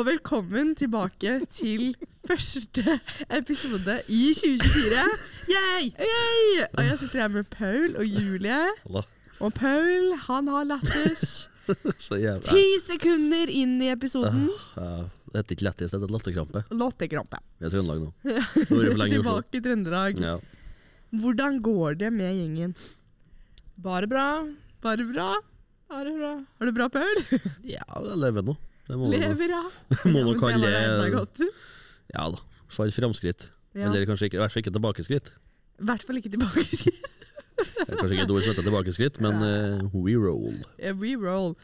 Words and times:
Og 0.00 0.06
velkommen 0.06 0.70
tilbake 0.78 1.32
til 1.52 1.90
første 2.24 2.94
episode 3.36 3.96
i 4.08 4.30
2024. 4.32 5.02
Yay! 5.50 5.90
Yay! 6.00 6.62
Og 6.72 6.86
jeg 6.86 6.94
sitter 7.02 7.20
her 7.20 7.28
med 7.34 7.50
Paul 7.52 7.98
og 8.00 8.06
Julie. 8.08 8.62
Hallo. 8.86 9.02
Og 9.44 9.52
Paul 9.58 10.14
han 10.22 10.48
har 10.48 10.64
lættis 10.70 11.24
Så 12.06 12.16
jævla 12.16 12.40
ti 12.48 12.62
sekunder 12.80 13.52
inn 13.52 13.74
i 13.84 13.90
episoden. 13.92 14.48
ja, 14.78 14.88
Det 15.34 15.42
heter 15.42 15.58
ikke 15.58 15.68
lettis, 15.68 15.92
det 15.92 16.00
heter 16.00 16.14
latterkrampe. 16.16 16.64
Latterkrampe. 16.80 17.42
Vi 17.60 17.68
er 17.68 17.68
i 17.68 17.74
Trøndelag 17.76 18.00
nå. 18.06 18.10
Nå 18.24 18.80
vi 18.80 18.88
for 18.94 19.02
lenge 19.04 19.18
i 19.18 19.20
Oslo. 19.20 19.36
Tilbake 19.36 19.60
i 19.60 19.64
Trøndelag. 19.68 20.24
Ja. 20.30 20.34
Hvordan 21.26 21.60
går 21.68 22.00
det 22.06 22.12
med 22.16 22.40
gjengen? 22.40 22.72
Bare 23.84 24.08
bra. 24.08 24.26
Bare 24.80 25.04
bra? 25.12 25.28
Bare 25.92 26.16
bra. 26.16 26.34
Har 26.56 26.72
det 26.72 26.76
bra, 26.80 26.88
Paul? 26.88 27.24
ja, 27.76 27.84
jeg 27.84 28.20
lever 28.24 28.48
nå. 28.48 28.56
Det 28.90 28.98
må 28.98 29.10
Lever, 29.12 29.52
ja. 29.56 29.64
må 30.10 30.20
Ja, 30.20 30.26
man 30.26 30.40
kalle 30.40 30.70
det. 30.70 31.50
Ja 32.10 32.26
da. 32.34 32.42
For 32.70 32.90
framskritt. 32.94 33.48
Ja. 33.74 33.88
Eller 33.88 34.06
kanskje 34.08 34.30
ikke, 34.30 34.38
i 34.38 34.42
hvert 34.42 34.54
fall 34.54 34.64
ikke 34.64 34.74
tilbakeskritt. 34.74 35.34
I 35.80 35.88
hvert 35.90 36.06
fall 36.06 36.18
ikke 36.20 36.32
tilbakeskritt. 36.34 37.06
Det 37.60 37.86
er 37.86 37.98
kanskje 37.98 38.16
ikke 38.16 38.24
et 38.26 38.32
ord 38.34 38.42
som 38.42 38.50
heter 38.52 38.66
tilbakeskritt, 38.66 39.20
men 39.22 39.44
uh, 39.44 39.94
we 39.94 40.16
roll. 40.18 40.58
We 41.00 41.14
roll. 41.18 41.54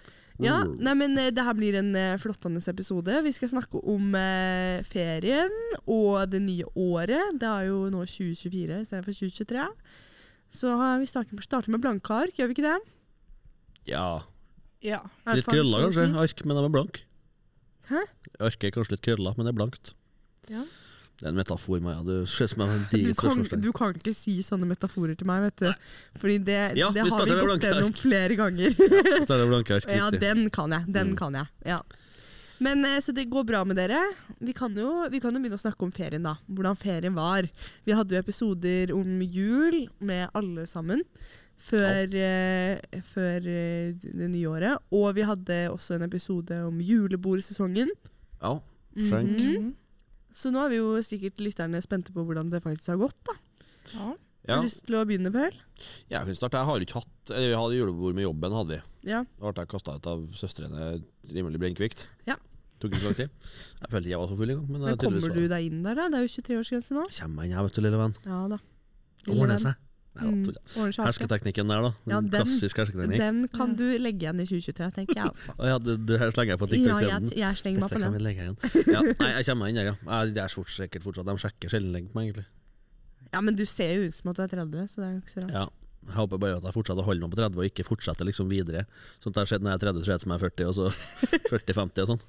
Ja, 0.42 0.58
nei, 0.68 0.92
men 0.98 1.14
eh, 1.16 1.30
det 1.32 1.44
her 1.46 1.54
blir 1.56 1.78
en 1.78 1.94
uh, 1.96 2.18
flottende 2.20 2.60
episode. 2.68 3.14
Vi 3.24 3.32
skal 3.32 3.54
snakke 3.54 3.80
om 3.80 4.10
uh, 4.12 4.82
ferien 4.84 5.54
og 5.86 6.26
det 6.28 6.42
nye 6.44 6.66
året. 6.76 7.38
Det 7.40 7.48
er 7.48 7.70
jo 7.70 7.86
nå 7.92 8.02
2024 8.04 8.82
istedenfor 8.82 9.16
2023. 9.16 9.64
Så 10.52 10.70
eh, 10.70 10.98
vi 11.00 11.08
starter, 11.10 11.42
starter 11.42 11.72
med 11.72 11.82
blanke 11.84 12.12
ark, 12.14 12.36
gjør 12.36 12.50
vi 12.50 12.56
ikke 12.58 12.68
det? 12.68 12.76
Ja. 13.90 14.06
Ja. 14.84 15.02
Litt 15.32 15.48
krøller 15.48 15.88
kanskje. 15.88 16.10
Ark, 16.20 16.44
men 16.44 16.58
de 16.58 16.64
er 16.64 16.74
blank. 16.74 17.02
Hæ? 17.90 18.02
Arket 18.40 18.68
er 18.70 18.74
kanskje 18.76 18.96
litt 18.96 19.04
krølla, 19.06 19.32
men 19.36 19.46
det 19.46 19.52
er 19.54 19.58
blankt. 19.60 19.94
Ja. 20.50 20.64
Det 21.16 21.24
er 21.24 21.30
en 21.32 21.38
metafor, 21.38 21.80
Maja. 21.80 22.02
Du 22.04 22.26
Du 22.28 23.14
kan, 23.16 23.60
du 23.62 23.70
kan 23.72 23.94
ikke 23.96 24.12
si 24.14 24.34
sånne 24.44 24.66
metaforer 24.68 25.16
til 25.16 25.26
meg, 25.26 25.46
vet 25.46 25.62
du. 25.64 25.70
Fordi 26.20 26.38
det, 26.44 26.76
Ja, 26.76 26.90
det 26.92 27.06
har 27.08 27.24
vi 27.24 27.36
gått 27.46 27.62
gjennom 27.64 27.94
flere 27.96 28.36
ganger. 28.36 28.74
ja, 28.76 29.24
det 29.24 29.46
blanke 29.48 29.78
ark. 29.78 29.86
Ja, 29.96 30.10
den 30.10 30.50
kan 30.50 30.70
jeg. 30.76 30.84
Den 30.92 31.14
Mm. 31.14 31.16
kan 31.16 31.32
jeg. 31.40 31.46
Ja. 31.64 31.78
Men 32.60 32.84
eh, 32.84 32.98
Så 33.00 33.12
det 33.14 33.30
går 33.30 33.44
bra 33.48 33.64
med 33.64 33.76
dere. 33.76 34.02
Vi 34.40 34.52
kan, 34.52 34.74
jo, 34.76 35.08
vi 35.08 35.20
kan 35.20 35.32
jo 35.32 35.40
begynne 35.40 35.56
å 35.56 35.64
snakke 35.64 35.82
om 35.88 35.92
ferien, 35.92 36.22
da. 36.22 36.36
Hvordan 36.48 36.76
ferien 36.76 37.14
var. 37.16 37.48
Vi 37.86 37.92
hadde 37.96 38.12
jo 38.16 38.20
episoder 38.20 38.92
om 38.92 39.20
jul 39.22 39.88
med 40.00 40.28
alle 40.34 40.66
sammen. 40.66 41.00
Før, 41.56 42.12
eh, 42.12 43.00
før 43.06 43.46
eh, 43.48 43.94
det 43.96 44.28
nye 44.30 44.50
året. 44.52 44.82
Og 44.94 45.08
vi 45.16 45.24
hadde 45.26 45.56
også 45.72 45.96
en 45.96 46.06
episode 46.06 46.58
om 46.66 46.78
julebordsesongen. 46.84 47.90
Ja, 48.42 48.52
skjenk. 48.96 49.40
Mhm. 49.40 49.74
Så 50.36 50.50
nå 50.52 50.60
er 50.66 50.74
vi 50.74 50.76
jo 50.82 50.90
sikkert 51.00 51.40
lytterne 51.40 51.80
spente 51.80 52.12
på 52.12 52.20
hvordan 52.26 52.50
det 52.52 52.60
faktisk 52.62 52.92
har 52.92 53.00
gått. 53.06 53.18
da. 53.24 53.36
ja. 53.94 54.14
Ja. 54.46 54.54
Har 54.54 54.62
du 54.62 54.68
lyst 54.68 54.84
til 54.86 54.94
å 54.94 55.00
begynne, 55.02 55.32
Per? 55.34 55.54
Jeg 56.06 56.22
kan 56.22 56.36
starte. 56.38 56.60
Jeg 56.60 56.68
har 56.68 56.82
ikke 56.84 57.00
hatt 57.00 57.30
eller 57.34 57.48
Vi 57.48 57.56
hadde 57.58 57.78
julebord 57.80 58.14
med 58.14 58.22
jobben, 58.22 58.52
hadde 58.54 58.76
vi. 58.76 59.10
Ja. 59.10 59.24
Da 59.40 59.50
ble 59.50 59.64
jeg 59.64 59.70
kasta 59.72 59.96
ut 59.96 60.06
av 60.06 60.20
søstrene 60.38 60.90
rimelig 61.34 61.58
brennkvikt. 61.58 62.04
Ja. 62.30 62.36
Tok 62.78 62.92
ikke 62.92 63.00
så 63.02 63.10
lang 63.10 63.18
tid. 63.18 63.30
Jeg 63.80 63.90
følte 63.90 64.04
ikke 64.04 64.12
jeg 64.12 64.20
var 64.22 64.30
så 64.30 64.36
full 64.38 64.52
engang. 64.54 64.68
Men, 64.70 64.84
Men 64.86 65.00
kommer 65.02 65.34
du 65.34 65.48
deg 65.50 65.66
inn 65.66 65.82
der, 65.82 65.98
da? 65.98 66.06
Det 66.12 66.20
er 66.20 66.28
jo 66.28 66.32
23-årsgrense 66.36 66.94
nå. 66.94 67.06
Kommer 67.18 67.42
jeg 67.42 67.50
inn, 67.50 67.56
her, 67.58 67.66
vet 67.66 67.74
du, 67.74 67.82
lille 67.82 68.00
venn. 68.04 68.14
Ja 68.28 68.40
da. 68.52 68.60
Ordner 69.34 69.58
seg. 69.64 69.82
Mm, 70.16 70.44
jeg. 70.46 70.94
Hersketeknikken 70.96 71.68
der, 71.68 71.82
da. 71.86 71.90
Ja, 72.08 72.20
den- 72.20 72.30
Klassisk 72.32 72.76
hersketeknikk. 72.80 73.18
Den 73.20 73.48
kan 73.52 73.74
du 73.76 73.84
legge 73.98 74.24
igjen 74.26 74.40
i 74.40 74.46
2023, 74.48 74.90
tenker 74.96 75.14
jeg. 75.18 75.26
altså. 75.32 75.54
Ja, 75.70 75.78
du, 75.78 75.96
du 75.96 76.16
her 76.18 76.30
slenger 76.32 76.54
jeg 76.56 76.60
på 76.62 76.68
Ja, 76.68 76.72
TikTok-siden. 76.76 77.30
jeg, 77.30 77.38
jeg 77.44 77.56
slenger 77.62 77.80
meg 77.80 77.90
Dette 77.90 77.96
på 77.96 78.02
kan 78.02 78.12
den. 78.12 78.18
vi 78.18 78.24
legge 78.28 78.40
igjen. 78.46 78.56
Ja, 78.96 79.00
nei, 79.02 79.30
jeg 79.36 79.46
kommer 79.50 79.62
meg 79.66 79.68
inn 79.74 79.80
der, 79.82 79.90
ja. 79.92 79.96
Jeg, 80.24 80.36
er 80.44 80.54
fort, 80.56 80.70
sikkert 80.72 81.02
fortsatt. 81.04 81.26
De 81.28 81.36
sjekker 81.44 81.68
sjelden 81.76 81.92
legg 81.92 82.08
på 82.12 82.20
meg, 82.20 82.30
egentlig. 82.30 82.46
Ja, 83.32 83.40
Men 83.42 83.56
du 83.58 83.64
ser 83.66 83.92
jo 83.96 84.06
ut 84.08 84.14
som 84.16 84.30
at 84.32 84.36
du 84.36 84.42
er 84.46 84.54
30, 84.54 84.86
så 84.88 85.02
det 85.02 85.06
er 85.08 85.12
jo 85.16 85.20
ikke 85.24 85.34
så 85.36 85.44
rart. 85.44 85.52
Ja. 85.60 85.66
Jeg 86.06 86.14
håper 86.14 86.38
bare 86.38 86.56
at 86.60 86.62
jeg 86.68 86.74
fortsetter 86.76 87.02
å 87.02 87.06
holde 87.08 87.26
meg 87.26 87.32
på 87.34 87.38
30 87.40 87.58
og 87.58 87.64
ikke 87.66 87.84
fortsetter 87.88 88.28
liksom 88.28 88.46
videre. 88.48 88.84
Sånn 89.18 89.32
at 89.32 89.34
det 89.34 89.42
har 89.42 89.48
skjedd 89.50 89.64
når 89.66 89.72
jeg 89.72 89.80
er 89.80 89.86
30, 89.90 89.98
så 89.98 90.06
ser 90.06 90.12
jeg 90.12 90.20
ut 90.20 90.24
som 90.24 90.32
jeg 90.32 90.38
er 90.38 90.44
40, 90.46 90.68
og 90.70 90.74
så 90.76 90.84
40-50 91.50 92.04
og 92.04 92.10
sånn. 92.12 92.22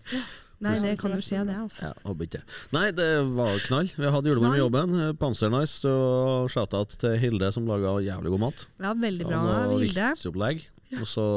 Nei, 0.65 0.73
det 0.81 0.95
kan 0.97 1.13
jo 1.13 1.21
skje, 1.21 1.43
det. 1.45 1.53
altså. 1.53 1.89
Ja, 1.89 1.91
håper 2.07 2.25
ikke. 2.25 2.39
Nei, 2.73 2.85
det 2.97 3.09
var 3.37 3.59
knall. 3.67 3.91
Vi 3.93 4.13
hadde 4.15 4.31
julebord 4.31 4.55
med 4.55 4.61
jobben 4.63 4.95
jobben. 4.95 5.17
Pansernice 5.21 5.85
og 5.91 6.47
shout-out 6.49 6.95
til 6.97 7.17
Hilde 7.21 7.51
som 7.53 7.67
laga 7.69 7.97
jævlig 8.01 8.33
god 8.33 8.41
mat. 8.47 8.63
Ja, 8.81 8.95
Veldig 8.97 9.27
bra, 9.29 9.43
Hilde 9.77 10.13
og 10.97 11.03
så 11.03 11.27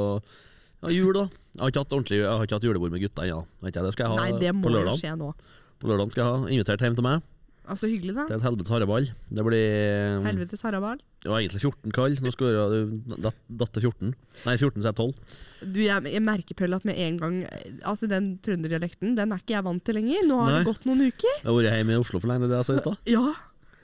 ja, 0.80 0.88
jul, 0.94 1.12
da. 1.12 1.26
Jeg 1.52 1.60
har 1.60 1.72
ikke 1.72 1.82
hatt 1.82 1.92
ordentlig 1.92 2.18
Jeg 2.22 2.30
har 2.30 2.46
ikke 2.46 2.56
hatt 2.56 2.64
julebord 2.64 2.92
med 2.94 3.02
gutta 3.02 3.26
ennå. 3.26 3.42
Ja. 3.60 3.70
Det 3.84 3.92
skal 3.92 4.06
jeg 4.06 4.12
ha 4.14 4.22
Nei, 4.22 4.38
det 4.40 4.54
må 4.56 4.64
på 4.64 4.72
lørdag. 4.72 4.96
skje 5.02 5.12
nå. 5.20 5.34
På 5.80 5.90
lørdag 5.90 6.14
skal 6.14 6.22
jeg 6.24 6.30
ha 6.30 6.54
invitert 6.54 6.84
hjem 6.86 6.96
til 6.96 7.04
meg. 7.04 7.26
Altså, 7.70 7.86
hyggelig, 7.86 8.14
da. 8.16 8.24
Det 8.26 8.34
er 8.34 8.40
et 8.40 8.46
helvetes 8.48 8.72
haraball. 8.74 9.04
Det 9.30 9.44
blir 9.46 10.24
Helvetes 10.26 10.62
haraball. 10.66 10.98
Det 11.22 11.30
var 11.30 11.38
egentlig 11.42 11.60
14 11.62 11.92
kall. 11.94 12.16
Nå 12.24 12.32
skal 12.34 12.56
du 12.72 13.14
datt 13.22 13.38
datt 13.62 13.72
til 13.76 13.84
14. 13.86 14.14
Nei, 14.48 14.54
14 14.56 14.80
så 14.82 14.90
er 14.90 14.96
det 14.96 15.04
12. 15.04 15.36
Du, 15.76 15.78
jeg, 15.84 16.12
jeg 16.16 16.24
merker 16.26 16.58
Pøll, 16.58 16.74
at 16.74 16.86
med 16.88 16.98
en 16.98 17.20
gang 17.20 17.36
Altså, 17.84 18.08
den 18.10 18.32
trønderdialekten 18.42 19.14
den 19.18 19.34
er 19.36 19.42
ikke 19.44 19.54
jeg 19.54 19.66
vant 19.68 19.84
til 19.86 19.98
lenger. 20.00 20.26
Nå 20.26 20.40
har 20.42 20.58
det 20.58 20.66
gått 20.66 20.88
noen 20.90 21.06
uker. 21.06 21.30
Jeg 21.36 21.46
har 21.46 21.56
vært 21.60 21.78
hjemme 21.78 21.94
i 21.94 22.02
Oslo 22.02 22.20
for 22.22 22.32
lenge, 22.32 22.50
det 22.50 22.58
jeg 22.58 22.68
sa 22.70 22.76
i 22.76 22.82
stad. 22.84 23.00
Ja, 23.16 23.24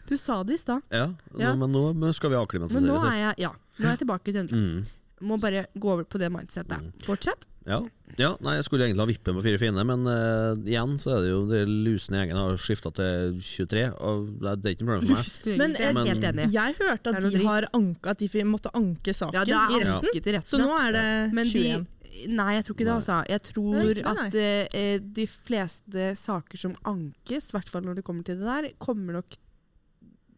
du 0.06 0.14
sa 0.20 0.42
det 0.46 0.58
i 0.58 0.62
stad. 0.62 0.82
Ja, 0.94 1.08
Ja. 1.38 1.54
men 1.58 1.70
nå 1.74 2.12
skal 2.16 2.30
vi 2.34 2.42
Men 2.74 2.86
nå 2.90 2.98
er 3.04 3.18
jeg 3.22 3.34
Ja, 3.46 3.52
nå 3.78 3.86
er 3.86 3.94
jeg 3.96 4.04
tilbake 4.06 4.32
i 4.32 4.38
endelig 4.42 4.62
Mm. 4.66 4.86
Må 5.26 5.38
bare 5.40 5.66
gå 5.72 5.88
over 5.94 6.04
på 6.04 6.18
det 6.20 6.28
mindsettet. 6.28 6.76
Mm. 6.76 6.92
Fortsett. 7.06 7.46
Ja. 7.66 7.80
ja, 8.16 8.28
nei, 8.40 8.52
jeg 8.60 8.64
skulle 8.68 8.86
egentlig 8.86 9.02
ha 9.02 9.08
vippet 9.10 9.34
på 9.34 9.42
fire 9.42 9.58
fine, 9.58 9.82
men 9.88 10.04
uh, 10.06 10.54
igjen 10.62 10.92
så 11.02 11.16
er 11.16 11.24
det 11.24 11.30
jo 11.32 11.40
det 11.50 11.62
lusne 11.66 12.20
gjengen 12.20 12.38
har 12.38 12.54
skifta 12.62 12.92
til 12.94 13.40
23, 13.42 13.82
og 13.98 14.28
det 14.38 14.52
er- 14.54 14.76
ikke 14.76 14.86
noe 14.86 15.00
problem 15.00 15.08
for 15.08 15.16
meg. 15.16 15.24
Lusne 15.26 15.56
Men. 15.58 15.74
Jeg 15.74 15.94
Men- 15.96 16.06
helt 16.06 16.28
enig. 16.30 16.46
Jeg 16.54 16.76
hørte 16.78 17.10
at 17.10 17.20
de 17.22 17.30
dritt. 17.34 17.46
har 17.50 17.66
anka 17.74 18.10
At 18.14 18.18
de 18.22 18.44
måtte 18.46 18.70
anke 18.72 19.12
saken 19.12 19.34
Ja, 19.34 19.44
det 19.44 19.80
i 19.80 19.84
retten. 19.84 20.14
i 20.14 20.20
retten. 20.38 20.46
Så 20.46 20.58
nå 20.62 20.70
er 20.78 20.92
det 20.94 21.32
Men 21.34 21.46
de 21.50 21.64
21. 21.66 21.86
Nei, 22.32 22.54
jeg 22.54 22.64
tror 22.64 22.74
ikke 22.76 22.86
det, 22.86 22.94
altså. 22.96 23.16
Jeg 23.28 23.40
Nei, 23.42 23.50
tror 23.52 23.90
ikke, 23.92 24.26
at 24.26 24.34
eh, 24.34 24.68
eh, 24.72 24.98
de 25.18 25.26
fleste 25.26 26.16
saker 26.16 26.56
som 26.56 26.76
ankes, 26.88 27.50
i 27.50 27.52
hvert 27.52 27.68
fall 27.68 27.82
når 27.82 27.96
det 27.96 28.04
kommer 28.04 28.24
til 28.24 28.38
det 28.40 28.46
der, 28.46 28.70
kommer 28.78 29.12
nok 29.18 29.36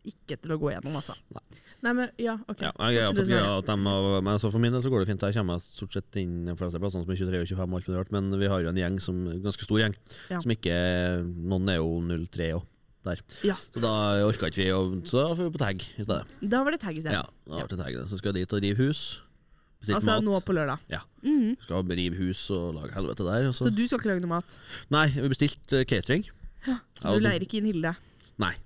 ikke 0.09 0.39
til 0.41 0.55
å 0.55 0.59
gå 0.59 0.73
gjennom, 0.73 0.97
altså. 0.99 1.15
Nei, 1.37 1.43
men 1.83 2.09
ja, 2.19 2.35
ok. 2.51 2.61
Ja, 2.65 2.73
jeg 2.91 2.95
jeg, 2.99 3.15
jeg, 3.17 3.29
jeg, 3.31 3.43
at 3.59 3.67
de 3.69 3.77
har, 3.87 4.07
men 4.21 4.33
altså 4.35 4.51
For 4.51 4.59
min 4.59 4.73
del 4.75 4.83
så 4.83 4.91
går 4.91 5.05
det 5.05 5.09
fint. 5.13 5.23
Jeg 5.23 5.37
kommer 5.39 5.61
stort 5.63 5.93
sett 5.95 6.17
inn 6.19 6.41
de 6.49 6.55
fleste 6.59 6.81
plassene 6.83 7.05
som 7.07 7.13
er 7.15 7.21
23 7.21 7.43
og 7.45 7.53
25, 7.53 7.69
og 7.71 7.79
alt 7.79 7.87
mulig 7.89 7.99
rart, 8.01 8.11
men 8.17 8.33
vi 8.41 8.49
har 8.51 8.65
jo 8.65 8.73
en 8.73 8.81
gjeng 8.81 8.97
som 9.05 9.21
ganske 9.45 9.63
stor 9.69 9.79
gjeng, 9.85 9.95
Ja. 10.33 10.41
som 10.43 10.51
ikke 10.51 10.75
Noen 11.23 11.69
er 11.71 11.79
jo 11.79 11.93
03 12.03 12.49
og 12.59 12.67
der. 13.07 13.23
Ja. 13.47 13.55
Så 13.73 13.81
da 13.81 13.93
orka 14.27 14.51
ikke 14.51 14.59
vi, 14.65 14.73
og 14.75 14.99
så 15.07 15.23
da 15.23 15.35
får 15.39 15.47
vi 15.47 15.55
på 15.55 15.63
tag 15.63 15.81
i 15.87 16.03
stedet. 16.03 16.25
Da 16.43 16.65
var 16.67 16.75
det 16.75 16.81
tag 16.83 16.99
i 16.99 17.01
stedet. 17.01 17.15
Ja, 17.15 17.23
da 17.47 17.63
ble 17.63 17.77
det 17.77 17.79
tag. 17.85 18.01
Så 18.11 18.19
skal 18.19 18.35
jeg 18.35 18.43
dit 18.49 18.53
og 18.59 18.63
rive 18.67 18.77
hus. 18.89 19.05
Bestilt 19.79 20.01
altså 20.01 20.17
mat. 20.19 20.25
nå 20.27 20.41
på 20.43 20.53
lørdag. 20.59 20.81
Ja. 20.91 21.05
Mhm. 21.23 21.55
Skal 21.63 21.87
rive 21.95 22.17
hus 22.19 22.41
og 22.51 22.75
lage 22.75 22.91
helvete 22.99 23.23
der. 23.23 23.47
Og 23.49 23.55
så. 23.55 23.69
Så 23.69 23.75
du 23.75 23.85
skal 23.87 24.01
ikke 24.03 24.11
lage 24.11 24.25
noe 24.27 24.35
mat? 24.35 24.59
Nei, 24.91 25.07
vi 25.15 25.29
bestilte 25.31 25.85
uh, 25.85 25.85
catering. 25.87 26.27
Så 26.67 26.75
Ja, 27.07 27.13
du 27.15 27.21
du- 27.21 27.25
leier 27.29 27.41
ikke 27.47 27.63
inn 27.63 27.71
Hilde? 27.71 27.95
Nei. 28.43 28.57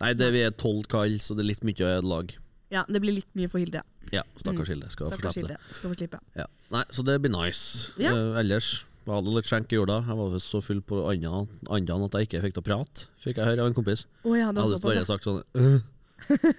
Nei, 0.00 0.14
det, 0.14 0.32
vi 0.32 0.40
er 0.46 0.50
tolv 0.56 0.86
kall, 0.88 1.18
så 1.20 1.36
det 1.36 1.44
er 1.44 1.50
litt 1.52 1.62
mye 1.66 2.00
lag. 2.02 2.32
Ja, 2.72 2.86
det 2.88 3.02
blir 3.04 3.12
litt 3.18 3.28
mye 3.36 3.50
for 3.52 3.60
Hilde. 3.60 3.82
Ja, 4.14 4.22
stakkars 4.40 4.70
Hilde. 4.72 4.88
Skal 4.92 5.10
Stakkars. 5.12 5.36
Hilde. 5.36 5.58
Skal 5.76 5.92
få 5.92 5.98
slippe. 5.98 6.20
Ja. 6.38 6.46
Nei, 6.72 6.82
så 6.92 7.04
det 7.04 7.18
blir 7.20 7.32
nice. 7.34 7.92
Ja. 8.00 8.14
Uh, 8.16 8.38
ellers 8.40 8.70
var 9.08 9.22
det 9.24 9.34
litt 9.34 9.48
skjenk 9.50 9.72
i 9.74 9.78
jorda. 9.78 9.98
Jeg 10.06 10.18
var 10.18 10.36
så 10.42 10.60
full 10.64 10.80
på 10.86 11.02
andan 11.10 12.06
at 12.06 12.16
jeg 12.16 12.28
ikke 12.28 12.42
fikk 12.46 12.56
til 12.56 12.62
å 12.62 12.66
prate, 12.70 13.06
fikk 13.22 13.40
jeg 13.40 13.50
høre 13.50 13.64
av 13.64 13.70
en 13.72 13.76
kompis. 13.76 14.06
Oh, 14.22 14.32
ja, 14.36 14.46
Jeg 14.46 14.50
hadde 14.52 14.66
såpass. 14.72 14.86
bare 14.88 15.06
sagt 15.08 15.28
sånn 15.28 15.42
øh, 15.58 15.80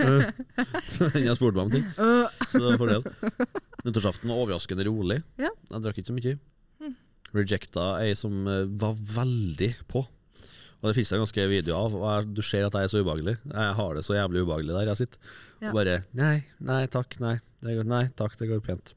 øh. 0.04 0.24
Så 0.92 1.10
Jeg 1.28 1.38
spurte 1.40 1.56
meg 1.58 1.64
om 1.66 1.72
ting, 1.74 1.86
Øh. 1.98 2.42
så 2.52 2.60
det 2.60 2.66
var 2.68 2.82
fordel. 2.82 3.06
Nyttårsaften 3.84 4.30
var 4.32 4.42
overraskende 4.44 4.86
rolig. 4.90 5.22
Ja. 5.40 5.50
Jeg 5.72 5.86
drakk 5.86 6.02
ikke 6.02 6.12
så 6.12 6.18
mye. 6.18 6.36
Mm. 6.84 6.98
Rejecta 7.34 7.88
ei 8.04 8.14
som 8.20 8.44
eh, 8.48 8.66
var 8.82 8.94
veldig 9.16 9.72
på. 9.90 10.04
Og 10.84 10.90
det 10.90 10.96
finnes 10.98 11.12
det 11.14 11.20
ganske 11.22 11.44
videoer 11.48 11.78
av. 11.80 11.94
Og 11.96 12.06
jeg, 12.12 12.30
du 12.36 12.42
ser 12.44 12.66
at 12.68 12.74
jeg 12.76 12.84
er 12.90 12.92
så 12.92 13.00
ubehagelig. 13.00 13.38
Jeg 13.48 13.76
har 13.80 13.94
det 13.96 14.04
så 14.04 14.18
jævlig 14.18 14.42
ubehagelig 14.44 14.74
der 14.76 14.90
jeg 14.92 15.00
sitter. 15.00 15.20
Ja. 15.64 15.70
Og 15.72 15.78
bare 15.80 15.94
Nei, 16.20 16.34
nei 16.60 16.82
takk, 16.92 17.16
nei. 17.24 17.38
Det 17.64 17.78
går, 17.78 17.88
nei 17.88 18.02
takk, 18.20 18.36
det 18.42 18.50
går 18.52 18.60
pent. 18.66 18.92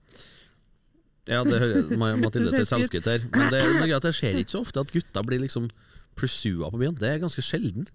Ja, 1.30 1.44
det 1.46 1.60
hører 1.62 1.94
Mathilde 2.24 2.50
ser 2.54 2.66
selvskryt 2.66 3.06
her. 3.06 3.22
Men 3.30 3.54
det, 3.54 3.62
det 4.02 4.12
skjer 4.18 4.40
ikke 4.42 4.56
så 4.56 4.64
ofte 4.66 4.82
at 4.82 4.90
gutta 4.94 5.22
blir 5.26 5.42
liksom 5.44 5.70
pursua 6.18 6.72
på 6.74 6.82
byen. 6.82 6.98
Det 6.98 7.08
er 7.12 7.22
ganske 7.22 7.44
sjelden. 7.44 7.86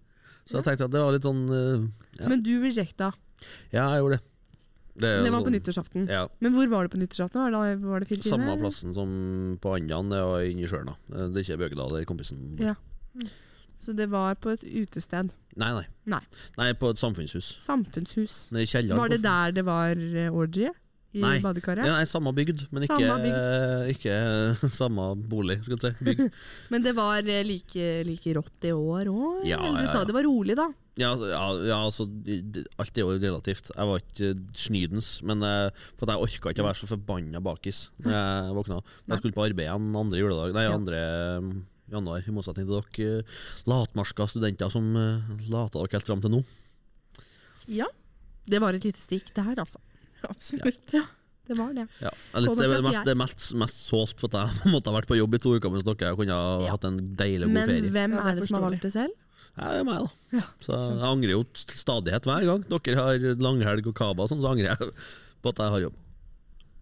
Så 0.48 0.58
jeg 0.60 0.68
tenkte 0.70 0.88
at 0.88 0.96
det 0.96 1.04
var 1.04 1.14
litt 1.16 1.28
sånn 1.28 1.44
eh, 1.54 1.84
ja. 2.22 2.32
Men 2.32 2.42
du 2.48 2.54
rejecta. 2.64 3.12
Ja, 3.74 3.90
jeg 3.92 4.02
gjorde 4.06 4.18
det. 4.18 4.26
Det, 5.02 5.10
Det 5.26 5.30
var 5.32 5.40
på 5.40 5.48
sånn- 5.48 5.56
nyttårsaften. 5.56 6.08
Ja, 6.12 6.24
Men 6.44 6.56
hvor 6.56 6.68
var 6.72 6.88
det 6.88 6.92
på 6.96 7.00
nyttårsaften? 7.00 7.40
Var 7.44 7.54
det, 7.56 7.78
var 7.84 8.04
det 8.04 8.08
fint 8.10 8.26
Samme 8.28 8.56
plassen 8.60 8.96
som 8.96 9.14
på 9.64 9.76
Andan, 9.78 10.12
det 10.12 10.20
var 10.32 10.44
inni 10.48 10.68
sjøen. 10.68 10.92
Eh, 11.12 11.28
Det 11.32 11.42
er 11.42 11.46
ikke 11.46 11.60
Bøgedal, 11.64 11.96
det 11.96 12.02
er 12.04 12.10
kompisen. 12.10 12.44
Ja. 12.60 12.76
Så 13.82 13.96
det 13.98 14.12
var 14.12 14.38
på 14.38 14.54
et 14.54 14.64
utested. 14.68 15.32
Nei, 15.60 15.72
nei, 15.76 15.88
Nei. 16.14 16.22
Nei, 16.60 16.70
på 16.80 16.94
et 16.94 17.02
samfunnshus. 17.02 17.56
Samfunnshus. 17.64 18.46
Kjelleren. 18.54 19.02
Var 19.02 19.12
det 19.16 19.22
der 19.26 19.58
det 19.58 19.66
var 19.68 20.06
orgie? 20.30 20.72
i 21.12 21.20
Nei. 21.20 21.40
badekaret. 21.44 21.84
Ja, 21.84 21.98
nei, 21.98 22.08
samme 22.08 22.32
bygd, 22.36 22.66
men 22.72 22.86
ikke 22.86 23.00
Samme 23.04 23.32
ikke 23.92 24.14
samme 24.80 25.08
bolig, 25.32 25.58
skal 25.66 25.80
du 25.80 25.88
si. 25.90 25.92
Bygd. 26.08 26.38
Men 26.72 26.86
det 26.86 26.94
var 26.96 27.28
eh, 27.28 27.42
like, 27.44 27.88
like 28.08 28.36
rått 28.38 28.70
i 28.70 28.72
år 28.72 29.12
òg? 29.12 29.42
Ja, 29.50 29.60
du 29.76 29.84
sa 29.92 30.06
det 30.08 30.16
var 30.16 30.24
rolig, 30.28 30.56
da? 30.60 30.70
Ja, 31.00 31.12
ja, 31.16 31.42
ja 31.68 31.80
altså, 31.80 32.06
alt 32.80 32.96
er 32.96 33.04
jo 33.04 33.18
relativt. 33.18 33.74
Jeg 33.76 33.90
var 33.92 34.00
ikke 34.04 34.32
snydens, 34.60 35.12
men 35.28 35.44
eh, 35.48 35.84
for 36.00 36.08
at 36.08 36.16
jeg 36.16 36.28
orka 36.28 36.54
ikke 36.54 36.64
å 36.64 36.70
være 36.70 36.80
så 36.80 36.90
forbanna 36.94 37.44
bakis 37.44 37.86
når 38.04 38.16
jeg 38.16 38.56
våkna. 38.62 38.80
Jeg 39.08 39.22
skulle 39.22 39.36
på 39.36 39.46
arbeid 39.50 39.68
igjen 39.68 39.92
andre 40.04 40.24
juledag, 40.24 40.56
nei, 40.56 40.66
andre 40.72 41.04
um, 41.44 41.54
januar, 41.92 42.24
i 42.28 42.34
motsetning 42.36 42.68
til 42.68 42.82
dere 42.82 43.22
uh, 43.22 43.40
latmarska 43.70 44.28
studenter 44.32 44.70
som 44.74 44.92
uh, 44.96 45.32
lata 45.52 45.80
dere 45.82 45.98
helt 46.00 46.08
fram 46.12 46.22
til 46.24 46.36
nå. 46.38 46.44
Ja, 47.72 47.88
Det 48.48 48.60
var 48.64 48.74
et 48.74 48.84
lite 48.88 49.00
stikk 49.02 49.34
der, 49.38 49.54
altså. 49.62 49.80
absolutt. 50.32 50.96
Det 51.48 51.58
var 51.58 51.74
det. 51.76 51.84
Ja. 52.02 52.10
Det 52.34 52.42
litt, 52.46 52.58
det 52.60 52.66
er 52.70 52.84
mest, 52.86 53.02
det 53.06 53.12
er 53.14 53.20
mest, 53.20 53.44
mest 53.60 53.80
sålt 53.90 54.22
for 54.22 54.30
at 54.32 54.38
jeg 54.64 54.72
måtte 54.74 54.90
ha 54.92 54.96
vært 55.00 55.10
på 55.10 55.18
jobb 55.20 55.36
i 55.36 55.40
to 55.44 55.56
uker 55.58 55.74
mens 55.74 55.84
dere 55.88 56.14
kunne 56.18 56.38
ha 56.38 56.54
Ja. 56.66 56.72
hatt 56.76 56.86
en 56.88 57.00
deilig 57.20 57.48
god 57.50 57.56
Men 57.58 57.70
ferie. 57.70 57.92
hvem 57.96 58.16
Ja, 58.18 58.24
er 58.30 58.36
det 58.40 58.48
som 58.48 58.58
har 58.60 58.66
valgt 58.70 58.86
det 58.88 58.94
selv? 58.94 59.18
Ja, 59.58 59.72
det 59.74 59.80
er 59.82 59.84
meg, 59.84 60.06
da. 60.06 60.38
Ja, 60.38 60.44
Så 60.64 60.78
jeg 60.78 61.02
angrer 61.10 61.34
jo 61.34 61.42
til 61.52 61.76
stadighet 61.82 62.28
hver 62.30 62.46
gang 62.48 62.62
dere 62.72 63.02
har 63.02 63.26
langhelg 63.42 63.90
og 63.92 63.96
kaba, 64.00 64.28
sånn, 64.32 64.40
så 64.40 64.54
angrer 64.54 64.70
jeg 64.72 64.94
på 65.44 65.52
at 65.52 65.60
jeg 65.66 65.74
har 65.76 65.84
jobb. 65.90 65.98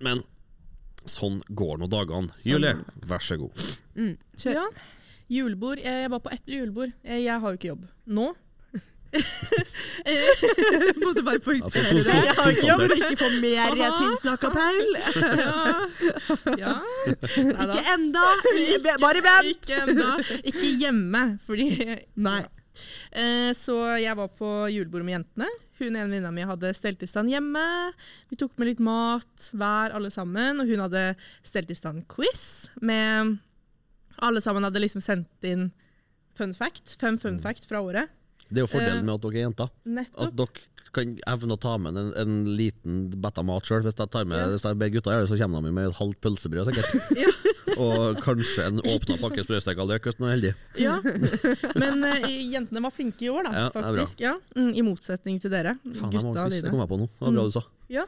Men 0.06 0.22
sånn 1.10 1.40
går 1.50 1.80
nå 1.82 1.88
dagene. 1.90 2.30
Julie, 2.46 2.76
vær 3.10 3.24
så 3.26 3.40
god. 3.42 3.64
Mm. 3.98 4.14
Kjør. 4.38 4.60
Ja. 4.60 4.68
Julebord. 5.30 5.78
Jeg 5.84 6.06
jeg 6.06 6.12
var 6.12 6.22
på 6.26 6.32
ett 6.34 6.46
julebord. 6.48 6.92
Jeg, 7.04 7.24
jeg 7.26 7.40
har 7.40 7.50
jo 7.50 7.60
ikke 7.60 7.72
jobb 7.74 7.88
nå. 8.08 8.30
Måtte 11.02 11.24
bare 11.26 11.40
poengtere 11.42 11.94
det. 11.98 12.04
Jeg 12.06 12.36
har 12.38 12.52
ikke 12.54 12.68
jobb, 12.68 12.84
ikke 12.94 13.16
få 13.18 13.30
mer 13.42 13.74
tilsnakka, 13.98 14.52
Paul. 14.54 14.90
Ja. 16.62 16.76
Ikke 17.18 17.84
enda! 17.96 18.26
Bare 19.02 19.24
vent! 19.26 19.50
Ikke 19.56 19.80
enda. 19.86 20.12
Ikke 20.44 20.68
hjemme, 20.84 21.24
fordi 21.46 21.70
Nei. 22.22 22.44
Eh, 23.12 23.50
Så 23.58 23.76
jeg 24.00 24.16
var 24.20 24.30
på 24.38 24.54
julebord 24.72 25.04
med 25.08 25.18
jentene. 25.20 25.50
Hun 25.80 25.94
ene 25.96 26.06
venninna 26.10 26.30
mi 26.36 26.44
hadde 26.44 26.74
stelt 26.76 27.02
i 27.04 27.08
stand 27.08 27.32
hjemme. 27.32 27.66
Vi 28.30 28.36
tok 28.40 28.52
med 28.60 28.68
litt 28.74 28.82
mat 28.84 29.50
hver, 29.56 29.94
alle 29.96 30.12
sammen. 30.12 30.60
Og 30.62 30.68
hun 30.70 30.84
hadde 30.86 31.04
stelt 31.46 31.72
i 31.72 31.78
stand 31.78 32.04
quiz 32.12 32.68
med 32.84 33.38
Alle 34.22 34.42
sammen 34.44 34.64
hadde 34.68 34.82
liksom 34.84 35.02
sendt 35.04 35.48
inn 35.48 35.70
fun 36.40 36.54
fact. 36.56 36.98
Fem 37.02 37.18
fun 37.20 37.40
fact 37.44 37.68
fra 37.70 37.82
året. 37.84 38.10
Det 38.50 38.58
er 38.62 38.66
jo 38.66 38.70
Eh, 38.70 38.74
fordelen 38.80 39.06
med 39.06 39.16
at 39.16 39.22
dere 39.26 39.38
er 39.38 39.46
jenter. 39.48 39.70
Nettopp. 39.86 40.26
At 40.26 40.36
dere 40.40 40.68
kan 40.92 41.12
evne 41.30 41.54
å 41.54 41.60
ta 41.62 41.76
med 41.78 41.98
en, 42.02 42.08
en 42.18 42.32
liten 42.58 42.96
betta 43.22 43.44
mat 43.46 43.68
sjøl. 43.68 43.84
Hvis 43.86 43.94
Ja. 44.00 44.48
hvis 44.50 44.64
jeg 44.66 44.78
ber 44.80 44.90
gutta 44.90 45.12
gjøre 45.14 45.28
det, 45.28 45.30
så 45.30 45.38
kommer 45.38 45.62
de 45.62 45.72
med 45.72 45.88
et 45.90 45.96
halvt 46.00 46.20
pølsebrød, 46.22 46.72
sikkert. 46.72 46.90
Ja. 47.24 47.30
Og 47.80 48.18
kanskje 48.26 48.64
en 48.66 48.80
åpna 48.82 49.16
pakke 49.22 49.44
sprøsteka 49.46 49.86
løk, 49.86 50.04
hvis 50.10 50.18
man 50.20 50.32
er 50.32 50.34
heldig. 50.36 50.54
Ja. 50.88 50.96
Men 51.78 52.02
uh, 52.04 52.26
jentene 52.26 52.82
var 52.82 52.92
flinke 52.96 53.28
i 53.28 53.30
år, 53.30 53.46
da. 53.46 53.52
Ja, 53.54 53.68
faktisk. 53.76 54.24
Ja. 54.26 54.34
Mm, 54.58 54.72
I 54.74 54.82
motsetning 54.88 55.38
til 55.44 55.54
dere. 55.54 55.76
Faen, 55.86 56.10
gutta 56.16 56.34
quiz, 56.48 56.56
det 56.58 56.64
dine. 56.64 56.74
kom 56.74 56.82
jeg 56.82 56.90
på 56.90 56.98
nå. 57.04 57.08
Det 57.14 57.28
var 57.28 57.38
bra 57.38 57.46
du 57.46 57.54
sa. 57.54 57.64
Ja. 57.94 58.08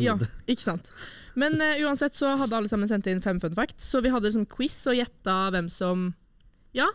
Ja, 0.00 0.16
ikke 0.48 0.64
sant. 0.64 0.88
Men 1.36 1.58
uh, 1.60 1.74
uansett 1.84 2.16
så 2.16 2.30
hadde 2.40 2.56
alle 2.56 2.68
sammen 2.70 2.88
sendt 2.88 3.06
inn 3.12 3.20
fem 3.24 3.38
fun 3.42 3.54
facts, 3.56 3.90
så 3.92 4.00
vi 4.04 4.08
hadde 4.14 4.30
liksom 4.30 4.46
quiz 4.48 4.76
og 4.88 4.96
gjetta 4.96 5.34
hvem 5.54 5.68
som 5.72 6.06
Ja. 6.76 6.86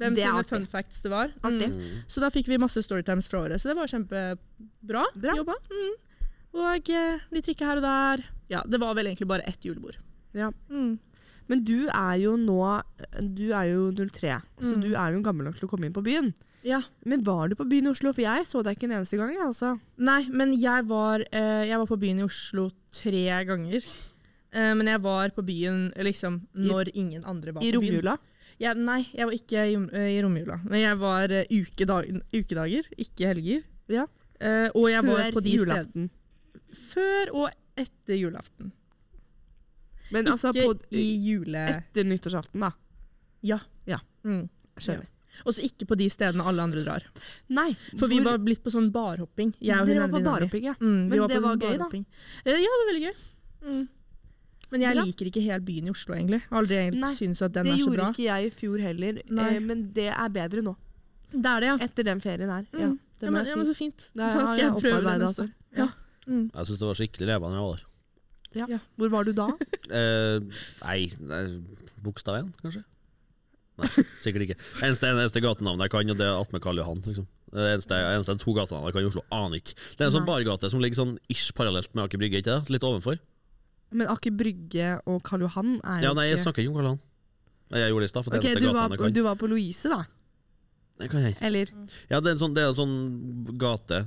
Hvem 0.00 0.16
Det 0.16 0.24
sine 0.24 0.44
fun 0.48 0.64
facts 0.66 1.02
det 1.04 1.10
var. 1.12 1.30
Mm. 1.44 1.60
Mm. 1.70 1.98
Så 2.10 2.20
da 2.24 2.30
fikk 2.34 2.48
vi 2.50 2.58
masse 2.58 2.82
storytimes 2.82 3.28
fra 3.30 3.44
året, 3.44 3.60
så 3.62 3.70
det 3.70 3.76
var 3.78 3.86
kjempebra 3.92 5.04
Bra. 5.14 5.34
jobba. 5.38 5.54
Mm. 5.70 5.92
Og 6.58 6.90
uh, 6.90 7.22
litt 7.32 7.46
trikke 7.46 7.64
her 7.68 7.78
og 7.78 7.86
der. 7.86 8.24
Ja, 8.50 8.62
det 8.66 8.80
var 8.82 8.94
vel 8.98 9.06
egentlig 9.12 9.28
bare 9.30 9.46
ett 9.46 9.62
julebord. 9.64 9.96
Ja. 10.34 10.50
Mm. 10.72 10.98
Men 11.50 11.62
du 11.66 11.88
er 11.92 12.16
jo 12.22 12.36
nå 12.40 12.58
Du 13.36 13.50
er 13.52 13.66
jo 13.72 13.90
03, 13.92 14.40
så 14.62 14.74
Mm. 14.74 14.80
du 14.82 14.90
er 14.94 15.12
jo 15.14 15.22
gammel 15.22 15.44
nok 15.46 15.58
til 15.58 15.68
å 15.68 15.70
komme 15.70 15.86
inn 15.86 15.92
på 15.94 16.02
byen. 16.04 16.32
Ja. 16.62 16.82
Men 17.04 17.24
var 17.26 17.48
du 17.50 17.56
på 17.58 17.66
byen 17.68 17.88
i 17.88 17.90
Oslo? 17.90 18.12
For 18.14 18.22
jeg 18.22 18.46
så 18.46 18.62
deg 18.62 18.76
ikke 18.76 18.86
en 18.90 18.96
eneste 19.00 19.18
gang. 19.18 19.34
Altså. 19.42 19.72
Nei, 19.98 20.20
men 20.30 20.52
jeg 20.60 20.86
var, 20.90 21.24
eh, 21.32 21.64
jeg 21.68 21.78
var 21.82 21.88
på 21.90 21.98
byen 21.98 22.20
i 22.22 22.26
Oslo 22.26 22.68
tre 22.94 23.24
ganger. 23.48 23.82
Eh, 24.52 24.72
men 24.78 24.86
jeg 24.86 25.00
var 25.02 25.32
på 25.34 25.42
byen 25.46 25.88
liksom 25.96 26.42
når 26.54 26.92
ingen 26.94 27.24
andre 27.24 27.54
var 27.56 27.64
I 27.64 27.72
på 27.72 27.80
byen. 27.80 27.96
romjula. 28.02 28.18
Jeg, 28.62 28.76
nei, 28.78 29.00
jeg 29.10 29.26
var 29.26 29.34
ikke 29.34 29.64
i, 29.66 29.76
i 30.14 30.18
romjula. 30.22 30.60
Men 30.68 30.84
jeg 30.84 30.98
var 31.00 31.32
eh, 31.34 31.48
ukedag, 31.50 32.10
ukedager, 32.36 32.90
ikke 33.00 33.32
helger. 33.32 33.64
Ja. 33.90 34.06
Eh, 34.38 34.68
og 34.74 34.86
jeg 34.92 35.06
var 35.08 35.32
på 35.34 35.42
de 35.42 35.56
stedene 35.58 36.06
julaften. 36.06 36.10
før 36.92 37.32
og 37.42 37.50
etter 37.80 38.18
julaften. 38.20 38.72
Men 40.12 40.28
altså 40.28 40.50
ikke 40.52 40.66
på, 40.68 40.74
i 40.92 41.06
jule... 41.24 41.64
etter 41.72 42.04
nyttårsaften, 42.04 42.60
da. 42.60 42.70
Ja. 43.42 43.58
Ja. 43.88 43.98
Mm. 44.28 44.44
Skjønner. 44.76 45.08
Og 45.46 45.54
så 45.56 45.64
ikke 45.66 45.86
på 45.88 45.96
de 45.98 46.06
stedene 46.12 46.44
alle 46.46 46.62
andre 46.62 46.82
drar. 46.84 47.06
Nei. 47.48 47.70
For 47.98 48.06
vi 48.10 48.20
var 48.24 48.38
blitt 48.38 48.62
på 48.62 48.70
sånn 48.74 48.90
barhopping. 48.94 49.54
Jeg 49.60 49.80
og 49.80 49.86
Dere 49.88 50.04
var 50.06 50.12
på 50.12 50.24
barhopping, 50.26 50.64
ja. 50.68 50.74
Mm, 50.80 51.08
Men 51.08 51.18
var 51.24 51.28
det 51.32 51.40
var 51.42 51.56
sånn 51.56 51.64
gøy, 51.64 51.78
barhopping. 51.78 52.04
da? 52.44 52.50
ja, 52.52 52.56
det 52.60 52.70
var 52.76 52.88
veldig 52.92 53.04
gøy. 53.08 53.16
Mm. 53.66 53.82
Men 54.72 54.80
jeg 54.86 54.96
liker 54.96 55.28
ikke 55.28 55.42
helt 55.44 55.64
byen 55.68 55.88
i 55.88 55.92
Oslo, 55.92 56.14
egentlig. 56.16 56.42
Aldri 56.50 56.76
egentlig 56.80 57.00
Nei, 57.04 57.14
synes 57.18 57.42
at 57.44 57.52
den 57.52 57.66
er 57.66 57.76
så 57.76 57.90
bra. 57.92 57.92
Det 57.92 57.98
gjorde 57.98 58.12
ikke 58.14 58.28
jeg 58.28 58.46
i 58.46 58.52
fjor 58.56 58.78
heller, 58.80 59.18
Nei. 59.28 59.48
eh, 59.56 59.60
men 59.60 59.82
det 59.92 60.08
er 60.12 60.28
bedre 60.32 60.62
nå. 60.64 60.76
Det 61.32 61.48
er 61.50 61.60
det, 61.64 61.68
ja. 61.68 61.76
Etter 61.88 62.04
den 62.08 62.20
ferien 62.24 62.48
her. 62.52 62.64
Ja, 62.72 62.86
Mm. 62.88 62.98
det 63.20 63.26
ja, 63.26 63.30
men, 63.30 63.44
jeg 63.44 63.52
ja, 63.52 63.56
men 63.56 63.66
så 63.66 63.74
fint. 63.76 64.08
Da 64.14 64.28
Da 64.34 64.46
skal 64.46 64.58
jeg 64.58 64.66
jeg 64.72 64.82
prøve 64.82 65.02
det 65.02 65.18
neste 65.20 65.26
altså. 65.28 65.42
år. 65.42 65.52
Ja. 65.76 65.88
Mm. 66.26 66.50
Jeg 66.54 66.66
syns 66.66 66.78
det 66.78 66.88
var 66.88 66.94
skikkelig 67.00 67.26
levende 67.32 67.56
jeg 67.58 67.66
var 67.68 67.80
der. 67.82 68.80
Hvor 68.96 69.08
var 69.10 69.24
du 69.24 69.32
da? 69.32 69.48
Eh, 69.92 70.40
nei, 70.84 71.10
nei 71.20 71.42
bokstav 72.02 72.38
én, 72.40 72.52
kanskje? 72.62 72.84
Nei, 73.80 73.88
sikkert 74.20 74.44
ikke. 74.46 74.56
Eneste, 74.84 75.08
eneste 75.08 75.40
gatenavnet 75.42 75.86
jeg 75.86 75.94
kan, 75.94 76.10
og 76.12 76.18
det 76.18 76.26
er 76.26 76.36
attmed 76.36 76.62
Karl 76.64 76.80
Johan. 76.82 77.00
Liksom. 77.06 77.26
Det 77.52 77.68
eneste, 77.74 77.96
eneste 77.96 78.36
to 78.40 78.54
gatenavn 78.56 78.88
jeg 78.88 78.96
kan 78.96 79.04
i 79.04 79.08
Oslo, 79.10 79.24
aner 79.32 79.60
ikke. 79.60 79.76
Det 79.96 80.04
er 80.04 80.10
en 80.10 80.16
sånn 80.16 80.28
bargate 80.28 80.70
som 80.72 80.82
ligger 80.82 81.00
sånn 81.02 81.14
ish 81.32 81.52
parallelt 81.56 81.92
med 81.96 82.04
Aker 82.06 82.20
Brygge, 82.20 82.42
ikke 82.42 82.50
det? 82.52 82.74
Litt 82.76 82.86
ovenfor. 82.88 83.18
Men 83.92 84.08
Aker 84.12 84.32
Brygge 84.36 84.94
og 85.08 85.20
Karl 85.26 85.44
Johan 85.46 85.74
er 85.80 86.00
jo 86.00 86.10
Ja, 86.10 86.14
nei, 86.16 86.28
jeg 86.30 86.38
ikke 86.38 86.46
snakker 86.46 86.64
ikke 86.64 86.72
om 86.72 86.78
Karl 86.80 86.90
Johan. 86.90 87.02
Jeg 87.72 87.88
gjorde 87.92 88.04
det 88.04 88.08
i 88.08 88.12
stad, 88.12 88.24
for 88.24 88.32
det 88.34 88.40
Ok, 88.40 88.48
eneste 88.50 88.64
du 88.64 88.76
var, 88.76 89.12
du 89.16 89.22
var 89.24 89.38
på 89.40 89.48
Louise, 89.48 89.88
da? 89.92 90.02
Det 91.00 91.08
kan 91.10 91.24
jeg. 91.24 91.36
Eller? 91.40 91.70
Ja, 92.12 92.20
det 92.20 92.30
er 92.30 92.34
en 92.36 92.40
sånn, 92.42 92.56
det 92.56 92.62
er 92.62 92.72
en 92.72 92.78
sånn 92.78 93.56
gate 93.60 94.02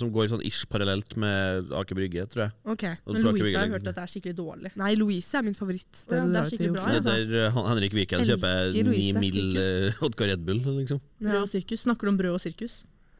som 0.00 0.08
går 0.12 0.28
sånn 0.32 0.42
ish 0.48 0.64
parallelt 0.72 1.16
med 1.20 1.72
Aker 1.76 1.94
Brygge, 1.98 2.22
tror 2.32 2.46
jeg. 2.46 2.52
Ok. 2.64 2.84
Men 3.12 3.22
Louise 3.26 3.52
har 3.58 3.66
jeg 3.66 3.72
hørt 3.74 3.86
at 3.90 3.94
det 3.98 4.02
er 4.06 4.12
skikkelig 4.12 4.36
dårlig. 4.38 4.70
Nei, 4.80 4.94
Louise 4.96 5.36
er 5.36 5.42
min 5.44 5.54
favorittsted 5.58 6.16
Oh, 6.16 6.22
ja, 6.22 6.30
det 6.32 6.40
er 6.40 6.46
i 6.46 6.50
skikkelig 6.52 6.72
bra, 6.72 6.86
ja. 6.88 6.96
Er 6.96 7.04
der 7.28 7.34
eh, 7.46 7.58
Henrik 7.68 7.92
Wiken 7.98 8.24
kjøper 8.24 8.72
ni 8.72 9.12
mill. 9.12 9.20
mil 9.20 9.60
eh, 9.60 9.92
vodka 10.00 10.24
Red 10.30 10.46
Bull, 10.48 10.62
liksom. 10.80 11.00
Brød 11.20 11.42
og 11.42 11.48
sirkus. 11.52 11.84
Snakker 11.84 12.08
du 12.08 12.14
om 12.14 12.18
brød 12.22 12.38
og 12.38 12.40
sirkus? 12.40 12.78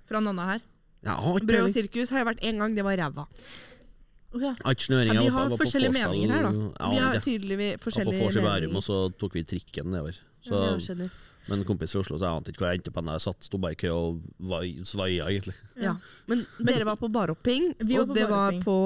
Fra 0.09 0.21
Nanna 0.25 0.49
her. 0.55 0.65
Ja, 1.05 1.17
Brød 1.21 1.63
og 1.69 1.71
sirkus 1.77 2.11
har 2.11 2.23
jeg 2.25 2.29
vært 2.33 2.41
én 2.49 2.59
gang, 2.63 2.75
det 2.75 2.85
var 2.87 2.97
ræva. 2.97 3.27
ja. 4.41 4.55
Har. 4.65 4.75
Ja, 5.13 5.21
på- 5.21 5.31
har 5.33 5.57
forskjellige 5.61 5.93
meninger 5.93 6.33
her, 6.35 6.43
da. 6.43 6.51
Ja, 6.81 6.91
Vi 6.91 6.97
har 7.05 7.21
tydeligvis 7.21 7.77
forskjellige 7.85 8.13
meninger. 8.13 8.21
på 8.21 8.33
forskjellige 8.33 8.57
i 8.57 8.67
Bærum, 8.67 8.77
og 8.77 8.83
så 8.83 8.97
tok 9.19 9.35
vi 9.35 9.45
trikken 9.45 9.87
nedover. 9.93 10.17
Så, 10.47 10.57
Ja, 10.57 11.09
men 11.49 11.65
kompis 11.65 11.93
fra 11.95 12.01
Oslo, 12.03 12.19
så 12.19 12.27
jeg 12.27 12.37
ante 12.41 12.51
ikke 12.53 12.63
hvor 12.65 12.71
jeg 12.73 12.81
endte 12.81 12.93
på. 12.95 13.03
Jeg 13.07 13.21
satt, 13.25 13.45
sto 13.47 13.59
bare 13.63 13.73
i 13.77 13.79
kø 13.81 13.91
og 13.95 14.21
vai- 14.51 14.81
svaia, 14.85 15.29
egentlig. 15.31 15.55
Ja. 15.81 15.95
Men 16.27 16.45
dere 16.59 16.85
var 16.89 16.97
på 16.97 17.11
barhopping, 17.13 17.75
Vi 17.79 17.95
var 17.95 18.03
og 18.03 18.09
på 18.09 18.15
det 18.19 18.27
var 18.31 18.53
på 18.65 18.77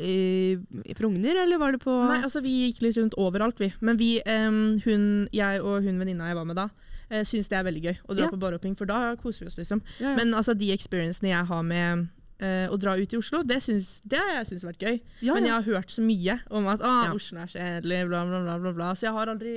i, 0.00 0.56
i 0.84 0.94
Frogner, 0.96 1.42
eller 1.44 1.58
var 1.58 1.72
det 1.76 1.80
på 1.84 1.92
Nei, 2.08 2.22
altså 2.22 2.40
vi 2.44 2.54
gikk 2.72 2.82
litt 2.86 2.96
rundt 3.00 3.14
overalt, 3.20 3.58
vi. 3.60 3.72
Men 3.80 3.96
vi, 4.00 4.20
em, 4.24 4.80
hun, 4.84 5.28
jeg 5.32 5.60
og 5.62 5.82
hun 5.84 5.98
venninna 6.00 6.28
jeg 6.32 6.36
var 6.40 6.44
med 6.48 6.56
da, 6.56 6.68
uh, 7.12 7.22
syns 7.24 7.48
det 7.52 7.58
er 7.60 7.64
veldig 7.68 7.82
gøy 7.84 7.96
å 8.08 8.14
dra 8.16 8.24
Ja. 8.26 8.30
på 8.32 8.40
barhopping, 8.40 8.76
for 8.76 8.86
da 8.86 9.14
koser 9.16 9.44
vi 9.44 9.52
oss, 9.52 9.58
liksom. 9.58 9.82
ja, 10.00 10.10
ja. 10.10 10.16
Men 10.16 10.32
altså, 10.34 10.54
de 10.56 10.72
experiencene 10.72 11.34
jeg 11.34 11.46
har 11.46 11.62
med 11.62 12.08
Uh, 12.36 12.68
å 12.68 12.76
dra 12.76 12.92
ut 13.00 13.08
i 13.14 13.16
Oslo, 13.16 13.38
det, 13.48 13.62
syns, 13.64 14.02
det 14.04 14.18
har 14.20 14.26
jeg 14.44 14.46
syntes 14.50 14.64
vært 14.68 14.82
gøy. 14.84 14.98
ja, 15.24 15.32
Men 15.32 15.44
jeg 15.48 15.52
har 15.54 15.62
hørt 15.64 15.88
så 15.88 16.02
mye 16.04 16.34
om 16.52 16.66
at 16.68 16.82
ah, 16.84 17.06
Ja. 17.06 17.14
Oslo 17.16 17.38
er 17.40 17.46
kjedelig, 17.48 18.00
bla, 18.10 18.26
bla, 18.28 18.40
bla, 18.44 18.58
bla, 18.60 18.72
bla. 18.76 18.88
Så 18.92 19.06
jeg 19.06 19.14
har 19.16 19.26
aldri 19.32 19.54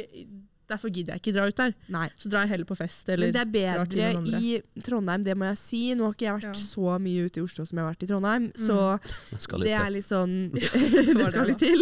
Derfor 0.69 0.91
gidder 0.93 1.15
jeg 1.15 1.21
ikke 1.23 1.33
dra 1.35 1.47
ut 1.49 1.57
der. 1.57 1.73
Nei. 1.89 2.05
Så 2.21 2.29
drar 2.29 2.45
jeg 2.45 2.51
heller 2.53 2.67
på 2.69 2.77
fest, 2.77 3.09
eller 3.09 3.31
Men 3.31 3.33
det 3.33 3.41
er 3.41 3.51
bedre 3.85 4.41
i 4.41 4.81
Trondheim, 4.85 5.23
det 5.25 5.35
må 5.37 5.47
jeg 5.49 5.57
si. 5.57 5.81
Nå 5.97 6.05
har 6.05 6.13
ikke 6.13 6.27
jeg 6.27 6.35
vært 6.37 6.49
Ja. 6.49 6.53
så 6.61 6.99
mye 7.01 7.25
ute 7.25 7.39
i 7.41 7.43
Oslo 7.43 7.65
som 7.65 7.77
jeg 7.79 7.85
har 7.85 7.93
vært 7.93 8.03
i 8.05 8.09
Trondheim, 8.11 8.45
Mm. 8.49 8.67
så 8.67 9.59
det 9.65 9.73
er 9.73 9.89
litt 9.89 10.07
sånn 10.09 10.35
Det 10.53 11.31
skal 11.31 11.47
litt 11.49 11.59
til. 11.63 11.81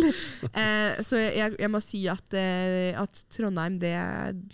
Eh, 0.53 1.01
så 1.03 1.19
jeg, 1.19 1.57
jeg 1.59 1.69
må 1.73 1.81
si 1.83 2.05
at, 2.07 2.33
eh, 2.33 2.93
at 2.99 3.23
Trondheim, 3.35 3.77
det, 3.79 3.93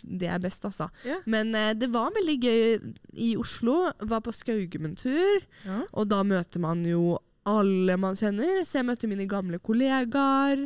det 0.04 0.28
er 0.34 0.40
best, 0.44 0.66
altså. 0.66 0.90
Ja. 1.06 1.20
Men 1.30 1.54
eh, 1.56 1.74
det 1.78 1.92
var 1.94 2.10
veldig 2.16 2.38
gøy 2.42 2.94
i 3.14 3.36
Oslo. 3.38 3.92
Var 4.02 4.22
på 4.26 4.34
Skaugum-tur, 4.34 5.44
Ja. 5.68 5.84
og 5.94 6.10
da 6.10 6.24
møter 6.24 6.60
man 6.60 6.84
jo 6.86 7.20
alle 7.46 7.98
man 8.00 8.16
kjenner. 8.16 8.64
Så 8.64 8.80
jeg 8.80 8.88
møtte 8.88 9.08
mine 9.12 9.28
gamle 9.28 9.60
kollegaer. 9.60 10.66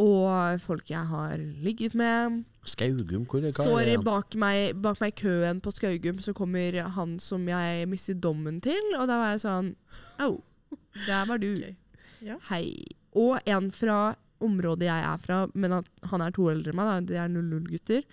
Og 0.00 0.60
folk 0.64 0.88
jeg 0.88 1.04
har 1.08 1.36
ligget 1.36 1.94
med. 1.98 2.44
Skaugum, 2.68 3.24
hvor 3.26 3.42
er 3.42 3.50
hva 3.50 3.66
Står 3.66 3.88
er 3.90 4.02
bak 4.06 4.36
meg, 4.38 4.76
bak 4.82 5.00
meg 5.02 5.14
i 5.14 5.20
køen 5.24 5.60
på 5.62 5.72
Skaugum, 5.74 6.20
så 6.22 6.34
kommer 6.36 6.78
han 6.96 7.16
som 7.22 7.46
jeg 7.50 7.88
mistet 7.90 8.20
dommen 8.22 8.60
til. 8.62 8.92
Og 8.98 9.08
da 9.10 9.18
var 9.18 9.32
jeg 9.34 9.42
sånn 9.44 9.72
Au, 10.22 10.36
der 11.06 11.26
var 11.30 11.42
du. 11.42 11.50
Okay. 11.56 11.74
Ja. 12.22 12.38
Hei. 12.52 12.66
og 13.18 13.42
en 13.50 13.72
fra 13.74 14.14
området 14.42 14.86
jeg 14.86 15.06
er 15.06 15.18
fra, 15.22 15.42
men 15.54 15.74
at 15.76 15.88
han 16.10 16.22
er 16.22 16.34
to 16.34 16.48
eldre 16.50 16.72
enn 16.72 16.78
meg, 16.78 16.88
da, 16.88 16.94
det 17.10 17.18
er 17.18 17.30
00-gutter. 17.30 18.06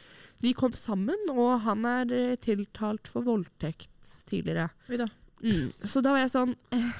De 0.43 0.53
kom 0.57 0.75
sammen, 0.77 1.29
og 1.33 1.61
han 1.65 1.85
er 1.89 2.13
eh, 2.15 2.35
tiltalt 2.41 3.09
for 3.11 3.25
voldtekt 3.27 4.13
tidligere. 4.29 4.69
Oi 4.89 5.01
da. 5.01 5.09
Mm. 5.39 5.69
Så 5.87 6.01
da 6.03 6.11
var 6.11 6.25
jeg 6.25 6.33
sånn 6.33 6.49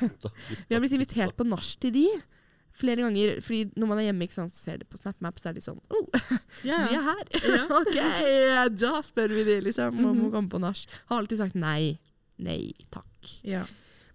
Vi 0.70 0.72
har 0.72 0.80
blitt 0.80 0.94
invitert 0.96 1.36
på 1.36 1.44
nach 1.44 1.74
til 1.84 1.92
de 1.92 2.06
flere 2.76 3.02
ganger. 3.04 3.42
fordi 3.42 3.72
når 3.76 3.88
man 3.92 4.02
er 4.02 4.08
hjemme, 4.10 4.28
ikke 4.28 4.38
sant, 4.38 4.56
ser 4.56 4.78
det 4.82 4.88
på 4.90 5.00
SnapMap, 5.02 5.40
så 5.40 5.50
er 5.50 5.58
de 5.58 5.64
sånn 5.66 5.80
oh, 5.90 6.06
yeah. 6.68 6.86
de 6.86 6.96
er 6.96 7.08
her! 7.10 7.24
Ja. 7.44 7.66
ok, 7.80 8.78
da 8.78 9.02
spør 9.06 9.36
vi 9.36 9.48
de, 9.48 9.60
liksom. 9.66 10.00
Om 10.00 10.24
må 10.24 10.30
å 10.30 10.36
komme 10.38 10.52
på 10.52 10.62
nach. 10.62 10.86
Har 11.10 11.24
alltid 11.24 11.42
sagt 11.42 11.60
nei. 11.60 11.98
Nei 12.40 12.72
takk. 12.94 13.36
ja. 13.44 13.66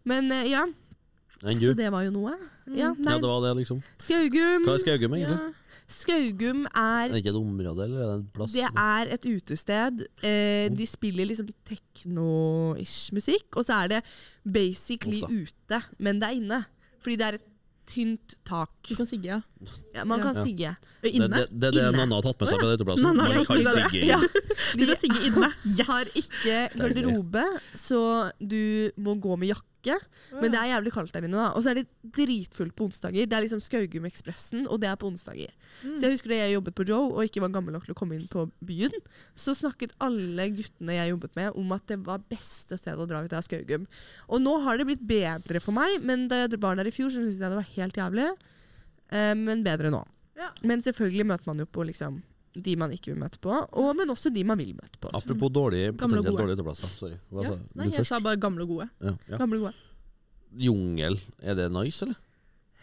Men 0.04 0.28
uh, 0.32 0.44
ja, 0.44 0.66
så 1.44 1.75
det 1.76 1.90
var 1.92 2.04
jo 2.06 2.12
noe. 2.14 2.32
Ja, 2.64 2.88
Ja, 2.88 2.90
nei, 2.96 3.18
det 3.20 3.28
var 3.28 3.42
det, 3.44 3.52
liksom. 3.61 3.80
Skaugum. 4.00 4.64
Hva 4.64 4.76
er 4.78 4.82
Skaugum, 4.82 5.16
egentlig? 5.18 5.37
Ja. 5.37 5.80
Skaugum 5.94 6.62
Er 6.64 7.11
er 7.11 7.12
det 7.12 7.20
ikke 7.20 7.34
et 7.34 7.40
område, 7.40 7.84
eller 7.84 8.00
er 8.00 8.06
det 8.08 8.14
en 8.16 8.28
plass? 8.32 8.54
Det 8.54 8.64
er 8.64 9.11
et 9.12 9.26
utested. 9.28 10.06
Eh, 10.25 10.68
de 10.73 10.87
spiller 10.88 11.28
liksom 11.28 11.50
tekno-ish 11.68 13.12
musikk, 13.12 13.50
og 13.56 13.66
så 13.68 13.82
er 13.84 13.92
det 13.92 14.00
basically 14.44 15.20
Ofta. 15.23 15.34
ute, 15.34 15.82
men 15.99 16.20
det 16.23 16.30
er 16.30 16.40
inne. 16.40 16.62
Fordi 17.04 17.16
det 17.20 17.26
er 17.26 17.38
et 17.40 17.50
tynt 17.87 18.35
tak. 18.49 18.71
Du 18.88 18.95
kan 18.97 19.07
sigge, 19.07 19.26
ja. 19.29 19.41
Ja, 19.95 20.05
man 20.05 20.21
kan 20.23 20.35
Ja. 20.37 20.43
sigge. 20.45 20.75
det, 21.03 21.11
Inne. 21.14 21.29
det, 21.29 21.47
det 21.50 21.73
det 21.75 21.83
Inne. 21.83 21.97
Nanna 21.99 22.14
har 22.17 22.23
tatt 22.23 22.41
med 22.41 22.49
seg 22.49 22.59
fra 22.61 22.73
uteplassen. 22.76 23.03
Nanna 23.05 23.23
Man 23.23 23.33
har 23.33 23.45
kan 23.45 23.57
ikke 23.57 23.75
seg. 23.76 23.95
Ja. 24.09 24.19
Du 24.75 24.87
kan 24.87 24.97
sigge 24.97 25.21
inne. 25.29 25.53
Yes! 25.64 25.87
Har 25.87 26.05
ikke 26.14 26.59
garderobe, 26.79 27.45
så 27.75 28.31
du 28.41 28.91
må 28.97 29.14
gå 29.21 29.37
med 29.38 29.49
jakke. 29.55 29.69
Men 30.41 30.53
det 30.55 30.61
er 30.61 30.71
jævlig 30.73 30.93
kaldt 30.95 31.12
der 31.14 31.26
inne. 31.26 31.37
da 31.37 31.50
Og 31.55 31.64
så 31.64 31.73
er 31.73 31.81
det 31.81 32.12
dritfullt 32.17 32.75
på 32.76 32.88
onsdager. 32.88 33.29
Det 33.29 33.37
er 33.37 33.45
liksom 33.45 33.62
Skaugum-ekspressen, 33.64 34.67
og 34.69 34.81
det 34.83 34.88
er 34.91 34.99
på 35.00 35.11
onsdager. 35.11 35.53
Mm. 35.83 35.97
Så 35.97 36.07
jeg 36.07 36.17
husker 36.17 36.33
da 36.33 36.41
jeg 36.41 36.55
jobbet 36.57 36.76
på 36.79 36.87
Joe 36.88 37.12
og 37.12 37.29
ikke 37.29 37.45
var 37.45 37.55
gammel 37.55 37.76
nok 37.76 37.87
til 37.88 37.95
å 37.97 37.99
komme 37.99 38.19
inn 38.19 38.26
på 38.31 38.47
byen, 38.64 38.95
så 39.37 39.57
snakket 39.57 39.95
alle 40.05 40.49
guttene 40.57 40.99
jeg 40.99 41.14
jobbet 41.14 41.38
med 41.38 41.61
om 41.61 41.76
at 41.76 41.87
det 41.91 42.00
var 42.07 42.25
beste 42.31 42.79
stedet 42.81 43.00
å 43.00 43.09
dra 43.11 43.23
ut 43.25 43.37
av 43.37 43.45
Skaugum. 43.47 43.87
Og 44.29 44.43
nå 44.43 44.57
har 44.64 44.81
det 44.81 44.88
blitt 44.88 45.07
bedre 45.07 45.62
for 45.64 45.76
meg, 45.76 46.00
men 46.03 46.29
da 46.31 46.45
jeg 46.45 46.61
var 46.62 46.79
der 46.81 46.91
i 46.91 46.95
fjor, 46.95 47.12
så 47.12 47.21
syntes 47.21 47.41
jeg 47.41 47.50
det 47.50 47.61
var 47.61 47.73
helt 47.76 48.03
jævlig. 48.05 48.29
Eh, 49.14 49.35
men 49.38 49.64
bedre 49.67 49.93
nå. 49.95 50.05
Ja. 50.38 50.50
Men 50.67 50.83
selvfølgelig 50.83 51.29
møter 51.31 51.50
man 51.50 51.62
jo 51.62 51.69
på 51.71 51.87
liksom 51.87 52.23
de 52.54 52.76
man 52.78 52.92
ikke 52.94 53.11
vil 53.12 53.18
møte 53.18 53.38
på, 53.42 53.50
og, 53.50 53.88
men 53.99 54.11
også 54.14 54.30
de 54.34 54.44
man 54.46 54.58
vil 54.61 54.75
møte 54.76 54.99
på. 55.02 55.11
Apropos 55.16 55.50
dårlig, 55.50 55.88
potensielt 55.99 56.37
dårlige 56.38 56.58
uteplasser. 56.61 56.87
Sorry. 56.94 57.16
Hva 57.32 57.42
Ja. 57.49 57.50
sa 57.56 57.80
Nei, 57.80 57.88
jeg 57.96 58.06
sa 58.06 58.20
bare 58.23 58.37
gamle 58.38 58.62
og 58.62 58.68
gode. 58.68 58.88
Ja, 59.02 59.14
ja. 59.28 59.37
Gamle 59.40 59.58
gode. 59.58 59.75
Jungel, 60.54 61.18
er 61.42 61.54
det 61.58 61.70
nice, 61.75 62.02
eller? 62.06 62.14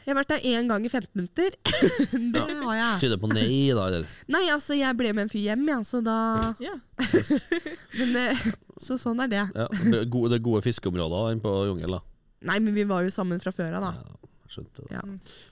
Jeg 0.01 0.15
har 0.15 0.17
vært 0.23 0.31
der 0.33 0.45
én 0.49 0.67
gang 0.67 0.83
i 0.85 0.89
15 0.89 1.07
minutter. 1.13 1.53
det 2.33 2.41
Ja. 2.41 2.63
har 2.65 2.75
jeg. 2.75 2.99
Tyder 3.03 3.17
på 3.21 3.29
nei, 3.31 3.69
da, 3.77 3.85
eller? 3.87 4.07
Nei, 4.33 4.43
altså, 4.49 4.73
jeg 4.75 4.97
ble 4.97 5.13
med 5.13 5.27
en 5.27 5.29
fyr 5.29 5.43
hjem, 5.51 5.67
ja, 5.69 5.77
så 5.85 6.01
da 6.03 6.15
Ja. 6.59 6.73
Men 7.99 8.15
eh, 8.17 8.41
Så 8.81 8.97
sånn 8.97 9.21
er 9.21 9.27
det. 9.29 9.43
Ja, 9.55 9.67
det 9.69 9.99
er 10.01 10.09
gode, 10.09 10.31
det 10.33 10.39
er 10.41 10.43
gode 10.47 10.63
fiskeområder 10.65 11.35
inne 11.35 11.43
på 11.43 11.53
Jungel, 11.69 11.99
da. 11.99 12.01
Nei, 12.49 12.57
men 12.59 12.73
vi 12.73 12.83
var 12.89 13.03
jo 13.05 13.11
sammen 13.13 13.39
fra 13.39 13.51
før 13.53 13.75
av, 13.77 13.83
da. 13.85 13.91
Ja, 14.01 14.47
skjønte 14.49 14.81
det. 14.87 14.95
Ja. 14.97 15.01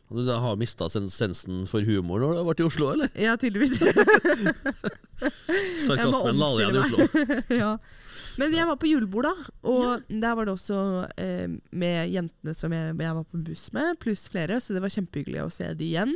Og 0.10 0.26
Du 0.26 0.30
har 0.30 0.58
mista 0.58 0.88
sensen 0.90 1.66
for 1.70 1.86
humor 1.86 2.22
når 2.22 2.32
du 2.32 2.38
har 2.40 2.48
vært 2.48 2.62
i 2.64 2.66
Oslo, 2.66 2.92
eller? 2.96 3.12
Ja, 3.14 3.36
tydeligvis. 3.38 3.78
Sarkasmen 5.86 6.40
la 6.40 6.48
igjen 6.58 6.78
i 6.78 6.82
Oslo. 6.82 6.98
ja. 7.62 7.76
Men 8.40 8.56
jeg 8.56 8.66
var 8.70 8.78
på 8.80 8.88
julebord, 8.90 9.28
da. 9.28 9.54
Og 9.70 10.10
der 10.10 10.36
var 10.38 10.48
det 10.48 10.54
også 10.56 10.80
eh, 11.20 11.48
med 11.76 12.14
jentene 12.14 12.54
som 12.58 12.74
jeg, 12.74 12.94
jeg 12.96 13.18
var 13.20 13.26
på 13.28 13.42
buss 13.50 13.66
med, 13.76 13.98
pluss 14.02 14.26
flere. 14.32 14.58
Så 14.64 14.74
det 14.74 14.82
var 14.82 14.94
kjempehyggelig 14.94 15.44
å 15.44 15.52
se 15.54 15.68
de 15.78 15.90
igjen. 15.92 16.16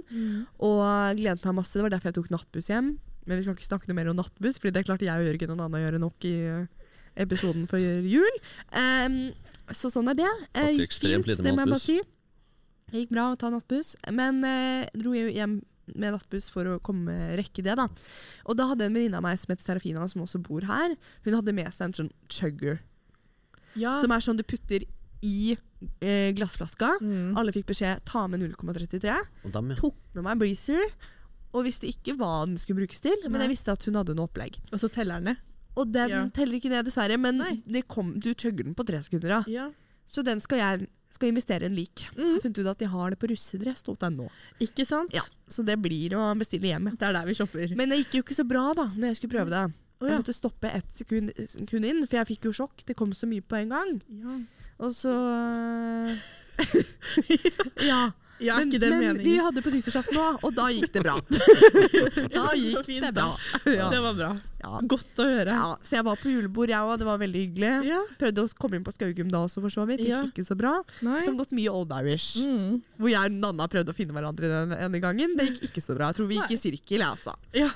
Og 0.63 0.79
jeg 0.81 1.19
gledet 1.19 1.49
meg 1.49 1.57
masse. 1.59 1.75
Det 1.77 1.85
var 1.85 1.93
derfor 1.93 2.09
jeg 2.09 2.17
tok 2.21 2.31
nattbuss 2.33 2.71
hjem. 2.71 2.95
Men 3.27 3.39
vi 3.39 3.45
skal 3.45 3.57
ikke 3.57 3.67
snakke 3.67 3.89
noe 3.89 3.99
mer 3.99 4.09
om 4.11 4.17
nattbuss, 4.19 4.57
Fordi 4.59 4.73
det 4.75 4.85
klarte 4.87 5.07
jeg 5.07 5.21
og 5.21 5.29
Jørgen 5.29 5.53
og 5.53 5.59
Nanna 5.61 5.79
å 5.79 5.83
gjøre 5.83 6.01
nok 6.01 6.27
i 6.27 6.33
eh, 6.49 6.89
episoden 7.23 7.67
før 7.69 8.07
jul. 8.09 8.41
Um, 8.71 9.19
så 9.71 9.91
sånn 9.93 10.09
er 10.11 10.17
det. 10.23 10.31
Eh, 10.57 10.73
gikk 10.81 10.95
fint, 10.97 11.29
det 11.29 11.53
må 11.53 11.63
jeg 11.63 11.75
bare 11.75 11.83
si. 11.83 11.99
Det 12.93 13.01
gikk 13.07 13.13
bra 13.15 13.27
å 13.33 13.37
ta 13.41 13.49
nattbuss. 13.49 13.95
Men 14.13 14.43
eh, 14.45 14.85
dro 14.93 15.15
hjem 15.17 15.57
med 15.97 16.13
nattbuss 16.15 16.47
for 16.53 16.69
å 16.69 16.79
komme 16.79 17.11
rekke 17.35 17.63
det. 17.65 17.73
da. 17.75 17.87
Og 18.47 18.55
da 18.55 18.69
hadde 18.69 18.85
en 18.87 18.93
venninne 18.95 19.17
av 19.19 19.25
meg 19.25 19.39
som 19.41 19.51
heter 19.51 19.65
Serafina, 19.65 20.05
som 20.07 20.21
også 20.23 20.39
bor 20.45 20.63
her, 20.69 20.93
hun 21.25 21.33
hadde 21.35 21.55
med 21.57 21.73
seg 21.75 21.89
en 21.89 21.97
sånn 21.97 22.11
chugger. 22.31 22.77
Ja. 23.75 23.95
Som 23.99 24.13
er 24.13 24.21
sånn 24.23 24.37
du 24.39 24.45
putter 24.47 24.85
i 25.25 25.55
eh, 26.03 26.29
glassflaska. 26.37 26.93
Mm. 27.01 27.33
Alle 27.39 27.51
fikk 27.55 27.67
beskjed 27.73 28.03
ta 28.07 28.27
med 28.31 28.45
0,33. 28.45 29.17
Og 29.43 29.51
dem, 29.57 29.73
ja. 29.73 29.79
Tok 29.81 29.97
med 30.15 30.23
meg 30.29 30.39
Breezer. 30.45 30.85
Og 31.53 31.65
visste 31.67 31.85
ikke 31.89 32.15
hva 32.17 32.45
den 32.47 32.55
skulle 32.57 32.79
brukes 32.81 33.01
til, 33.03 33.17
men 33.27 33.37
Nei. 33.37 33.43
jeg 33.47 33.53
visste 33.57 33.73
at 33.75 33.83
hun 33.85 33.97
hadde 33.99 34.15
noe 34.17 34.25
opplegg. 34.29 34.55
Og 34.73 34.79
så 34.81 34.87
teller 34.89 35.19
den 35.21 35.33
ned. 35.33 35.41
Og 35.77 35.91
den 35.93 36.09
Ja. 36.09 36.21
teller 36.33 36.57
ikke 36.57 36.69
ned, 36.71 36.85
dessverre, 36.87 37.17
men 37.17 37.41
det 37.65 37.83
kom, 37.87 38.13
du 38.21 38.31
chugger 38.33 38.63
den 38.65 38.73
på 38.77 38.85
tre 38.85 39.01
sekunder. 39.05 39.29
da. 39.29 39.43
Ja. 39.51 39.67
Så 40.05 40.23
den 40.25 40.41
skal 40.41 40.57
jeg 40.61 40.87
skal 41.13 41.29
investere 41.29 41.63
i 41.63 41.69
en 41.69 41.75
lik. 41.77 42.03
Jeg 42.09 42.17
Mm. 42.17 42.33
har 42.33 42.41
funnet 42.43 42.57
ut 42.63 42.67
at 42.73 42.79
de 42.81 42.87
har 42.89 43.09
det 43.13 43.19
på 43.21 43.29
russedress.no. 43.29 44.27
Ikke 44.59 44.85
sant? 44.85 45.13
Ja, 45.13 45.21
så 45.47 45.63
det 45.65 45.77
blir 45.81 46.09
å 46.17 46.31
bestille 46.37 46.67
hjem. 46.71 46.89
Det 46.97 47.05
er 47.07 47.13
der 47.13 47.25
vi 47.29 47.33
shopper. 47.37 47.75
Men 47.77 47.89
det 47.93 47.99
gikk 48.03 48.13
jo 48.19 48.23
ikke 48.25 48.37
så 48.41 48.47
bra 48.47 48.73
da 48.73 48.87
når 48.95 49.11
jeg 49.13 49.19
skulle 49.21 49.35
prøve 49.37 49.49
det. 49.53 49.63
Å, 50.01 50.07
Jeg 50.09 50.19
måtte 50.19 50.33
stoppe 50.35 50.67
ett 50.73 50.89
sekund, 50.91 51.31
sekund 51.47 51.85
inn, 51.85 52.01
for 52.07 52.17
jeg 52.17 52.27
fikk 52.33 52.49
jo 52.49 52.51
sjokk. 52.51 52.83
Det 52.85 52.95
kom 52.97 53.13
så 53.15 53.25
mye 53.29 53.41
på 53.45 53.55
en 53.61 53.69
gang. 53.69 54.01
Ja. 54.09 54.39
Og 54.83 54.91
så 54.91 55.13
Ja. 57.89 58.11
Ja, 58.43 58.57
men 58.59 58.73
men 58.93 59.19
vi 59.23 59.35
hadde 59.39 59.61
på 59.63 59.71
nyttårsaften 59.73 60.17
nå, 60.17 60.25
og 60.43 60.55
da 60.55 60.67
gikk 60.73 60.91
det 60.93 61.03
bra. 61.05 61.15
da 62.37 62.47
gikk 62.59 62.83
fint, 62.87 63.05
det 63.05 63.13
bra. 63.15 63.29
Ja. 63.69 63.87
Det 63.93 64.01
var 64.03 64.17
bra. 64.17 64.31
Ja. 64.63 64.79
Godt 64.87 65.19
å 65.19 65.27
høre. 65.27 65.55
Ja, 65.55 65.69
så 65.83 65.97
jeg 65.97 66.07
var 66.07 66.19
på 66.19 66.31
julebord, 66.31 66.71
jeg 66.71 66.89
òg. 66.89 66.97
Det 67.01 67.07
var 67.07 67.21
veldig 67.21 67.43
hyggelig. 67.45 67.95
Prøvde 68.19 68.45
å 68.45 68.51
komme 68.59 68.79
inn 68.79 68.85
på 68.85 68.93
Skaugum 68.95 69.31
da 69.31 69.43
også, 69.47 69.63
for 69.63 69.73
så 69.73 69.87
vidt. 69.89 70.03
Gikk 70.07 70.31
ikke 70.31 70.47
så 70.47 70.57
bra. 70.59 70.75
Nei. 71.05 71.19
Som 71.25 71.39
gått 71.39 71.55
mye 71.55 71.71
Old 71.71 71.91
Irish. 71.99 72.43
Mm. 72.43 72.81
Hvor 72.99 73.11
jeg 73.11 73.31
og 73.31 73.39
Nanna 73.39 73.67
prøvde 73.71 73.95
å 73.95 73.97
finne 73.97 74.15
hverandre 74.15 74.51
den 74.51 74.75
ene 74.77 75.03
gangen. 75.03 75.35
Det 75.39 75.49
gikk 75.51 75.71
ikke 75.71 75.83
så 75.83 75.97
bra. 75.97 76.11
Jeg 76.11 76.21
tror 76.21 76.31
vi 76.31 76.39
gikk 76.39 76.55
i 76.55 76.61
sirkel, 76.61 76.99
jeg, 76.99 77.09
altså. 77.09 77.35
Ja. 77.57 77.71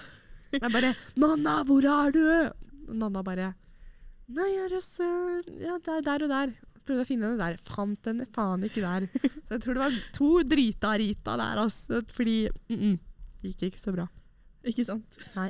Jeg 0.53 0.71
bare 0.71 0.93
'Nanna, 1.19 1.63
hvor 1.67 1.83
er 1.83 2.11
du?' 2.15 2.93
Nanna 2.95 3.23
bare 3.23 3.53
'Nei, 4.27 4.47
jeg 4.53 4.63
er 4.65 4.75
hos 4.75 4.99
øh, 4.99 5.43
Ja, 5.59 5.77
der, 5.83 6.01
der 6.03 6.23
og 6.23 6.29
der'. 6.31 6.53
Prøvde 6.87 7.03
å 7.03 7.07
finne 7.07 7.27
henne 7.27 7.41
der. 7.41 7.59
Fant 7.59 8.07
henne 8.07 8.27
faen 8.31 8.63
ikke 8.67 8.83
der. 8.85 9.07
Så 9.11 9.57
jeg 9.57 9.63
tror 9.63 9.77
det 9.77 9.83
var 9.83 10.01
to 10.15 10.31
drita 10.47 10.95
Rita 10.99 11.37
der, 11.39 11.63
altså. 11.65 12.01
Fordi 12.15 12.37
mm 12.69 12.79
-mm, 12.79 12.97
Gikk 13.43 13.63
ikke 13.69 13.81
så 13.81 13.93
bra. 13.93 14.07
Ikke 14.67 14.85
sant? 14.85 15.05
Nei. 15.35 15.49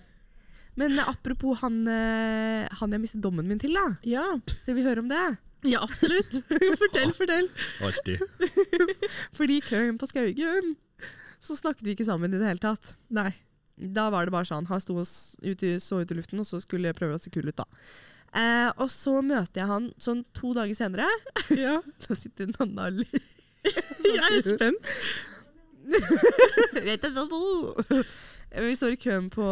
Men 0.77 0.99
apropos 0.99 1.57
han, 1.63 1.87
eh, 1.87 2.67
han 2.79 2.91
jeg 2.93 3.01
mistet 3.01 3.23
dommen 3.23 3.47
min 3.47 3.59
til, 3.59 3.73
da. 3.73 3.95
Ja. 4.05 4.25
Så 4.61 4.75
vi 4.77 4.85
høre 4.85 5.01
om 5.01 5.09
det. 5.09 5.37
ja, 5.65 5.81
absolutt. 5.81 6.29
fortell, 6.81 7.13
fortell. 7.17 7.49
Alltid. 7.81 8.21
Fordi 9.37 9.59
køen 9.65 9.97
på 9.97 10.09
Skaugum, 10.11 10.75
så 11.39 11.57
snakket 11.57 11.85
vi 11.85 11.95
ikke 11.95 12.05
sammen 12.05 12.33
i 12.33 12.37
det 12.37 12.45
hele 12.45 12.61
tatt. 12.61 12.93
Nei. 13.09 13.31
Da 13.77 14.07
var 14.13 14.25
det 14.25 14.33
bare 14.33 14.45
sånn, 14.49 14.69
han 14.69 14.81
sto 14.81 14.95
og 14.97 15.05
ut 15.05 15.65
så 15.81 16.01
ut 16.01 16.13
i 16.13 16.17
luften, 16.17 16.41
og 16.41 16.49
så 16.49 16.61
skulle 16.61 16.89
jeg 16.89 16.97
prøve 16.97 17.17
å 17.17 17.21
se 17.21 17.33
kul 17.33 17.49
ut, 17.49 17.57
da. 17.57 17.65
Eh, 18.37 18.69
og 18.77 18.89
så 18.93 19.17
møter 19.25 19.63
jeg 19.63 19.69
han 19.71 19.91
sånn 20.01 20.23
to 20.37 20.53
dager 20.57 20.77
senere. 20.77 21.09
Ja. 21.57 21.79
Da 22.05 22.17
sitter 22.17 22.51
Nanna 22.53 22.89
og 22.91 23.01
ler. 23.01 23.27
Jeg 24.07 24.23
er 24.23 24.43
spent. 24.45 24.91
Vi 28.57 28.75
står 28.79 28.93
i 28.95 28.99
køen 28.99 29.27
på 29.31 29.43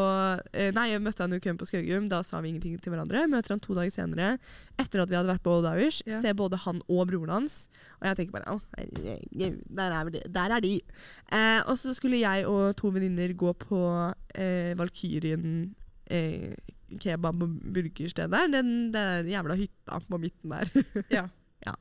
eh, 0.56 0.70
Nei, 0.76 0.86
jeg 0.94 1.02
møtte 1.04 1.26
han 1.26 1.36
i 1.36 1.40
køen 1.44 1.58
på 1.60 1.68
Skaugum. 1.68 2.08
Da 2.12 2.22
sa 2.24 2.40
vi 2.44 2.52
ingenting 2.54 2.78
til 2.80 2.94
hverandre. 2.94 3.26
Møter 3.32 3.56
han 3.56 3.64
to 3.64 3.76
dager 3.76 3.92
senere, 3.94 4.30
etter 4.80 5.04
at 5.04 5.12
vi 5.12 5.18
hadde 5.18 5.32
vært 5.34 5.44
på 5.44 5.52
Old 5.58 5.68
Irish. 5.74 6.06
Ja. 6.08 6.22
Ser 6.24 6.38
både 6.40 6.60
han 6.64 6.80
og 6.88 7.04
broren 7.10 7.34
hans. 7.34 7.58
Og 8.00 8.08
jeg 8.08 8.20
tenker 8.22 8.38
bare 8.38 8.60
der 8.80 9.98
er, 10.00 10.14
de. 10.14 10.24
Der 10.38 10.56
er 10.56 10.64
de. 10.64 10.76
Eh, 11.32 11.60
og 11.66 11.76
så 11.82 11.96
skulle 11.98 12.22
jeg 12.24 12.48
og 12.48 12.76
to 12.80 12.94
venninner 12.96 13.36
gå 13.36 13.52
på 13.66 13.82
eh, 14.36 14.72
Valkyrien 14.80 15.76
eh, 16.08 16.56
kebab- 17.02 17.42
og 17.44 17.56
burgersted 17.76 18.32
der. 18.34 18.48
Den, 18.54 18.72
den 18.94 19.30
jævla 19.32 19.58
hytta 19.60 20.00
på 20.10 20.20
midten 20.22 20.54
der. 20.56 20.72
Ja. 21.18 21.26
ja. 21.66 21.76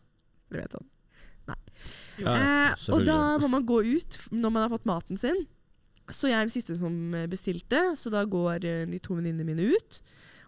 Dere 0.50 0.64
vet 0.66 0.76
han. 0.78 0.90
Ja, 1.44 1.54
Eh, 2.14 2.74
og 2.94 3.02
da 3.04 3.36
må 3.42 3.48
man 3.50 3.64
gå 3.66 3.80
ut 3.82 4.16
når 4.30 4.52
man 4.54 4.62
har 4.62 4.70
fått 4.72 4.86
maten 4.88 5.18
sin. 5.20 5.40
Så 6.08 6.28
jeg 6.30 6.38
er 6.38 6.46
den 6.46 6.52
siste 6.54 6.76
som 6.78 6.94
eh, 7.16 7.26
bestilte, 7.28 7.80
så 7.98 8.12
da 8.12 8.22
går 8.28 8.64
eh, 8.64 8.84
de 8.88 9.00
to 9.02 9.16
venninnene 9.18 9.44
mine 9.48 9.66
ut. 9.74 9.98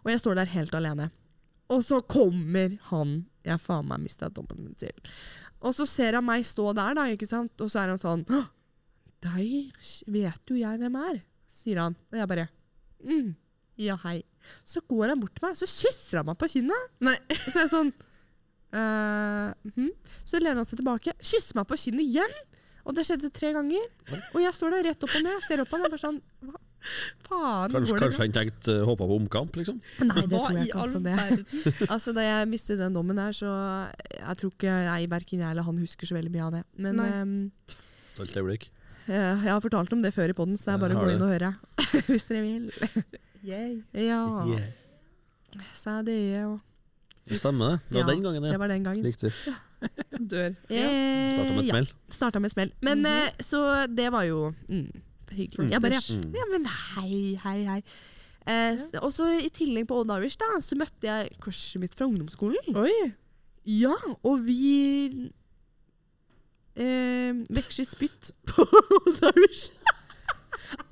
Og 0.04 0.12
jeg 0.12 0.22
står 0.22 0.38
der 0.38 0.52
helt 0.52 0.76
alene. 0.78 1.08
Og 1.74 1.82
så 1.84 1.98
kommer 2.06 2.76
han 2.92 3.24
jeg 3.46 3.62
faen 3.62 3.86
meg 3.90 4.02
mista 4.04 4.28
dommen 4.32 4.62
min 4.62 4.78
til. 4.78 4.94
Og 5.66 5.74
så 5.74 5.86
ser 5.88 6.16
han 6.18 6.26
meg 6.26 6.46
stå 6.46 6.70
der, 6.76 6.94
da, 6.98 7.06
ikke 7.10 7.28
sant? 7.30 7.54
og 7.62 7.70
så 7.72 7.82
er 7.82 7.92
han 7.94 8.00
sånn 8.02 8.24
«Åh, 8.30 8.46
Deg 9.26 9.72
vet 10.12 10.50
jo 10.52 10.58
jeg 10.60 10.78
hvem 10.80 10.96
er, 11.00 11.20
sier 11.50 11.80
han. 11.82 11.96
Og 12.12 12.18
jeg 12.20 12.30
bare 12.30 12.48
mm, 13.02 13.30
Ja, 13.80 13.96
hei. 14.04 14.20
Så 14.66 14.82
går 14.88 15.12
han 15.12 15.22
bort 15.22 15.34
til 15.36 15.46
meg, 15.46 15.56
så 15.58 15.68
kysser 15.70 16.20
han 16.20 16.28
meg 16.30 16.38
på 16.40 16.50
kinnet. 16.52 16.92
Nei. 17.06 17.16
Så 17.46 17.54
er 17.54 17.64
jeg 17.64 17.72
sånn 17.72 17.94
uh, 18.76 19.72
hm. 19.76 19.90
Så 20.26 20.42
lener 20.42 20.62
han 20.62 20.68
seg 20.68 20.82
tilbake, 20.82 21.16
kysser 21.20 21.58
meg 21.58 21.68
på 21.70 21.80
kinnet 21.80 22.06
igjen. 22.06 22.38
Og 22.86 22.94
det 22.94 23.02
skjedde 23.08 23.32
tre 23.34 23.50
ganger. 23.56 23.82
Og 24.32 24.38
jeg 24.44 24.54
står 24.54 24.76
der 24.76 24.88
rett 24.92 25.04
opp 25.04 25.18
og 25.18 25.26
ned, 25.26 25.42
ser 25.46 25.62
opp 25.62 25.70
på 25.72 25.78
han 25.78 25.88
og 25.88 25.94
bare 25.94 26.02
sånn 26.04 26.20
Hva 26.46 26.60
faen 27.26 27.72
Kanskje, 27.74 27.90
går 27.90 27.98
det 27.98 28.04
kanskje 28.04 28.22
han 28.22 28.34
tenkte 28.36 28.76
uh, 28.78 28.84
håpa 28.86 29.08
på 29.10 29.16
omkamp, 29.18 29.58
liksom? 29.58 29.80
Nei, 30.06 30.22
det 30.22 30.38
tror 30.38 30.58
jeg 30.60 30.68
ikke. 30.68 30.84
Altså, 30.84 31.00
det. 31.02 31.16
altså, 31.96 32.14
da 32.14 32.26
jeg 32.28 32.50
mistet 32.52 32.78
den 32.78 32.94
dommen 32.94 33.18
der, 33.18 33.34
så 33.34 33.50
Jeg 34.14 34.38
tror 34.42 34.54
ikke 34.54 34.78
jeg, 34.86 35.10
verken 35.10 35.42
jeg 35.42 35.50
eller 35.50 35.66
han 35.66 35.82
husker 35.82 36.10
så 36.10 36.18
veldig 36.18 36.34
mye 36.36 36.46
av 36.46 36.58
det. 36.58 36.64
Men 36.86 37.02
um, 37.02 37.36
Stolt 38.14 38.38
øyeblikk. 38.38 38.70
eh, 39.10 39.44
jeg 39.44 39.50
har 39.50 39.60
fortalt 39.64 39.92
om 39.92 40.06
det 40.06 40.14
før 40.14 40.30
i 40.30 40.36
poden, 40.36 40.56
så 40.56 40.70
det 40.70 40.76
er 40.76 40.84
bare 40.86 40.96
å 40.96 41.02
gå 41.02 41.10
inn 41.16 41.26
og 41.26 41.34
høre. 41.34 41.52
Hvis 42.08 42.30
dere 42.30 42.46
vil. 42.46 42.70
Yay. 43.46 43.82
Ja. 43.94 44.20
Yeah. 44.48 45.62
Sa 45.74 46.00
det, 46.02 46.16
ja. 46.32 46.58
Det 47.28 47.38
stemmer, 47.40 47.76
det. 47.76 47.80
Det 47.88 47.94
var 47.94 48.00
Ja, 48.00 48.06
den 48.14 48.22
gangen, 48.22 48.42
det 48.42 48.52
ja. 48.52 48.58
var 48.58 48.68
den 48.68 48.84
gangen. 48.84 49.04
Riktig. 49.04 49.32
Dør. 50.30 50.54
Ja. 50.70 50.88
Starta 51.32 51.52
med 51.52 51.60
et 51.60 51.66
ja. 51.66 51.72
smell. 51.72 51.88
Starta 52.10 52.38
med 52.42 52.46
et 52.50 52.52
smell. 52.56 52.72
Men 52.82 52.98
Mhm. 52.98 53.06
eh, 53.06 53.30
Så 53.40 53.60
det 53.96 54.10
var 54.12 54.22
jo 54.24 54.52
mm, 54.68 54.90
hyggelig. 55.30 55.70
Jeg 55.70 55.80
bare 55.82 56.00
Mm. 56.10 56.34
Ja, 56.34 56.44
men 56.52 56.66
hei, 56.66 57.34
hei, 57.42 57.64
hei. 57.64 57.82
Eh, 58.46 58.78
og 59.02 59.10
så 59.12 59.26
I 59.44 59.48
tillegg 59.50 59.88
på 59.88 59.94
Old 59.98 60.10
Irish 60.10 60.36
da, 60.38 60.60
så 60.62 60.76
møtte 60.78 61.02
jeg 61.02 61.30
kurset 61.40 61.80
mitt 61.80 61.94
fra 61.94 62.06
ungdomsskolen. 62.06 62.76
Oi. 62.76 63.12
Ja, 63.66 63.94
og 64.22 64.44
vi 64.46 65.30
eh, 66.76 67.32
vekslet 67.50 67.88
spytt 67.90 68.30
på 68.46 68.62
Old 69.00 69.22
Irish. 69.36 69.70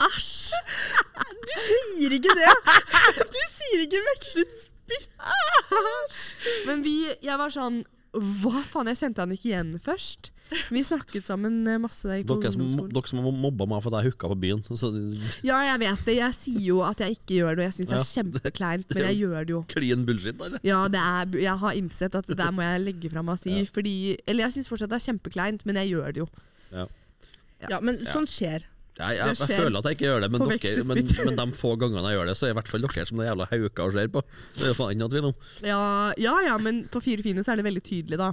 Æsj! 0.05 0.53
Du 1.45 1.55
sier 1.71 2.15
ikke 2.19 2.35
det! 2.39 2.53
Du 3.35 3.41
sier 3.57 3.83
ikke 3.87 4.01
vekslet 4.13 4.55
spytt. 4.61 5.11
Men 6.69 6.83
vi, 6.85 6.97
jeg 7.25 7.37
var 7.41 7.53
sånn 7.53 7.83
Hva 8.15 8.61
faen, 8.69 8.87
jeg 8.93 8.99
sendte 9.01 9.25
han 9.25 9.33
ikke 9.35 9.49
igjen 9.51 9.73
først. 9.83 10.29
Vi 10.71 10.83
snakket 10.87 11.25
sammen 11.27 11.55
eh, 11.67 11.79
masse 11.83 12.05
Der 12.07 12.21
på 12.29 12.37
Dere 12.39 12.53
som, 12.55 12.69
dere 12.93 13.09
som 13.11 13.25
mobba 13.41 13.65
meg 13.67 13.81
for 13.83 13.97
at 13.97 14.05
jeg 14.05 14.13
hooka 14.13 14.29
på 14.31 14.37
byen. 14.45 14.61
Så 14.69 14.91
Ja, 15.43 15.57
jeg 15.67 15.81
vet 15.83 16.05
det. 16.07 16.15
Jeg 16.21 16.37
sier 16.37 16.61
jo 16.69 16.83
at 16.87 17.01
jeg 17.03 17.17
ikke 17.17 17.41
gjør 17.41 17.57
det, 17.57 17.65
og 17.65 17.67
jeg 17.67 17.75
syns 17.79 17.89
det 17.91 17.97
er 17.97 18.05
Ja. 18.05 18.11
kjempekleint, 18.13 18.95
men 18.95 19.09
jeg 19.09 19.19
gjør 19.25 19.41
det 19.49 19.55
jo. 19.57 19.63
klin 19.73 20.05
bullshit, 20.07 20.37
eller? 20.47 20.61
Ja, 20.63 20.83
det 20.93 21.01
er, 21.01 21.35
jeg 21.43 21.57
har 21.65 21.81
innsett 21.81 22.15
at 22.21 22.29
det 22.31 22.37
der 22.39 22.53
må 22.55 22.63
jeg 22.63 22.85
legge 22.85 23.11
fra 23.11 23.25
meg 23.27 23.35
og 23.35 23.43
si. 23.43 23.57
Fordi, 23.73 23.97
eller 24.29 24.47
jeg 24.47 24.59
syns 24.59 24.71
fortsatt 24.71 24.93
det 24.95 25.01
er 25.01 25.07
kjempekleint, 25.09 25.65
men 25.67 25.81
jeg 25.83 25.95
gjør 25.97 26.13
det 26.15 26.23
jo. 26.23 26.29
Ja, 27.73 27.81
men 27.81 27.99
sånn 28.05 28.29
skjer. 28.29 28.69
Jeg, 28.95 29.17
jeg, 29.19 29.35
jeg 29.41 29.59
føler 29.59 29.81
at 29.81 29.87
jeg 29.89 29.97
ikke 29.97 30.07
gjør 30.07 30.21
det, 30.23 30.29
men, 30.31 30.43
dere, 30.47 30.83
men, 30.87 30.99
men 31.27 31.39
de 31.41 31.59
få 31.59 31.73
gangene 31.81 32.05
jeg 32.13 32.19
gjør 32.19 32.29
det, 32.31 32.35
så 32.39 32.47
er 32.47 32.53
i 32.53 32.57
hvert 32.61 32.69
fall 32.71 32.85
dere 32.87 33.07
som 33.09 33.19
det 33.19 33.27
jævla 33.27 33.47
hauka 33.51 33.87
ser 33.97 34.11
på. 34.15 34.23
Det 34.55 34.63
er 34.63 34.71
jo 34.71 34.77
faen 34.79 35.07
at 35.09 35.17
vi 35.17 35.23
nå. 35.25 35.33
Ja, 35.67 35.81
ja, 36.21 36.35
ja, 36.47 36.59
men 36.63 36.85
på 36.93 37.03
Fire 37.03 37.25
fine 37.27 37.43
så 37.43 37.55
er 37.55 37.59
det 37.59 37.67
veldig 37.67 37.83
tydelig, 37.83 38.21
da. 38.21 38.31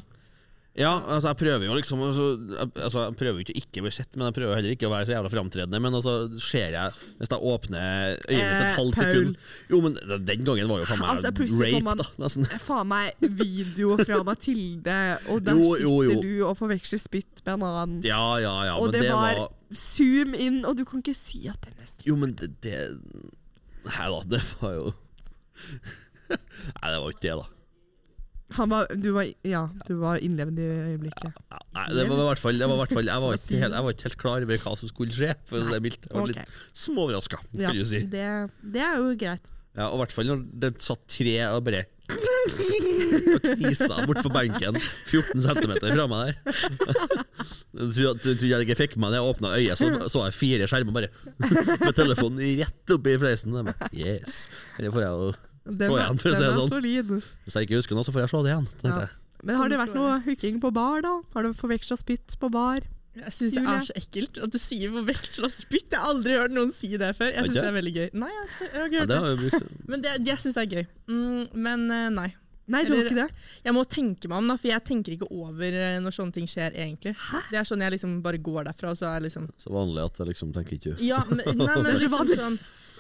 Ja, 0.80 0.92
altså 1.04 1.34
jeg 1.34 1.36
prøver 1.42 1.66
jo 1.68 1.74
liksom 1.76 2.00
altså, 2.00 2.26
jeg, 2.48 2.68
altså, 2.80 3.02
jeg 3.10 3.16
prøver 3.20 3.40
jo 3.42 3.44
ikke 3.44 3.56
ikke 3.60 3.82
å 3.82 3.84
bli 3.84 3.92
sett, 3.92 4.14
men 4.16 4.30
jeg 4.30 4.36
prøver 4.38 4.56
heller 4.56 4.72
ikke 4.78 4.88
å 4.88 4.92
være 4.94 5.10
så 5.10 5.14
jævla 5.18 5.32
framtredende. 5.34 5.82
Men 5.84 5.98
altså, 5.98 6.14
ser 6.40 6.78
jeg 6.78 6.94
Hvis 7.20 7.32
jeg 7.34 7.44
åpner 7.52 8.14
øyet 8.16 8.32
mitt 8.32 8.40
et 8.40 8.64
Eh, 8.70 8.78
halvt 8.78 9.00
sekund 9.02 9.36
Jo, 9.74 9.82
men 9.84 9.98
den 10.30 10.46
gangen 10.48 10.72
var 10.72 10.80
jo 10.80 10.88
faen 10.88 11.02
meg 11.04 11.12
Altså, 11.12 11.34
rape, 11.60 11.84
man- 11.90 12.00
da. 12.00 12.08
Nesten. 12.24 12.48
Faen 12.70 12.88
meg 12.88 13.28
video 13.44 13.98
fra 14.00 14.22
Mathilde, 14.24 14.98
og 15.28 15.44
der 15.50 15.60
Jo, 15.60 15.76
jo, 15.76 15.94
jo. 16.08 16.16
sitter 16.16 16.24
du 16.40 16.48
og 16.48 16.56
forveksler 16.62 17.04
spytt 17.04 17.44
med 17.44 17.54
en 17.58 17.68
annen. 17.68 18.00
Ja, 18.08 18.24
ja, 18.40 18.56
ja, 18.70 18.78
og 18.80 18.88
men 18.94 18.96
det, 19.02 19.10
var, 19.12 19.42
var 19.44 19.76
zoom 19.76 20.36
inn, 20.40 20.62
og 20.64 20.80
du 20.80 20.86
kan 20.88 21.04
ikke 21.04 21.18
si 21.20 21.44
at 21.52 21.60
det 21.68 21.76
nesten 21.84 22.08
Jo, 22.08 22.16
men 22.16 22.38
det, 22.40 22.54
det 22.64 22.80
Nei 23.92 24.08
da, 24.14 24.24
det 24.38 24.44
var 24.62 24.78
jo 24.80 24.88
Nei, 26.32 26.88
det 26.88 26.96
var 26.96 27.10
jo 27.10 27.12
ikke 27.18 27.28
det, 27.28 27.36
da. 27.44 27.50
Han 28.58 28.72
var, 28.74 28.90
du 28.98 29.10
var, 29.16 29.30
ja, 29.48 29.62
du 29.88 29.94
var 30.02 30.20
innlevende 30.24 30.64
i 30.66 30.94
øyeblikket. 30.94 31.38
Ja, 31.52 31.62
Nei, 31.78 31.86
det 31.96 32.06
var 32.10 32.20
i 32.20 32.28
hvert 32.32 32.42
fall, 32.42 32.60
var 32.60 32.82
hvert 32.82 32.94
fall 32.98 33.08
jeg, 33.08 33.24
var 33.24 33.38
ikke 33.38 33.62
helt, 33.62 33.78
jeg 33.78 33.86
var 33.86 33.96
ikke 33.96 34.08
helt 34.10 34.20
klar 34.26 34.46
over 34.48 34.66
hva 34.66 34.76
som 34.82 34.92
skulle 34.92 35.16
skje. 35.16 35.32
For 35.48 35.72
det 35.72 35.82
mildt 35.86 36.08
Jeg 36.10 36.18
var 36.18 36.28
okay. 36.28 36.36
litt 36.42 36.78
småoverraska, 36.84 37.42
Ja, 37.56 37.72
kan 37.72 37.80
du 37.80 37.88
si. 37.88 38.04
det, 38.12 38.28
det 38.76 38.84
er 38.86 39.00
jo 39.00 39.16
greit. 39.20 39.52
Ja, 39.72 39.88
og 39.88 39.96
i 39.96 40.02
hvert 40.04 40.16
fall 40.16 40.28
når 40.28 40.46
det 40.64 40.72
satt 40.84 41.04
tre 41.08 41.36
og 41.48 41.62
bare 41.64 41.86
Og 42.12 43.46
knisa 43.46 44.02
bort 44.04 44.20
på 44.26 44.32
benken 44.34 44.76
14 44.82 45.46
cm 45.46 45.74
fra 45.80 46.08
meg 46.12 46.26
der. 46.26 46.58
Jeg 47.72 47.94
trodde 47.96 48.50
jeg 48.50 48.66
ikke 48.66 48.78
fikk 48.82 48.98
med 49.00 49.14
det? 49.14 49.22
Jeg 49.22 49.30
åpna 49.32 49.54
øyet, 49.56 49.80
så 49.80 50.10
så 50.12 50.26
jeg 50.28 50.36
fire 50.36 50.68
skjermer 50.68 50.98
bare 50.98 51.12
med 51.86 51.96
telefonen 51.96 52.44
rett 52.60 52.96
oppi 52.98 53.16
fleisen. 53.22 53.56
Yes. 53.96 54.44
Her 54.76 54.92
får 54.92 55.06
jeg 55.06 55.16
jo 55.22 55.32
Den, 55.66 55.92
er- 55.92 55.98
igjen, 56.02 56.18
for 56.22 56.30
å 56.32 56.36
si 56.36 56.42
den 56.42 56.48
det 56.48 56.52
er 56.52 56.60
sånn. 56.62 56.72
solid. 56.74 57.12
Hvis 57.46 57.58
jeg 57.60 57.68
ikke 57.68 57.78
husker 57.82 57.96
noe, 58.00 58.06
så 58.08 58.14
får 58.16 58.24
jeg 58.26 58.32
se 58.34 58.42
det 58.46 58.54
igjen. 58.56 58.68
Ja. 58.88 59.02
Men 59.44 59.56
har 59.58 59.70
det 59.70 59.78
vært 59.82 59.96
noe 59.98 60.16
hooking 60.26 60.58
på 60.62 60.72
bar, 60.74 61.02
da? 61.06 61.14
Har 61.34 61.44
du 61.48 61.54
forveksla 61.58 61.98
spytt 61.98 62.36
på 62.42 62.50
bar? 62.54 62.82
Jeg 63.12 63.34
syns 63.36 63.56
det 63.58 63.62
er 63.68 63.82
så 63.84 63.94
ekkelt 64.00 64.38
at 64.46 64.52
du 64.54 64.58
sier 64.62 64.92
forveksla 64.94 65.50
spytt. 65.52 65.90
Jeg 65.92 66.00
har 66.00 66.14
aldri 66.14 66.38
hørt 66.40 66.54
noen 66.56 66.70
si 66.74 66.94
det 66.96 67.10
før. 67.18 67.34
Jeg 67.36 67.50
syns 67.50 67.58
det 67.58 67.66
er 67.68 67.74
veldig 67.76 67.94
gøy. 67.98 68.06
Nei, 68.22 68.30
jeg, 68.32 68.46
jeg 68.62 68.70
har 68.80 68.86
ikke 68.88 68.96
Ja, 68.96 69.02
hørt 69.02 69.10
det 69.10 69.18
det. 69.18 69.24
har 69.26 69.42
jeg. 69.60 69.72
Men 69.92 70.06
det, 70.06 70.14
jeg 70.30 70.44
syns 70.46 70.56
det 70.56 70.64
er 70.64 70.76
gøy. 70.78 70.86
Mm, 71.12 71.42
men 71.68 71.84
eh, 71.92 72.06
nei. 72.16 72.30
Nei, 72.72 72.84
du 72.88 72.94
har 72.94 73.04
ikke 73.10 73.18
det? 73.18 73.26
Jeg 73.66 73.74
må 73.76 73.82
tenke 73.90 74.30
meg 74.32 74.38
om, 74.38 74.48
da, 74.48 74.56
for 74.62 74.70
jeg 74.72 74.84
tenker 74.88 75.16
ikke 75.18 75.28
over 75.34 75.76
eh, 75.76 75.98
når 76.00 76.14
sånne 76.16 76.32
ting 76.38 76.46
skjer, 76.48 76.78
egentlig. 76.80 77.12
Det 77.52 77.58
er 77.60 77.66
sånn 77.68 77.82
jeg 77.84 77.92
liksom 77.98 78.14
bare 78.24 78.40
går 78.40 78.70
derfra, 78.70 78.94
og 78.94 79.00
så 79.02 79.10
er 79.12 79.26
liksom 79.26 79.50
Så 79.60 79.74
vanlig 79.76 80.06
at 80.06 80.22
jeg 80.22 80.30
liksom 80.32 80.54
tenker 80.56 80.78
ikke 80.78 80.94
Ja, 81.04 81.20
men, 81.28 81.42
nei, 81.58 81.68
men 81.82 81.90
Det 81.90 81.98
liksom 82.06 82.32
sånn 82.32 82.56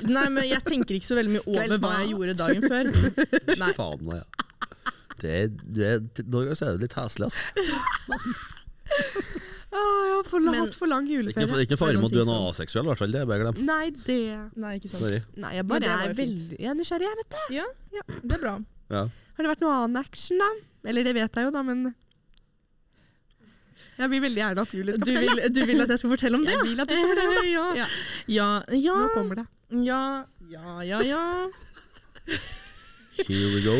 Nei, 0.07 0.27
men 0.29 0.47
jeg 0.49 0.63
tenker 0.65 0.97
ikke 0.97 1.09
så 1.09 1.17
veldig 1.19 1.35
mye 1.37 1.43
over 1.47 1.77
hva 1.83 1.91
jeg 2.01 2.09
gjorde 2.13 2.37
dagen 2.39 2.63
før. 2.71 2.89
Nei. 3.61 3.71
Faen, 3.77 4.11
ja. 4.15 4.23
Det, 5.21 5.35
det, 5.77 5.89
Noen 6.25 6.49
ganger 6.49 6.63
er 6.65 6.77
det 6.79 6.87
litt 6.87 6.95
heslig, 6.97 7.27
altså. 7.29 7.41
Å, 9.71 9.79
jeg 9.79 10.15
har 10.17 10.25
for, 10.27 10.47
hatt 10.51 10.73
for 10.75 10.89
lang 10.91 11.05
er 11.05 11.21
ikke, 11.21 11.21
juleferie. 11.21 11.47
er 11.55 11.61
ikke 11.63 11.77
fare 11.79 11.95
med 11.95 12.09
at 12.09 12.15
du 12.15 12.19
er 12.19 12.25
noe 12.27 12.39
som- 12.41 12.49
aseksuell, 12.51 12.83
i 12.83 12.91
hvert 12.91 12.99
fall. 12.99 13.13
Det 13.15 13.21
er 13.21 13.27
bare 13.29 13.45
glem. 13.45 13.61
Nei, 13.69 13.85
det 14.07 14.17
Nei, 14.59 14.73
ikke 14.79 14.89
sant. 14.91 15.03
Sorry. 15.05 15.21
Nei, 15.39 15.53
jeg 15.55 15.67
bare 15.69 15.93
er 15.93 16.13
veldig 16.17 16.57
jeg 16.59 16.69
er 16.73 16.75
nysgjerrig, 16.75 17.07
jeg, 17.07 17.17
vet 17.21 17.31
du. 17.37 17.55
Ja, 17.55 17.67
det 18.25 18.35
er 18.35 18.41
bra. 18.41 18.55
Ja. 18.91 19.03
Har 19.07 19.45
det 19.45 19.51
vært 19.53 19.63
noe 19.63 19.77
annen 19.77 20.01
action, 20.01 20.41
da? 20.43 20.49
Eller 20.91 21.07
det 21.07 21.13
vet 21.15 21.39
jeg 21.39 21.47
jo, 21.47 21.53
da, 21.55 21.61
men 21.63 21.93
Jeg 24.01 24.09
vil 24.09 24.21
veldig 24.25 24.41
gjerne 24.41 24.61
at 24.65 24.71
Julie 24.75 24.93
skal 24.97 25.05
Du 25.05 25.11
fortelle. 25.13 25.35
vil, 25.41 25.53
du 25.53 25.65
vil 25.69 25.81
at 25.85 25.89
jeg 25.93 25.99
skal 26.01 26.09
fortelle 26.15 26.35
om 26.39 26.45
det? 26.45 26.53
Jeg 26.57 26.67
vil 26.67 26.79
at 26.83 26.89
du 26.91 26.95
skal 26.97 27.09
fortelle 27.13 27.31
om 27.31 27.37
det. 27.37 27.51
Ja. 27.53 27.65
Ja. 27.77 27.87
Ja, 28.27 28.49
ja, 28.75 28.95
Nå 29.05 29.09
kommer 29.15 29.35
det. 29.39 29.47
Ja, 29.71 30.25
ja, 30.49 30.81
ja, 30.83 30.99
ja. 31.01 31.23
Here 33.27 33.47
we 33.55 33.61
go. 33.63 33.77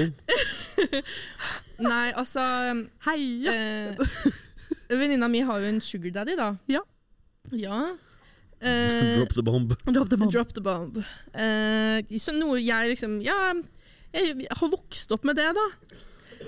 Nei, 1.92 2.12
altså 2.16 2.44
Heia! 3.08 3.54
eh, 3.54 4.12
Venninna 4.90 5.28
mi 5.32 5.42
har 5.46 5.60
jo 5.60 5.70
en 5.72 5.82
sugar 5.82 6.12
daddy, 6.12 6.36
da. 6.38 6.52
Ja. 6.70 6.82
Ja. 7.52 7.82
Eh, 8.62 9.16
Drop 9.18 9.34
the 9.34 9.44
bomb. 9.44 9.74
Drop 9.86 10.10
the 10.10 10.18
bomb. 10.18 10.32
Drop 10.32 10.54
the 10.54 10.62
bomb. 10.62 11.02
Eh, 11.34 12.18
så 12.22 12.36
noe 12.38 12.60
jeg 12.62 12.94
liksom 12.94 13.20
Ja, 13.26 13.54
jeg 14.14 14.48
har 14.52 14.72
vokst 14.72 15.12
opp 15.16 15.26
med 15.28 15.40
det, 15.40 15.50
da. 15.58 15.68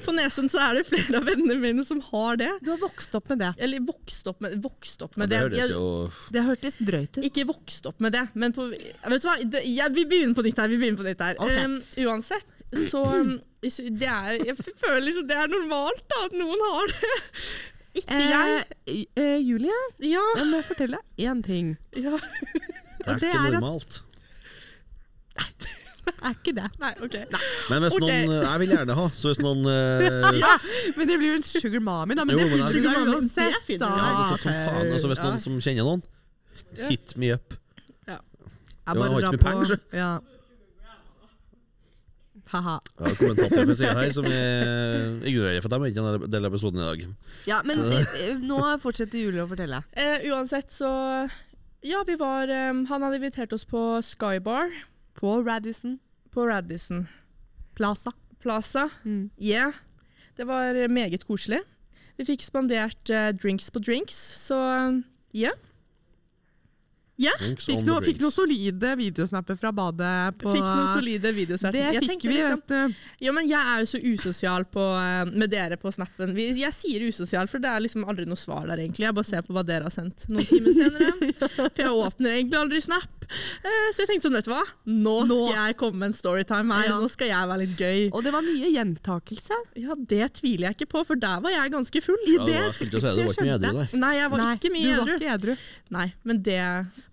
På 0.06 0.12
Nesund 0.16 0.52
så 0.52 0.60
er 0.60 0.74
det 0.80 0.84
flere 0.88 1.20
av 1.20 1.26
vennene 1.30 1.56
mine 1.62 1.84
som 1.88 2.00
har 2.10 2.38
det. 2.42 2.50
Du 2.66 2.70
har 2.74 2.80
vokst 2.82 3.14
opp 3.16 3.30
med 3.30 3.40
det. 3.44 3.52
Eller 3.64 3.80
vokst 3.88 4.28
opp 4.32 4.42
med, 4.44 4.58
vokst 4.64 5.02
opp 5.06 5.14
Ja, 5.16 5.22
med 5.24 5.30
det 5.30 5.40
det. 5.40 5.44
høres 5.44 5.60
Jeg- 5.60 5.72
jo 5.72 6.32
Det 6.36 6.44
hørtes 6.48 6.78
drøyt 6.80 7.18
ut. 7.18 7.24
Ikke 7.30 7.46
vokst 7.50 7.86
opp 7.92 8.00
med 8.04 8.12
det, 8.14 8.24
men 8.34 8.54
på 8.54 8.70
Vet 8.70 9.22
du 9.22 9.28
hva, 9.30 9.36
det, 9.44 9.62
jeg, 9.66 9.94
vi 9.96 10.06
begynner 10.06 10.36
på 10.36 10.44
nytt 10.48 10.58
her. 10.58 10.68
Vi 10.74 10.78
begynner 10.82 10.98
på 10.98 11.08
nytt 11.08 11.22
her. 11.22 11.36
Okay. 11.40 11.66
Um, 11.66 11.78
uansett, 12.08 12.66
så 12.90 13.04
um, 13.06 13.36
det 13.62 14.08
er 14.10 14.40
Jeg 14.46 14.58
føler 14.58 15.02
liksom 15.06 15.28
det 15.28 15.38
er 15.38 15.48
normalt 15.48 16.04
da, 16.10 16.26
at 16.26 16.34
noen 16.38 16.60
har 16.70 16.88
det. 16.88 17.14
Ikke 18.02 18.18
jeg. 18.18 18.64
Eh, 18.90 19.04
eh, 19.22 19.38
Julie, 19.46 19.76
Ja. 20.02 20.24
jeg 20.40 20.48
må 20.50 20.64
fortelle 20.66 20.98
én 21.22 21.44
ting. 21.46 21.78
ja. 21.96 22.18
Det 23.04 23.12
er 23.12 23.20
det 23.20 23.30
ikke 23.34 23.52
normalt. 23.52 23.96
at- 24.00 24.04
normalt. 25.36 25.68
Er 26.24 26.36
ikke 26.36 26.54
det. 26.56 26.68
Nei, 26.80 26.92
OK. 27.04 27.16
Men 27.70 27.86
hvis 27.86 27.96
okay. 27.96 28.04
noen 28.04 28.34
eh, 28.36 28.44
Jeg 28.44 28.60
vil 28.63 28.74
gjerne 28.76 28.98
ha, 28.98 29.06
så 29.16 29.32
hvis 29.32 29.42
noen 29.44 29.63
uh... 29.68 30.28
Ja, 30.44 30.54
men 30.98 31.10
det 31.10 31.18
blir 31.20 31.34
jo 31.34 31.39
en 31.39 31.48
sugar 31.48 31.84
mommy, 31.84 32.18
da. 32.20 32.26
Men 32.28 32.36
Jo, 32.36 32.44
det 32.44 32.52
finner 32.52 32.76
Sugar 32.76 33.00
mommy, 33.00 33.16
uansett. 33.16 33.72
ja, 33.72 33.89
altså, 33.94 34.38
som 34.44 34.52
faen, 34.52 34.92
altså, 34.92 35.12
Hvis 35.12 35.24
Ja. 35.24 35.30
noen 35.30 35.42
som 35.46 35.58
kjenner 35.63 35.89
noen, 35.89 36.06
hit 36.89 37.18
me 37.18 37.34
up. 37.36 37.58
Ja. 38.08 38.20
Jeg 38.20 39.00
bare 39.00 39.10
drar 39.10 39.20
ikke 39.20 39.32
på- 39.32 39.34
mye 39.34 39.50
penger, 39.50 39.74
så. 39.74 39.80
Ja. 39.96 40.13
Haha. 42.54 42.76
Jeg 43.00 43.08
har 43.08 43.16
kommentator 43.18 43.66
fra 43.66 43.76
sida 43.80 43.94
her 43.98 44.12
som 44.13 44.28
jeg 44.30 45.32
ignorerer, 45.32 45.62
for 45.63 45.74
de 45.74 45.80
er 45.80 45.89
ikke 45.89 46.04
en 46.04 46.32
del 46.36 46.46
av 46.46 46.54
episoden 46.54 46.82
i 46.84 46.86
dag. 46.86 47.06
Ja, 47.50 47.62
men 47.66 47.82
eh, 47.88 48.36
nå 48.38 48.60
fortsetter 48.84 49.18
Julie 49.24 49.42
å 49.42 49.50
fortelle. 49.50 49.80
Uh, 49.98 50.20
uansett, 50.34 50.70
så 50.74 50.92
Ja, 51.84 52.04
vi 52.08 52.16
var 52.16 52.48
um, 52.48 52.86
Han 52.88 53.04
hadde 53.04 53.18
invitert 53.20 53.52
oss 53.56 53.66
på 53.68 53.80
Skybar 54.06 54.70
På 55.24 55.38
Radisson 55.44 56.00
på 56.34 56.48
Radisson 56.48 57.08
Plaza. 57.76 58.12
Plaza. 58.40 58.90
Mm. 59.06 59.30
Yeah. 59.40 59.74
Det 60.36 60.44
var 60.44 60.88
meget 60.88 61.24
koselig. 61.24 61.62
Vi 62.18 62.26
fikk 62.26 62.44
spandert 62.44 63.10
uh, 63.10 63.30
drinks 63.32 63.72
på 63.72 63.80
drinks, 63.80 64.18
så 64.44 64.58
yeah. 65.32 65.56
Drinks 67.40 67.68
Fikk 67.70 67.84
on 67.84 67.88
noe, 67.88 68.02
fikk 68.04 68.20
noen 68.24 68.34
solide 68.34 68.94
videosnapper 68.98 69.58
fra 69.60 69.72
badet. 69.76 70.38
På, 70.42 70.50
Fikk 70.56 70.66
noen 70.66 70.90
solide 70.92 71.32
videosnapper. 71.36 71.78
det 71.78 71.98
Jeg 72.00 72.10
fikk 72.10 72.26
vi, 72.26 72.34
liksom, 72.40 72.64
vet 72.66 72.74
du. 72.74 73.02
Ja, 73.28 73.34
men 73.38 73.48
jeg 73.50 73.60
er 73.62 73.84
jo 73.84 73.90
så 73.92 74.02
usosial 74.02 74.66
på, 74.74 74.88
eh, 75.00 75.30
med 75.30 75.54
dere 75.54 75.78
på 75.80 75.94
snappen. 75.94 76.34
Jeg 76.36 76.74
sier 76.76 77.06
usosial, 77.06 77.48
for 77.52 77.64
det 77.64 77.70
er 77.70 77.86
liksom 77.86 78.08
aldri 78.10 78.26
noe 78.30 78.40
svar 78.40 78.66
der, 78.66 78.82
egentlig. 78.82 79.06
Jeg 79.06 79.18
bare 79.20 79.30
ser 79.30 79.46
på 79.46 79.56
hva 79.56 79.64
dere 79.68 79.88
har 79.88 79.94
sendt 79.94 80.26
noen 80.28 80.50
timer 80.50 80.80
senere. 80.80 81.32
For 81.76 81.84
jeg 81.86 81.94
åpner 81.94 82.40
egentlig 82.40 82.60
aldri 82.60 82.82
Snap. 82.84 83.23
Eh, 83.63 83.88
så 83.93 84.04
jeg 84.04 84.10
tenkte 84.10 84.28
sånn, 84.28 84.36
vet 84.38 84.48
du 84.48 84.52
hva? 84.54 84.63
Nå 84.86 85.13
Nå. 85.30 85.38
skal 85.50 85.67
jeg 85.67 85.78
komme 85.80 86.00
med 86.02 86.12
en 86.12 86.17
storytime 86.17 86.78
her. 86.78 86.89
Ja. 86.89 86.98
Nå 87.00 87.10
skal 87.12 87.28
jeg 87.32 87.50
være 87.52 87.62
litt 87.63 87.78
gøy. 87.80 88.02
Og 88.13 88.24
det 88.26 88.34
var 88.36 88.46
mye 88.46 88.69
gjentakelse. 88.74 89.60
Ja, 89.84 89.96
det 90.13 90.28
tviler 90.39 90.67
jeg 90.69 90.78
ikke 90.78 90.89
på, 90.93 91.04
for 91.08 91.15
der 91.19 91.39
var 91.43 91.54
jeg 91.56 91.72
ganske 91.74 92.02
full. 92.04 92.19
Ja, 92.28 92.46
det 92.46 92.58
å 92.67 92.74
si 92.78 92.86
det, 92.89 93.02
det 93.02 93.04
var 93.04 93.34
ikke 93.34 93.48
mye 93.48 93.56
edru 93.60 93.72
der. 93.80 93.96
Nei, 94.04 94.13
jeg 94.19 94.34
var 94.34 94.43
Nei, 94.43 94.50
ikke 94.58 94.74
mye 94.74 94.84
du 94.84 94.91
var 94.93 95.04
edru. 95.08 95.15
ikke 95.19 95.38
edru. 95.38 95.56
Nei, 95.93 96.08
men 96.24 96.41
det 96.43 96.60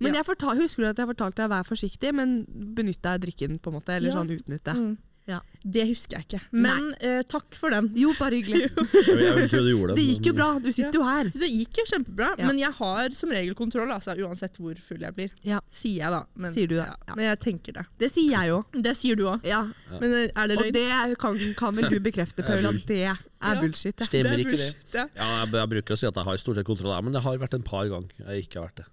Men 0.01 0.11
ja. 0.13 0.19
jeg 0.21 0.27
fortal, 0.31 0.57
husker 0.61 0.83
du 0.83 0.89
at 0.91 0.99
jeg 1.05 1.11
fortalte 1.13 1.43
deg 1.45 1.51
vær 1.53 1.69
forsiktig, 1.69 2.15
men 2.15 2.45
benytt 2.49 3.01
deg 3.03 3.13
av 3.17 3.21
drikken, 3.27 3.59
på 3.61 3.71
en 3.73 3.79
måte. 3.81 3.95
Eller 3.97 4.11
Ja. 4.11 4.17
sånn 4.21 4.31
utnytte. 4.37 4.75
Mm. 4.77 4.97
Ja. 5.31 5.39
Det 5.63 5.85
husker 5.91 6.17
jeg 6.19 6.27
ikke. 6.27 6.41
Men 6.65 6.91
eh, 7.05 7.21
takk 7.29 7.55
for 7.61 7.71
den. 7.75 7.91
Jo, 8.01 8.11
bare 8.19 8.39
hyggelig. 8.41 8.71
Gjorde 9.53 9.93
det. 9.93 9.97
Det 9.99 10.05
gikk 10.09 10.29
jo 10.31 10.33
bra, 10.37 10.49
du 10.63 10.71
sitter 10.73 10.97
jo 10.99 11.05
her. 11.07 11.31
Det 11.35 11.51
gikk 11.53 11.81
jo 11.83 11.85
kjempebra, 11.91 12.31
Ja. 12.41 12.47
men 12.49 12.59
jeg 12.61 12.73
har 12.79 13.15
som 13.17 13.33
regel 13.35 13.55
kontroll, 13.59 13.93
altså, 13.95 14.15
uansett 14.25 14.57
hvor 14.61 14.75
full 14.89 15.05
jeg 15.05 15.17
blir. 15.19 15.35
Ja. 15.47 15.61
Sier 15.71 16.01
jeg, 16.03 16.15
da. 16.17 16.23
Men, 16.35 16.55
Sier 16.55 16.71
du 16.71 16.77
det? 16.79 16.87
Ja. 16.89 16.97
Ja. 17.11 17.17
Men 17.19 17.29
jeg 17.29 17.41
tenker 17.45 17.77
det. 17.81 17.85
Det 18.03 18.11
sier 18.13 18.31
jeg 18.35 18.53
jo. 18.53 18.61
Det 18.89 18.95
sier 18.99 19.21
du 19.21 19.27
òg. 19.31 19.45
Ja. 19.49 19.63
Men 20.01 20.17
eh, 20.17 20.31
er 20.35 20.51
det 20.53 20.59
Og 20.61 20.71
det 20.79 20.87
kan, 21.23 21.39
kan 21.61 21.77
vel 21.77 21.91
du 21.93 21.99
bekrefte, 22.11 22.45
Paul, 22.47 22.67
at 22.73 22.81
det 22.89 23.03
er 23.11 23.61
bullshit. 23.61 23.95
Ja. 24.01 24.09
Stemmer 24.11 24.33
er 24.37 24.45
ikke 24.47 24.57
det? 24.61 24.73
Ja. 24.97 25.07
Jeg, 25.15 25.53
jeg 25.61 25.73
bruker 25.77 25.97
å 25.97 26.01
si 26.01 26.09
at 26.09 26.17
jeg 26.23 26.29
har 26.33 26.41
stort 26.43 26.59
sett 26.61 26.69
kontroll, 26.69 26.97
men 27.05 27.15
det 27.17 27.23
har 27.27 27.39
vært 27.45 27.55
en 27.61 27.67
par 27.67 27.87
ganger 27.93 28.11
jeg 28.33 28.47
ikke 28.49 28.61
har 28.63 28.71
vært 28.73 28.83
det. 28.83 28.89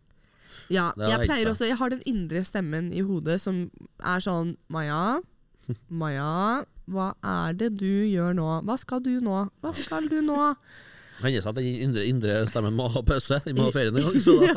Ja, 0.68 0.90
jeg 1.00 1.30
pleier 1.30 1.48
også 1.48 1.64
Jeg 1.70 1.78
har 1.80 1.94
den 1.94 2.02
indre 2.12 2.42
stemmen 2.44 2.90
i 2.92 3.00
hodet 3.08 3.38
som 3.40 3.70
er 4.04 4.20
sånn 4.20 4.50
Maja, 4.74 5.22
Maja, 5.90 6.64
hva 6.88 7.08
er 7.20 7.56
det 7.60 7.74
du 7.82 7.90
gjør 8.08 8.36
nå? 8.38 8.48
Hva 8.68 8.78
skal 8.80 9.02
du 9.04 9.18
nå? 9.24 9.40
Hva 9.64 9.74
skal 9.76 10.08
du 10.12 10.22
nå? 10.24 10.38
Hender 11.22 11.44
seg 11.44 11.52
at 11.52 11.60
den 11.60 11.82
indre, 11.88 12.06
indre 12.08 12.36
stemmen 12.50 12.76
må 12.78 12.88
ha 12.94 13.02
pause. 13.06 13.40
Den 13.46 13.58
må 13.58 13.68
ha 13.68 13.74
ferie 13.74 13.92
en 13.92 14.00
gang, 14.00 14.18
så 14.28 14.36
da, 14.42 14.54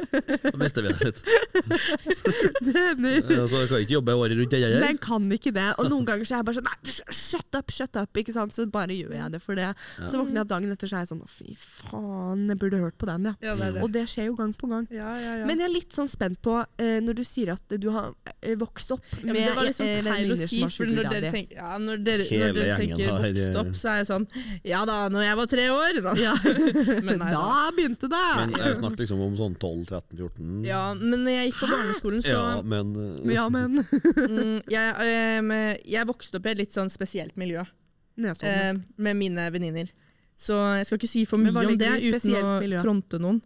da 0.50 0.54
mister 0.60 0.84
vi 0.86 0.92
det 0.94 1.10
litt. 1.10 1.22
Det 2.64 2.74
er 2.80 3.32
Ja, 3.34 3.46
Så 3.50 3.64
kan 3.68 3.82
ikke 3.82 3.96
jobbe 3.96 4.14
året 4.16 4.36
rundt. 4.38 4.54
Jeg. 4.54 4.80
Den 4.80 4.98
kan 5.02 5.26
ikke 5.34 5.52
det. 5.54 5.66
Og 5.80 5.88
noen 5.90 6.06
ganger 6.08 6.28
så 6.28 6.36
er 6.36 6.42
jeg 6.42 6.48
bare 6.48 6.58
sånn 6.60 6.68
Nei, 6.68 6.94
shut 7.14 7.58
up, 7.58 7.72
shut 7.74 7.98
up. 8.00 8.20
Ikke 8.20 8.34
sant? 8.34 8.54
Så 8.56 8.66
bare 8.70 8.94
gjør 8.96 9.14
jeg 9.16 9.34
det 9.34 9.40
for 9.42 9.58
det. 9.58 9.70
Så 9.98 10.18
våkner 10.20 10.38
jeg 10.38 10.44
opp 10.44 10.52
dagen 10.52 10.74
etter 10.74 10.90
så 10.90 10.98
er 11.00 11.04
jeg 11.04 11.12
sånn 11.12 11.24
Å, 11.24 11.30
fy 11.30 11.56
faen, 11.58 12.46
jeg 12.52 12.60
burde 12.62 12.80
hørt 12.82 12.96
på 13.00 13.08
den, 13.10 13.28
ja. 13.30 13.34
Ja, 13.44 13.56
det 13.58 13.74
det. 13.74 13.82
Og 13.84 13.92
det 13.94 14.04
skjer 14.10 14.30
jo 14.30 14.36
gang 14.38 14.54
på 14.56 14.70
gang. 14.70 14.86
Ja, 14.94 15.10
ja, 15.20 15.34
ja. 15.40 15.48
Men 15.48 15.62
jeg 15.62 15.68
er 15.68 15.74
litt 15.74 15.96
sånn 15.96 16.10
spent 16.10 16.40
på 16.44 16.56
uh, 16.62 16.98
når 17.04 17.18
du 17.18 17.24
sier 17.26 17.54
at 17.54 17.76
du 17.80 17.88
har 17.94 18.12
eh, 18.40 18.54
vokst 18.60 18.94
opp 18.94 19.04
ja, 19.18 19.24
med 19.24 19.32
men 19.32 19.40
det 19.40 19.56
var 19.58 19.68
liksom 19.68 19.90
feil 20.08 20.34
å 20.34 20.38
si, 20.38 20.60
for 20.64 20.90
når 20.90 21.10
dere, 21.10 21.32
tenker, 21.34 21.58
ja, 21.58 21.74
når 21.80 22.04
dere, 22.06 22.28
når 22.30 22.58
dere 22.58 22.78
tenker 22.80 23.12
vokst 23.14 23.60
opp, 23.62 23.72
så 23.78 23.92
er 23.92 24.00
jeg 24.02 24.10
sånn 24.10 24.26
Ja 24.66 24.84
da, 24.88 24.98
når 25.12 25.26
jeg 25.26 25.38
var 25.40 25.50
tre 25.54 25.66
år. 25.74 26.00
Da. 26.04 26.12
Ja. 26.20 26.34
Men 27.06 27.18
nei, 27.20 27.30
da. 27.32 27.40
Da 27.40 27.70
begynte 27.76 28.10
det! 28.12 28.22
Men 28.40 28.54
jeg 28.60 28.78
snakk 28.80 28.98
liksom 29.00 29.22
om 29.24 29.36
sånn 29.38 29.56
12-13-14. 29.60 30.52
Ja, 30.68 30.82
men 30.98 31.24
når 31.24 31.36
jeg 31.38 31.50
gikk 31.50 31.60
på 31.62 31.70
barneskolen, 31.72 32.24
så 32.24 32.34
Ja, 32.34 32.44
men 32.62 32.92
eh, 33.00 33.32
Ja, 33.34 33.46
men 33.52 33.80
jeg, 33.80 34.64
jeg, 34.76 34.94
eh, 35.08 35.72
jeg 35.96 36.10
vokste 36.10 36.40
opp 36.40 36.46
i 36.48 36.54
et 36.54 36.62
litt 36.64 36.76
sånn 36.76 36.92
spesielt 36.92 37.36
miljø 37.40 37.64
sånn. 37.64 38.46
eh, 38.46 38.72
med 38.96 39.18
mine 39.18 39.48
venninner. 39.54 39.90
Så 40.36 40.56
jeg 40.78 40.86
skal 40.88 40.98
ikke 40.98 41.10
si 41.10 41.24
for 41.30 41.38
mye 41.38 41.54
om 41.54 41.76
det 41.78 41.90
uten 42.02 42.38
å 42.40 42.54
miljø? 42.60 42.80
fronte 42.82 43.20
noen. 43.22 43.40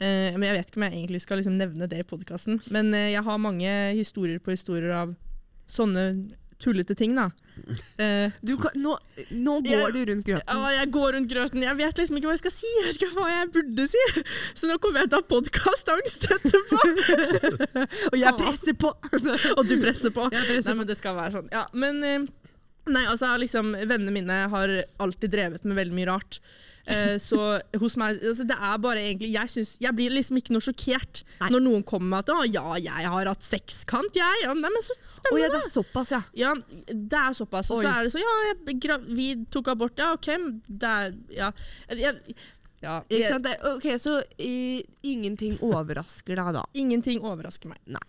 Eh, 0.00 0.30
men 0.36 0.46
Jeg 0.48 0.56
vet 0.56 0.70
ikke 0.70 0.80
om 0.80 0.86
jeg 0.86 0.96
egentlig 0.96 1.20
skal 1.24 1.40
liksom 1.42 1.58
nevne 1.60 1.88
det 1.90 2.00
i 2.00 2.06
podkasten. 2.08 2.60
Men 2.72 2.94
eh, 2.94 3.10
jeg 3.12 3.24
har 3.26 3.42
mange 3.42 3.72
historier 3.98 4.40
på 4.40 4.54
historier 4.54 4.94
av 4.96 5.14
sånne 5.70 6.04
tullete 6.60 6.94
ting, 6.98 7.14
da. 7.16 7.28
Eh, 8.00 8.32
Du 8.46 8.54
kan, 8.60 8.72
nå, 8.80 8.94
nå 9.36 9.56
går 9.66 9.82
går 9.82 9.94
du 9.96 10.00
rundt 10.10 10.26
grøten. 10.26 10.46
ja, 10.48 10.70
jeg 10.78 10.90
går 10.94 11.12
rundt 11.16 11.30
grøten. 11.32 11.64
Jeg 11.66 11.76
vet 11.80 12.00
liksom 12.02 12.16
ikke 12.20 12.30
hva 12.30 12.36
jeg 12.36 12.42
skal 12.44 12.54
si. 12.54 12.70
Jeg 12.84 12.94
ikke 12.96 13.10
hva 13.16 13.26
jeg 13.32 13.50
burde 13.56 13.86
si. 13.92 14.04
Så 14.54 14.70
nå 14.70 14.78
kommer 14.80 15.02
jeg 15.04 15.10
til 15.12 15.18
å 15.18 15.22
ha 15.22 15.28
podkastangst 15.34 16.28
etterpå. 16.36 16.82
Og 18.12 18.18
jeg 18.20 18.36
presser 18.40 18.78
på! 18.80 18.92
Og 19.58 19.62
du 19.68 19.76
presser 19.82 20.14
på. 20.14 20.28
Presser 20.32 20.62
Nei, 20.70 20.76
men 20.82 20.88
det 20.88 20.98
skal 21.00 21.16
være 21.18 21.36
sånn. 21.38 21.50
Ja, 21.52 21.66
men 21.76 22.02
eh, 22.06 22.28
Nei, 22.90 23.04
altså 23.06 23.28
liksom 23.38 23.74
Vennene 23.76 24.12
mine 24.14 24.36
har 24.50 24.70
alltid 25.04 25.30
drevet 25.34 25.66
med 25.68 25.76
veldig 25.78 25.94
mye 25.98 26.08
rart. 26.08 26.40
Eh, 26.88 27.18
så 27.20 27.60
hos 27.78 27.94
meg 28.00 28.16
altså, 28.24 28.46
Det 28.48 28.56
er 28.56 28.78
bare 28.80 29.02
egentlig 29.04 29.28
Jeg, 29.34 29.50
synes, 29.52 29.74
jeg 29.84 29.92
blir 29.94 30.14
liksom 30.14 30.38
ikke 30.40 30.54
noe 30.56 30.64
sjokkert 30.64 31.20
Nei. 31.42 31.50
når 31.52 31.60
noen 31.66 31.82
kommer 31.86 32.08
med 32.08 32.18
at 32.24 32.32
'Å 32.32 32.46
ja, 32.48 32.74
jeg 32.80 33.10
har 33.12 33.28
hatt 33.28 33.44
sekskant, 33.44 34.16
jeg'. 34.16 34.40
Ja, 34.42 34.54
men 34.54 34.72
så 34.82 34.96
spennende. 34.96 35.34
Oh, 35.34 35.40
ja, 35.40 35.48
det 35.52 35.60
er 35.60 35.68
såpass, 35.70 36.10
ja. 36.10 36.22
Ja, 36.34 36.54
det 36.88 37.20
er 37.20 37.36
såpass. 37.36 37.70
Og 37.70 37.82
så 37.84 37.92
er 37.92 38.04
det 38.08 38.12
så 38.12 38.18
Ja, 38.18 38.32
jeg, 38.48 39.00
vi 39.06 39.28
tok 39.52 39.68
abort. 39.68 39.98
Ja, 39.98 40.12
OK. 40.16 40.26
Det 40.66 40.88
er 40.88 41.14
Ja. 41.30 41.52
Jeg, 41.90 42.34
ja 42.82 43.00
ok, 43.74 43.86
Så 44.00 44.22
i, 44.38 44.82
ingenting 45.04 45.58
overrasker 45.60 46.34
deg 46.34 46.54
da? 46.54 46.64
ingenting 46.74 47.20
overrasker 47.20 47.68
meg. 47.68 47.78
Nei. 47.86 48.00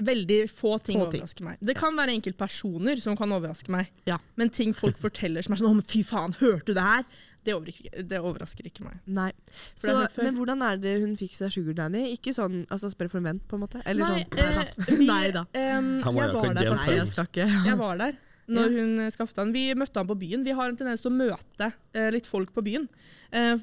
Veldig 0.00 0.48
få 0.50 0.78
ting 0.82 0.98
Få 0.98 1.10
ting. 1.12 1.20
overrasker 1.20 1.44
meg. 1.44 1.58
Det 1.60 1.76
kan 1.76 1.94
være 1.94 2.14
enkeltpersoner 2.16 3.00
som 3.02 3.16
kan 3.16 3.30
overraske 3.30 3.68
meg. 3.68 3.90
Ja. 4.08 4.18
Men 4.36 4.48
ting 4.50 4.72
folk 4.74 4.96
forteller 4.98 5.42
som 5.44 5.52
er 5.54 5.60
sånn 5.60 5.82
fy 5.86 6.02
faen, 6.02 6.34
hørte 6.40 6.72
du 6.72 6.74
det 6.74 6.82
her?' 6.82 7.04
Det 7.44 7.54
overrasker, 7.56 8.02
det 8.04 8.18
overrasker 8.20 8.66
ikke 8.68 8.84
meg. 8.84 8.96
Nei. 9.08 9.30
Så, 9.74 9.94
men 10.20 10.34
hvordan 10.36 10.60
er 10.66 10.80
det 10.82 10.96
hun 11.00 11.14
fikk 11.16 11.32
seg 11.38 11.52
sugar 11.54 11.76
daddy? 11.78 12.02
Ikke 12.12 12.34
sånn 12.36 12.66
altså 12.68 12.90
spørre 12.92 13.08
for 13.14 13.22
en 13.22 13.30
venn, 13.30 13.40
på 13.48 13.56
en 13.56 13.62
måte? 13.64 13.80
Eller 13.88 14.04
Nei, 14.04 14.24
sånn? 14.26 14.42
Eh, 14.44 14.96
vi- 15.00 15.06
Nei 15.08 15.30
da. 15.36 15.46
Han 15.54 16.02
jeg 16.02 16.34
var 16.34 16.52
der 16.58 16.74
Nei, 16.74 16.98
jeg. 16.98 17.54
Jeg 17.70 17.78
var 17.80 18.02
der 18.02 18.18
når 18.50 18.72
hun 18.74 18.92
eh, 18.98 19.10
skaffet 19.14 19.38
han. 19.38 19.52
Vi 19.54 19.60
møtte 19.78 20.00
han 20.02 20.08
på 20.10 20.16
byen. 20.18 20.42
Vi 20.44 20.50
har 20.58 20.68
en 20.72 20.76
tendens 20.76 21.04
til 21.04 21.12
å 21.12 21.14
møte 21.14 21.68
eh, 21.94 22.08
litt 22.10 22.26
folk 22.26 22.50
på 22.52 22.64
byen. 22.66 22.88
Eh, 23.30 23.54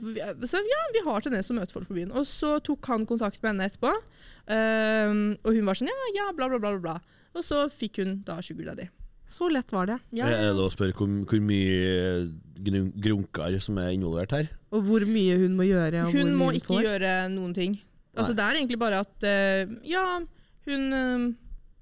så 0.47 0.61
ja, 0.63 0.81
vi 0.95 1.01
har 1.03 1.25
tendens 1.25 1.49
til 1.49 1.57
å 1.57 1.59
møte 1.59 1.75
folk 1.75 1.89
på 1.89 1.97
byen. 1.97 2.13
Og 2.15 2.23
så 2.29 2.53
tok 2.63 2.87
han 2.87 3.03
kontakt 3.09 3.41
med 3.43 3.51
henne 3.51 3.67
etterpå. 3.67 3.91
eh, 4.47 5.11
og 5.43 5.53
hun 5.53 5.67
var 5.67 5.75
sånn 5.77 5.91
ja, 5.91 5.97
ja, 6.15 6.29
bla, 6.33 6.47
bla. 6.49 6.57
bla, 6.63 6.77
bla. 6.79 6.97
Og 7.35 7.43
så 7.45 7.65
fikk 7.69 7.99
hun 8.01 8.21
da 8.25 8.39
sugar 8.41 8.71
daddy. 8.71 8.87
Så 9.27 9.49
lett 9.51 9.71
var 9.75 9.85
det. 9.89 9.97
Ja, 10.15 10.25
er 10.31 10.53
det 10.55 10.63
å 10.63 10.69
spørre 10.71 10.93
hvor, 10.95 11.07
hvor 11.27 11.41
mye 11.43 12.31
grun- 12.63 12.93
grunker 12.95 13.59
som 13.61 13.77
er 13.77 13.91
involvert 13.91 14.31
her? 14.31 14.49
Og 14.71 14.83
hvor 14.87 15.03
mye 15.05 15.35
hun 15.41 15.57
må 15.57 15.67
gjøre. 15.67 16.05
Og 16.07 16.13
Hun 16.15 16.27
hvor 16.31 16.37
må 16.39 16.45
hun 16.51 16.55
ikke 16.61 16.73
får. 16.77 16.83
gjøre 16.87 17.11
noen 17.35 17.53
ting. 17.53 17.77
Altså, 18.17 18.33
det 18.33 18.43
er 18.45 18.55
egentlig 18.61 18.79
bare 18.79 18.99
at 19.03 19.23
uh, 19.23 19.75
ja, 19.85 20.05
hun 20.65 20.93
eh, 20.93 21.17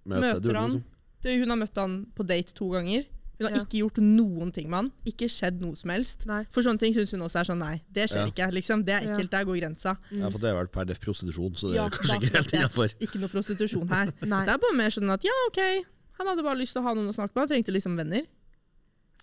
møter 0.06 0.42
du, 0.42 0.50
møter 0.50 0.56
han. 0.60 0.72
liksom? 0.72 0.84
Det- 1.24 1.40
Hun 1.40 1.50
har 1.50 1.58
møtt 1.58 1.76
han 1.80 1.94
på 2.16 2.26
date 2.28 2.54
to 2.54 2.68
ganger. 2.74 3.06
Hun 3.40 3.48
har 3.50 3.56
Ja. 3.58 3.62
ikke 3.66 3.80
gjort 3.82 3.98
noen 4.00 4.52
ting 4.54 4.70
med 4.70 4.78
han. 4.78 4.92
Ikke 5.06 5.28
skjedd 5.28 5.60
noe 5.60 5.76
som 5.76 5.90
helst. 5.92 6.26
Nei. 6.26 6.46
For 6.52 6.62
sånne 6.64 6.80
ting 6.80 6.94
syns 6.94 7.12
hun 7.12 7.22
også 7.26 7.40
er 7.42 7.44
sånn 7.50 7.60
nei, 7.60 7.82
det 7.92 8.10
skjer 8.10 8.26
Ja. 8.26 8.32
ikke. 8.32 8.52
liksom. 8.54 8.86
Det 8.86 8.94
er 8.96 9.02
Ja. 9.08 9.16
ekkelt, 9.18 9.30
der 9.32 9.44
går 9.46 9.60
grensa. 9.60 9.98
Ja, 10.12 10.30
for 10.30 10.40
det 10.40 10.50
er 10.52 10.56
vel 10.56 10.68
per 10.68 10.86
def 10.86 11.00
prostitusjon, 11.02 11.52
så 11.56 11.68
det 11.72 11.76
Ja, 11.76 11.86
er 11.86 11.90
kanskje 11.90 12.08
da- 12.08 12.20
ikke 12.20 12.36
helt 12.36 12.52
det 12.52 12.60
innafor. 12.60 12.90
Ikke 13.02 13.20
noe 13.20 13.28
prostitusjon 13.30 13.90
her. 13.90 14.06
Det 14.22 14.32
er 14.32 14.58
bare 14.58 14.74
mer 14.76 14.90
sånn 14.90 15.10
at 15.12 15.24
ja, 15.24 15.32
OK, 15.48 15.84
han 16.20 16.32
hadde 16.32 16.46
bare 16.46 16.60
lyst 16.60 16.76
til 16.76 16.84
å 16.84 16.88
ha 16.88 16.96
noen 16.98 17.12
å 17.12 17.16
snakke 17.16 17.34
med. 17.34 17.46
Han 17.46 17.54
trengte 17.54 17.76
liksom 17.76 17.96
venner. 18.00 18.26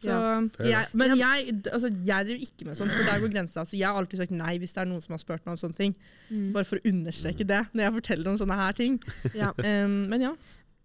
Så, 0.02 0.10
Ja, 0.10 0.40
jeg, 0.66 0.88
men 0.98 1.12
jeg, 1.14 1.52
altså, 1.70 1.88
jeg 2.02 2.26
driver 2.26 2.46
ikke 2.46 2.66
med 2.66 2.78
sånt, 2.78 2.90
for 2.90 3.06
der 3.06 3.20
går 3.22 3.30
grensa. 3.36 3.62
Så 3.68 3.76
jeg 3.78 3.86
har 3.86 3.98
alltid 4.00 4.24
sagt 4.24 4.34
nei 4.34 4.56
hvis 4.58 4.74
det 4.74 4.82
er 4.82 4.88
noen 4.90 5.02
som 5.04 5.14
har 5.14 5.20
spurt 5.22 5.44
meg 5.46 5.54
om 5.54 5.60
sånne 5.60 5.78
ting. 5.78 5.94
Mm. 6.28 6.48
Bare 6.56 6.66
for 6.66 6.80
å 6.80 6.90
understreke 6.90 7.46
det 7.46 7.60
når 7.70 7.86
jeg 7.86 7.96
forteller 8.00 8.32
om 8.32 8.38
sånne 8.40 8.58
her 8.58 8.78
ting. 8.78 8.98
Ja. 9.38 9.52
Um, 9.62 10.08
men 10.10 10.24
ja. 10.24 10.32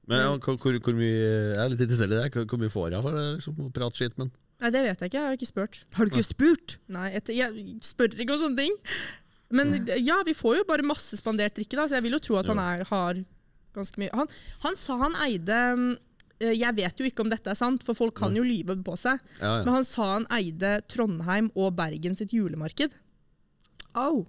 Men 0.08 0.22
ja, 0.22 0.28
hvor, 0.38 0.56
hvor, 0.62 0.76
hvor 0.86 0.96
mye 0.96 1.16
Jeg 1.18 1.60
er 1.60 1.72
litt 1.72 1.82
interessert 1.84 2.14
i 2.14 2.20
det. 2.20 2.28
Hvor, 2.36 2.46
hvor 2.52 2.60
mye 2.62 2.72
får 2.72 2.94
jeg 2.94 3.04
for 3.04 3.18
det, 3.18 3.24
liksom, 3.40 3.56
å 3.66 3.72
prate 3.74 4.00
skitt 4.00 4.20
med 4.22 4.30
Nei, 4.62 4.70
det 4.74 4.84
vet 4.86 5.02
jeg 5.02 5.12
ikke. 5.12 5.18
Jeg 5.18 5.28
har 5.28 5.38
ikke 5.38 5.50
spurt. 5.50 5.80
Har 5.94 6.08
du 6.08 6.14
ikke 6.14 6.26
spurt? 6.26 6.76
Nei, 6.94 7.08
jeg, 7.14 7.36
jeg 7.38 7.66
spør 7.86 8.16
ikke 8.18 8.38
om 8.38 8.40
sånne 8.42 8.64
ting. 8.64 8.78
Men 9.54 9.76
ja, 10.02 10.18
vi 10.26 10.34
får 10.38 10.60
jo 10.60 10.64
bare 10.68 10.86
masse 10.86 11.20
spandert 11.20 11.56
drikke, 11.58 11.78
da, 11.78 11.86
så 11.88 11.98
jeg 11.98 12.06
vil 12.08 12.18
jo 12.18 12.22
tro 12.26 12.40
at 12.40 12.50
han 12.52 12.62
er, 12.62 12.82
har 12.90 13.20
ganske 13.78 14.02
mye 14.02 14.14
Han, 14.18 14.28
han 14.66 14.76
sa 14.80 14.98
han 15.02 15.16
eide 15.28 15.58
eh, 16.42 16.54
Jeg 16.58 16.76
vet 16.78 17.00
jo 17.02 17.08
ikke 17.10 17.24
om 17.26 17.32
dette 17.34 17.50
er 17.54 17.58
sant, 17.60 17.84
for 17.88 17.98
folk 17.98 18.16
kan 18.20 18.36
jo 18.38 18.44
lyve 18.46 18.76
på 18.86 18.96
seg. 19.00 19.20
Ja, 19.42 19.58
ja. 19.60 19.66
Men 19.66 19.80
han 19.80 19.88
sa 19.88 20.12
han 20.16 20.28
eide 20.38 20.80
Trondheim 20.92 21.52
og 21.56 21.76
Bergen 21.80 22.18
sitt 22.20 22.34
julemarked. 22.36 22.98
Au! 23.98 24.26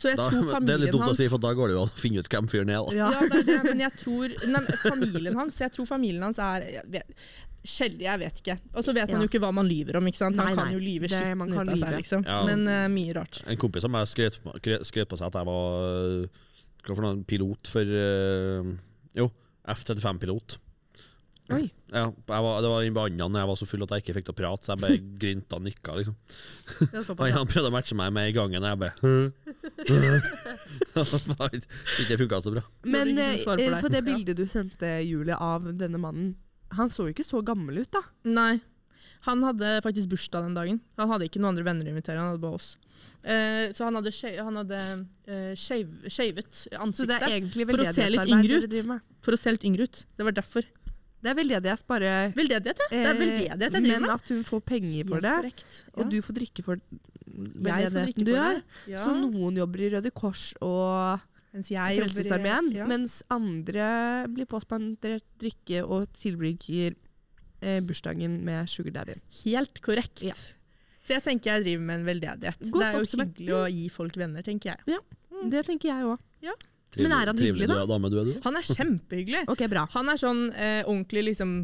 Så 0.00 0.08
jeg 0.12 0.16
Da, 0.20 0.28
tror 0.30 0.60
det 0.66 0.74
er 0.76 0.82
litt 0.84 0.92
dumt 0.94 1.02
dumt 1.04 1.12
å 1.12 1.18
si, 1.18 1.26
for 1.32 1.42
da 1.42 1.50
går 1.56 1.70
det 1.72 1.74
jo 1.74 1.82
an 1.84 1.90
å 1.90 1.98
finne 1.98 2.22
ut 2.22 2.28
hvem 2.30 2.46
fyren 2.52 2.70
er. 2.70 2.82
Da. 2.86 2.94
Ja. 2.94 3.08
Det 3.26 3.40
er 3.40 3.46
det, 3.48 3.60
men 3.66 3.82
jeg 3.82 3.96
tror 4.00 4.34
nei, 4.54 4.62
Familien 4.84 5.38
hans 5.40 5.58
Jeg 5.60 5.74
tror 5.74 5.88
familien 5.90 6.22
hans 6.28 6.38
er 6.44 6.66
jeg 6.78 6.84
vet, 6.94 7.24
Sjelden, 7.60 8.00
jeg 8.06 8.20
vet 8.22 8.38
ikke. 8.40 8.54
Og 8.72 8.84
så 8.86 8.94
vet 8.96 9.10
man 9.10 9.18
Ja. 9.18 9.24
jo 9.26 9.28
ikke 9.28 9.40
hva 9.42 9.50
man 9.52 9.66
lyver 9.68 9.98
om. 9.98 10.06
ikke 10.08 10.16
sant? 10.16 10.38
Han 10.40 10.46
Nei, 10.48 10.54
kan 10.56 10.70
nei. 10.70 10.76
jo 10.78 10.80
lyve 10.80 11.10
skitten 11.12 11.42
ut 11.52 11.58
av 11.68 11.76
seg, 11.76 11.90
liksom. 11.98 12.22
Ja. 12.24 12.38
Men 12.48 12.62
uh, 12.64 12.86
mye 12.88 13.12
rart. 13.18 13.42
En 13.52 13.58
kompis 13.60 13.84
av 13.84 13.92
meg 13.92 14.06
skrøt 14.08 14.38
på, 14.40 14.54
seg 15.20 15.26
at 15.26 15.36
jeg 15.36 15.48
var 15.50 15.84
øh, 15.84 16.38
hva 16.86 16.96
for 16.96 17.04
noe, 17.04 17.20
pilot 17.28 17.70
for 17.70 17.94
uh, 17.94 18.74
Jo, 19.16 19.30
F-35-pilot. 19.70 20.58
Oi. 21.50 21.64
Ja, 21.90 22.04
jeg 22.06 22.42
var, 22.44 22.60
det 22.62 22.68
var 22.70 22.84
en 22.86 22.98
annen 23.02 23.32
når 23.34 23.40
jeg 23.40 23.50
var 23.50 23.56
så 23.58 23.66
full 23.66 23.82
at 23.82 23.92
jeg 23.96 24.04
ikke 24.04 24.14
fikk 24.20 24.26
til 24.28 24.34
å 24.36 24.38
prate, 24.38 24.66
så 24.66 24.74
jeg 24.74 24.82
bare 24.84 24.98
grynta 25.22 25.58
og 25.58 25.64
nikka. 25.66 25.96
Liksom. 25.98 26.16
Såpass, 27.08 27.34
han 27.38 27.50
prøvde 27.50 27.72
å 27.72 27.74
matche 27.74 27.98
meg 27.98 28.12
med 28.14 28.30
i 28.30 28.36
gangen, 28.36 28.62
og 28.62 28.70
jeg 28.70 28.80
bare 28.84 28.94
Det 31.50 31.62
ikke 32.04 32.20
funka 32.22 32.42
så 32.44 32.54
bra. 32.54 32.64
Men 32.86 33.12
for 33.42 33.62
eh, 33.62 33.78
på 33.82 33.90
det 33.92 34.04
bildet 34.06 34.38
du 34.38 34.46
sendte, 34.50 35.00
Julie, 35.06 35.34
av 35.34 35.66
denne 35.74 35.98
mannen 36.00 36.36
Han 36.78 36.90
så 36.92 37.08
jo 37.08 37.14
ikke 37.14 37.26
så 37.26 37.42
gammel 37.42 37.82
ut, 37.82 37.90
da. 37.90 38.04
Nei. 38.30 38.60
Han 39.28 39.42
hadde 39.44 39.80
faktisk 39.84 40.08
bursdag 40.08 40.46
den 40.48 40.54
dagen. 40.56 40.80
Han 40.96 41.10
hadde 41.12 41.26
ikke 41.28 41.40
noen 41.42 41.52
andre 41.52 41.66
venner 41.66 41.88
å 41.88 41.92
invitere, 41.92 42.16
han 42.16 42.32
hadde 42.32 42.40
bare 42.42 42.56
oss. 42.56 42.76
Eh, 43.22 43.68
så 43.76 43.84
han 43.84 43.98
hadde, 44.00 44.80
eh, 45.28 45.52
skeiv- 45.52 46.06
skeivet 46.08 46.52
Så 46.56 46.70
det 47.06 47.18
ansiktet 47.20 47.68
For 47.68 47.82
å 47.84 47.92
se 47.92 48.08
litt 48.08 48.32
yngre 48.32 48.60
ut. 48.62 49.02
for 49.20 49.32
å 49.32 49.38
se 49.38 49.52
litt 49.52 49.64
yngre 49.64 49.84
ut. 49.84 50.04
Det 50.16 50.24
var 50.24 50.32
derfor. 50.32 50.64
Det 51.20 51.28
er 51.28 51.34
veldedighet, 51.36 51.86
bare 51.86 52.32
Veldedighet, 52.32 52.78
ja. 52.80 52.88
Det 52.88 53.06
er 53.06 53.14
veldedighet 53.14 53.60
jeg 53.60 53.70
driver 53.70 53.82
med. 53.82 54.00
Men 54.00 54.10
at 54.10 54.28
hun 54.28 54.42
får 54.42 54.60
penger 54.64 55.08
for 55.08 55.20
det, 55.20 55.52
ja. 55.52 56.00
og 56.00 56.10
du 56.10 56.16
får 56.24 56.34
drikke 56.38 56.64
for 56.64 56.80
veldedigheten 57.28 58.24
du 58.24 58.32
gjør. 58.32 58.62
Ja. 58.88 59.02
Så 59.04 59.12
noen 59.20 59.58
jobber 59.60 59.84
i 59.84 59.90
Røde 59.92 60.10
Kors 60.16 60.54
og 60.62 61.20
Frelsesarmeen, 61.52 62.72
ja. 62.72 62.86
mens 62.86 63.22
andre 63.30 64.24
blir 64.32 64.46
påspandert 64.48 65.26
drikke 65.42 65.84
og 65.84 66.08
tilbringer 66.16 66.96
eh, 67.60 67.78
bursdagen 67.84 68.40
med 68.46 68.68
sugar 68.70 68.94
daddyen. 68.98 69.22
Helt 69.44 69.80
korrekt. 69.84 70.24
Ja. 70.24 70.36
Så 71.00 71.16
jeg 71.16 71.24
tenker 71.24 71.54
jeg 71.54 71.64
driver 71.64 71.86
med 71.88 72.00
en 72.00 72.08
veldedighet. 72.08 72.60
Godt 72.66 72.82
det 72.82 72.88
er 72.88 72.98
jo 72.98 73.06
oppsummert. 73.06 73.32
hyggelig 73.38 73.56
å 73.56 73.62
gi 73.72 73.86
folk 73.92 74.18
venner, 74.20 74.44
tenker 74.46 74.74
jeg. 74.74 75.00
Det 75.50 75.64
tenker 75.68 75.92
jeg 75.92 76.08
òg. 76.10 76.26
Ja. 76.44 76.54
Men 76.98 77.12
er 77.14 77.30
han 77.30 77.38
hyggelig, 77.38 77.68
da? 77.70 77.76
du 77.78 77.84
er, 77.84 77.90
dame 77.90 78.10
du 78.10 78.16
er, 78.20 78.28
du. 78.28 78.40
Han 78.44 78.58
er 78.58 78.66
kjempehyggelig. 78.66 79.44
Ok, 79.52 79.62
bra. 79.70 79.84
Han 79.94 80.10
er 80.10 80.18
sånn 80.20 80.42
eh, 80.52 80.80
ordentlig 80.82 81.28
liksom 81.30 81.54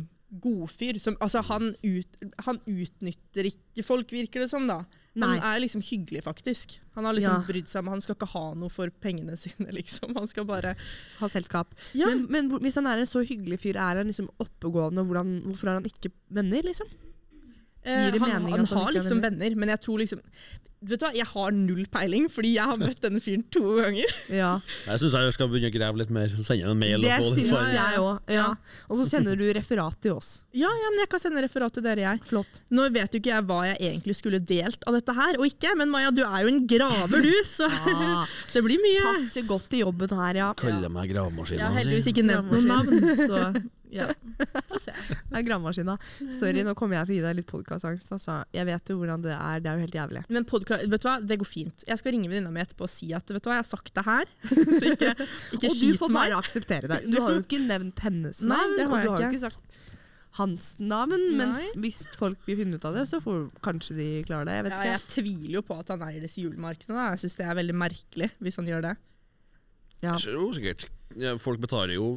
godfyr. 0.42 1.00
Som, 1.02 1.18
altså, 1.24 1.42
han, 1.50 1.72
ut, 1.82 2.20
han 2.46 2.60
utnytter 2.70 3.50
ikke 3.50 3.84
folk, 3.86 4.14
virker 4.14 4.44
det 4.44 4.50
som. 4.52 4.68
da. 4.70 4.84
Han 5.24 5.38
er 5.40 5.60
liksom 5.62 5.80
hyggelig, 5.80 6.22
faktisk. 6.24 6.78
Han 6.94 7.04
har 7.04 7.14
liksom 7.16 7.32
Ja. 7.40 7.46
brydd 7.48 7.68
seg 7.68 7.80
om 7.80 7.88
Han 7.88 8.00
skal 8.00 8.14
ikke 8.16 8.28
ha 8.34 8.54
noe 8.54 8.68
for 8.68 8.88
pengene 9.00 9.36
sine, 9.40 9.70
liksom. 9.72 10.14
Han 10.14 10.28
skal 10.28 10.44
bare 10.44 10.74
Ha 11.20 11.28
selskap. 11.28 11.72
Ja, 11.94 12.06
Men, 12.06 12.26
men 12.28 12.50
hvis 12.60 12.74
han 12.74 12.86
er 12.86 12.98
en 12.98 13.06
så 13.06 13.24
hyggelig 13.24 13.60
fyr, 13.60 13.76
er 13.76 13.96
han 14.02 14.06
liksom 14.06 14.28
oppegående, 14.38 15.04
hvordan, 15.06 15.42
hvorfor 15.46 15.68
har 15.72 15.80
han 15.80 15.84
ikke 15.88 16.12
venner, 16.30 16.62
liksom? 16.62 16.86
Eh, 17.86 18.04
gir 18.06 18.16
det 18.16 18.22
han, 18.22 18.30
mening 18.34 18.56
han 18.56 18.64
han, 18.64 18.70
han 18.70 18.84
har 18.84 18.96
liksom 18.98 19.22
venner, 19.24 19.58
men 19.58 19.74
jeg 19.74 19.84
tror 19.86 20.02
liksom 20.04 20.22
Vet 20.86 21.00
du 21.00 21.06
hva, 21.06 21.10
jeg 21.16 21.24
har 21.24 21.54
null 21.56 21.86
peiling, 21.90 22.26
fordi 22.30 22.50
jeg 22.58 22.68
har 22.68 22.76
møtt 22.78 22.98
denne 23.00 23.20
fyren 23.24 23.42
to 23.54 23.62
ganger. 23.78 24.10
Ja, 24.36 24.58
Jeg 24.84 25.00
syns 25.00 25.14
jeg 25.16 25.32
skal 25.32 25.48
begynne 25.48 25.70
å 25.70 25.74
grave 25.74 26.00
litt 26.02 26.10
mer. 26.12 26.34
Sende 26.44 26.68
en 26.68 26.78
mail 26.78 27.00
Det 27.00 27.16
syns 27.24 27.48
jeg 27.48 28.02
òg. 28.02 28.20
Ja. 28.30 28.50
Og 28.90 29.00
så 29.00 29.06
sender 29.08 29.38
du 29.40 29.46
referat 29.56 29.96
til 30.04 30.18
oss. 30.18 30.42
Ja, 30.52 30.68
ja, 30.68 30.90
men 30.92 31.00
jeg 31.00 31.10
kan 31.14 31.22
sende 31.22 31.40
referat 31.44 31.74
til 31.74 31.84
dere, 31.86 32.04
jeg. 32.04 32.20
Flott. 32.28 32.60
Nå 32.76 32.86
vet 32.92 33.16
jo 33.16 33.22
ikke 33.22 33.32
jeg 33.32 33.46
hva 33.48 33.60
jeg 33.70 33.80
egentlig 33.88 34.18
skulle 34.20 34.40
delt 34.52 34.84
av 34.86 34.98
dette 34.98 35.16
her, 35.16 35.40
og 35.40 35.48
ikke, 35.48 35.72
men 35.80 35.90
Maja, 35.92 36.12
du 36.14 36.22
er 36.26 36.44
jo 36.44 36.52
en 36.52 36.60
graver, 36.68 37.24
du, 37.24 37.32
så 37.48 37.70
ja. 37.72 38.20
det 38.54 38.64
blir 38.66 38.82
mye. 38.82 39.06
passer 39.08 39.48
godt 39.48 39.78
i 39.78 39.82
jobben 39.82 40.12
her, 40.20 40.42
ja. 40.42 40.50
Kaller 40.60 40.92
meg 40.92 41.16
Jeg 41.16 41.62
har 41.64 41.74
heldigvis 41.80 42.12
ikke 42.12 42.26
nevnt 42.26 42.52
noen 42.52 42.68
navn, 42.68 43.10
så 43.16 43.42
ja. 43.92 44.06
Det 44.38 45.36
er 45.38 45.44
gravemaskina. 45.46 45.94
Sorry, 46.34 46.62
nå 46.66 46.74
kommer 46.78 46.98
jeg 46.98 47.06
til 47.08 47.14
å 47.14 47.16
gi 47.18 47.24
deg 47.26 47.36
litt 47.40 47.48
podkastangst. 47.50 48.10
Altså. 48.16 48.38
Jeg 48.56 48.66
vet 48.68 48.92
jo 48.92 48.98
hvordan 49.00 49.22
det 49.24 49.32
er. 49.36 49.62
Det 49.64 49.70
er 49.70 49.78
jo 49.80 49.84
helt 49.86 49.98
jævlig. 50.00 50.24
Men 50.32 50.46
podcast, 50.48 50.86
vet 50.92 51.04
du 51.04 51.08
hva, 51.08 51.16
det 51.22 51.38
går 51.42 51.50
fint. 51.50 51.86
Jeg 51.88 52.00
skal 52.02 52.16
ringe 52.16 52.28
venninna 52.32 52.50
mi 52.54 52.60
etterpå 52.64 52.88
og 52.88 52.92
si 52.92 53.12
at 53.16 53.30
vet 53.32 53.42
du 53.44 53.50
hva, 53.50 53.58
jeg 53.60 53.64
har 53.64 53.70
sagt 53.70 53.94
det 53.96 54.06
her. 54.06 54.30
Så 54.80 54.92
ikke, 54.92 55.14
ikke 55.56 55.70
Og 55.72 55.80
du 55.80 55.88
får 55.88 55.98
får 56.04 56.12
meg. 56.12 56.20
bare 56.20 56.38
akseptere 56.42 56.92
det. 56.92 57.00
Du 57.10 57.18
har 57.22 57.36
jo 57.38 57.42
ikke 57.46 57.62
nevnt 57.66 58.04
hennes 58.06 58.42
Nei, 58.44 58.56
navn, 58.56 58.76
det 58.78 58.86
har 58.86 58.96
og 58.96 59.04
du 59.06 59.10
har 59.14 59.26
jo 59.26 59.32
ikke. 59.32 59.44
sagt 59.50 59.82
hans 60.36 60.64
navn, 60.82 61.14
men 61.38 61.54
Nei. 61.54 61.68
hvis 61.80 62.02
folk 62.12 62.42
vil 62.44 62.58
finne 62.58 62.76
ut 62.76 62.82
av 62.84 62.92
det, 62.98 63.06
så 63.08 63.22
får 63.24 63.46
kanskje 63.64 63.94
de 63.96 64.08
klare 64.28 64.44
det. 64.44 64.56
Jeg 64.58 64.64
vet 64.66 64.74
Ja, 64.74 64.80
ikke. 64.82 64.90
jeg 64.92 65.04
tviler 65.14 65.54
jo 65.54 65.62
på 65.64 65.78
at 65.80 65.88
han 65.94 66.02
eier 66.04 66.20
disse 66.26 66.42
julemarkedene. 66.42 66.92
da. 66.98 67.06
Jeg 67.14 67.22
syns 67.22 67.38
det 67.38 67.46
er 67.48 67.56
veldig 67.56 67.76
merkelig 67.80 68.28
hvis 68.44 68.58
han 68.60 68.68
gjør 68.68 68.84
det. 68.90 68.92
Ja. 70.04 70.18
Jo, 70.20 70.50
sikkert. 70.52 70.84
Ja, 71.16 71.32
folk 71.40 71.62
betaler 71.62 71.96
jo 71.96 72.10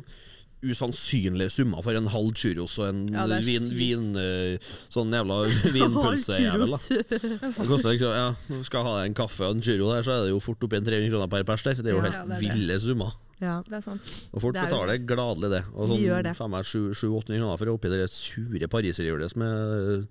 usannsynlige 0.65 1.49
summer 1.53 1.81
for 1.85 1.95
en 1.95 2.09
halv 2.11 2.33
churros 2.35 2.73
og 2.81 2.89
en 2.89 2.97
Ja, 3.13 3.23
vin, 3.45 3.69
vin 3.77 4.09
eh, 4.19 4.57
sånn 4.91 5.13
jævla 5.15 5.37
vinpølsejævel. 5.75 6.73
Det 6.99 7.67
koster 7.69 7.93
liksom, 7.93 8.11
ja, 8.11 8.59
Skal 8.67 8.83
ha 8.89 8.95
en 9.05 9.15
kaffe 9.17 9.47
og 9.47 9.55
en 9.57 9.63
churro 9.63 9.93
der, 9.93 10.03
så 10.03 10.17
er 10.17 10.25
det 10.27 10.33
jo 10.33 10.41
fort 10.43 10.63
oppi 10.67 10.79
en 10.81 10.87
300 10.89 11.09
kroner 11.13 11.31
per 11.31 11.47
pers 11.47 11.63
der. 11.63 11.79
Det 11.79 11.93
er 11.93 11.95
jo 11.95 12.01
Ja, 12.01 12.07
helt 12.09 12.19
ja, 12.19 12.25
det 12.25 12.35
er 12.35 12.39
det. 12.39 12.81
summer. 12.83 13.15
Ja. 13.39 13.55
Det 13.63 13.77
er 13.79 13.85
sant. 13.85 14.01
Og 14.35 14.41
folk 14.43 14.53
Det 14.57 14.65
er 14.65 14.67
jo 14.67 14.75
betaler 14.75 15.05
gladelig 15.07 15.49
det. 15.55 15.63
Og 15.73 15.87
sånn 15.93 16.03
det. 16.27 16.35
700-800 16.35 17.39
kroner 17.39 17.61
for 17.61 17.71
å 17.71 17.77
oppi 17.79 17.93
det 17.93 18.09
sure 18.11 18.67
pariserhjulet 18.75 19.31
som 19.31 19.45
er 19.47 20.03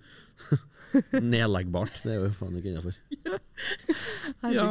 nedleggbart. 1.33 2.01
Det 2.05 2.13
er 2.15 2.21
jo 2.23 2.31
faen 2.39 2.59
ikke 2.61 2.73
innafor. 2.75 2.99
Ja. 4.49 4.65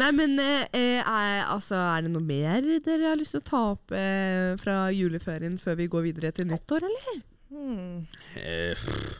Nei, 0.00 0.08
men 0.16 0.38
eh, 0.40 1.00
er, 1.02 1.42
altså, 1.52 1.76
er 1.76 2.06
det 2.06 2.10
noe 2.14 2.24
mer 2.24 2.64
dere 2.84 3.10
har 3.10 3.18
lyst 3.20 3.34
til 3.36 3.42
å 3.42 3.46
ta 3.46 3.60
opp 3.74 3.92
eh, 3.94 4.54
fra 4.60 4.76
juleferien 4.94 5.58
før 5.60 5.76
vi 5.78 5.86
går 5.92 6.06
videre 6.08 6.30
til 6.34 6.48
nyttår, 6.48 6.86
eller? 6.88 7.20
Hmm. 7.50 8.06
Eh, 8.40 8.72
pff. 8.78 9.18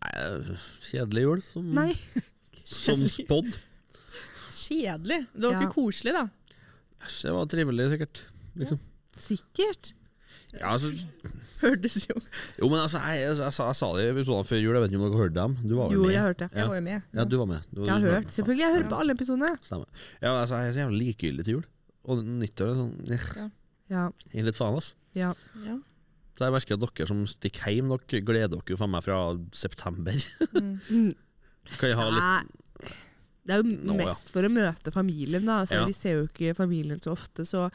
Nei, 0.00 0.58
kjedelig 0.90 1.24
jul, 1.24 1.42
som, 1.46 1.70
Nei. 1.76 1.90
som 2.84 3.02
spådd. 3.10 3.56
Kjedelig. 4.60 5.22
Det 5.32 5.46
var 5.48 5.56
Ja. 5.56 5.62
ikke 5.64 5.74
koselig, 5.78 6.14
da. 6.16 6.26
Det 7.08 7.32
var 7.36 7.48
trivelig, 7.50 7.88
sikkert. 7.94 8.22
Liksom. 8.60 8.80
Sikkert. 9.16 9.92
Ja, 10.52 10.74
altså, 10.74 10.92
Hørtes 11.60 11.96
jo 12.08 12.14
jo, 12.16 12.68
men 12.70 12.78
altså, 12.80 12.98
jeg, 13.04 13.20
jeg, 13.24 13.36
jeg, 13.40 13.52
sa- 13.56 13.66
jeg 13.68 13.76
sa 13.80 13.88
det 13.96 14.04
i 14.06 14.10
episodene 14.14 14.48
før 14.48 14.60
jul, 14.62 14.74
jeg 14.78 14.82
vet 14.84 14.92
ikke 14.94 15.00
om 15.00 15.04
dere 15.10 15.20
hørte 15.20 15.36
dem? 15.40 15.56
Du 15.68 15.74
var 15.76 15.90
vel 15.90 15.96
Jo, 15.98 16.02
med? 16.06 16.14
jeg 16.14 16.22
hørte. 16.28 16.48
Ja. 16.52 16.58
Jeg 16.62 16.68
var 16.70 16.78
jo 16.80 16.84
med. 16.86 17.02
Ja, 17.18 17.24
du 17.24 17.36
var 17.42 17.48
med. 17.50 17.66
Du, 17.74 17.80
Jeg 17.84 17.92
har 17.92 18.00
hørt, 18.06 18.14
hørt. 18.24 18.32
Selvfølgelig. 18.38 18.64
Jeg 18.64 18.74
hører 18.76 18.88
på 18.94 18.98
alle 19.02 19.16
episodene. 19.18 19.50
Stemmer. 19.66 19.86
Ja, 20.22 20.32
altså, 20.40 20.56
jeg 20.62 20.68
er 20.68 20.72
så 20.76 20.82
jævlig 20.84 21.00
likegyldig 21.04 21.44
til 21.48 21.56
jul. 21.58 21.66
Og 22.10 22.24
nyttår 22.24 22.72
er 22.72 22.78
sånn 22.80 22.92
eh, 23.12 23.28
Ja. 23.90 24.04
Gir 24.32 24.46
litt 24.48 24.56
faen, 24.60 24.76
ass. 24.80 24.92
ja. 25.18 25.34
Ja. 25.66 25.76
Så 26.38 26.46
jeg 26.46 26.54
merker 26.54 26.78
at 26.78 26.80
dere 26.86 27.06
som 27.10 27.18
stikker 27.28 27.74
hjem, 27.74 27.90
dere 27.92 28.20
gleder 28.24 28.54
dere 28.54 28.72
jo 28.72 28.78
faen 28.80 28.92
meg 28.94 29.04
fra 29.04 29.18
september. 29.52 30.16
Mm. 30.56 31.10
Kan 31.78 31.90
jeg 31.90 31.98
ha 31.98 32.06
litt 32.14 32.94
Det 33.44 33.52
er 33.56 33.60
jo 33.60 33.66
Nå, 33.68 33.96
ja. 33.98 34.06
mest 34.06 34.30
for 34.32 34.46
å 34.46 34.50
møte 34.52 34.92
familien, 34.94 35.44
da. 35.44 35.58
Altså, 35.66 35.82
Ja. 35.82 35.84
Vi 35.90 35.92
ser 35.96 36.16
jo 36.22 36.28
ikke 36.30 36.54
familien 36.56 37.00
så 37.04 37.12
ofte, 37.12 37.44
så 37.44 37.66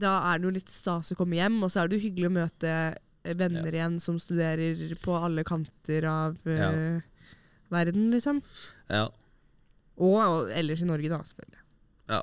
da 0.00 0.16
er 0.30 0.40
det 0.40 0.48
jo 0.48 0.56
litt 0.58 0.72
stas 0.72 1.12
å 1.12 1.18
komme 1.18 1.38
hjem. 1.38 1.60
Og 1.66 1.72
så 1.72 1.82
er 1.82 1.90
det 1.90 1.98
jo 1.98 2.06
hyggelig 2.08 2.30
å 2.30 2.36
møte 2.38 2.74
venner 3.20 3.36
venner 3.36 3.74
igjen 3.76 3.98
som 4.00 4.18
studerer 4.20 4.94
på 5.02 5.14
alle 5.18 5.44
kanter 5.44 6.06
av 6.08 6.36
eh, 6.48 7.00
verden, 7.72 8.10
liksom. 8.14 8.40
Ja. 8.88 9.08
Og, 10.00 10.16
og 10.16 10.52
ellers 10.56 10.80
i 10.80 10.88
Norge, 10.88 11.10
da, 11.12 11.20
selvfølgelig. 11.28 11.60
Ja. 12.10 12.22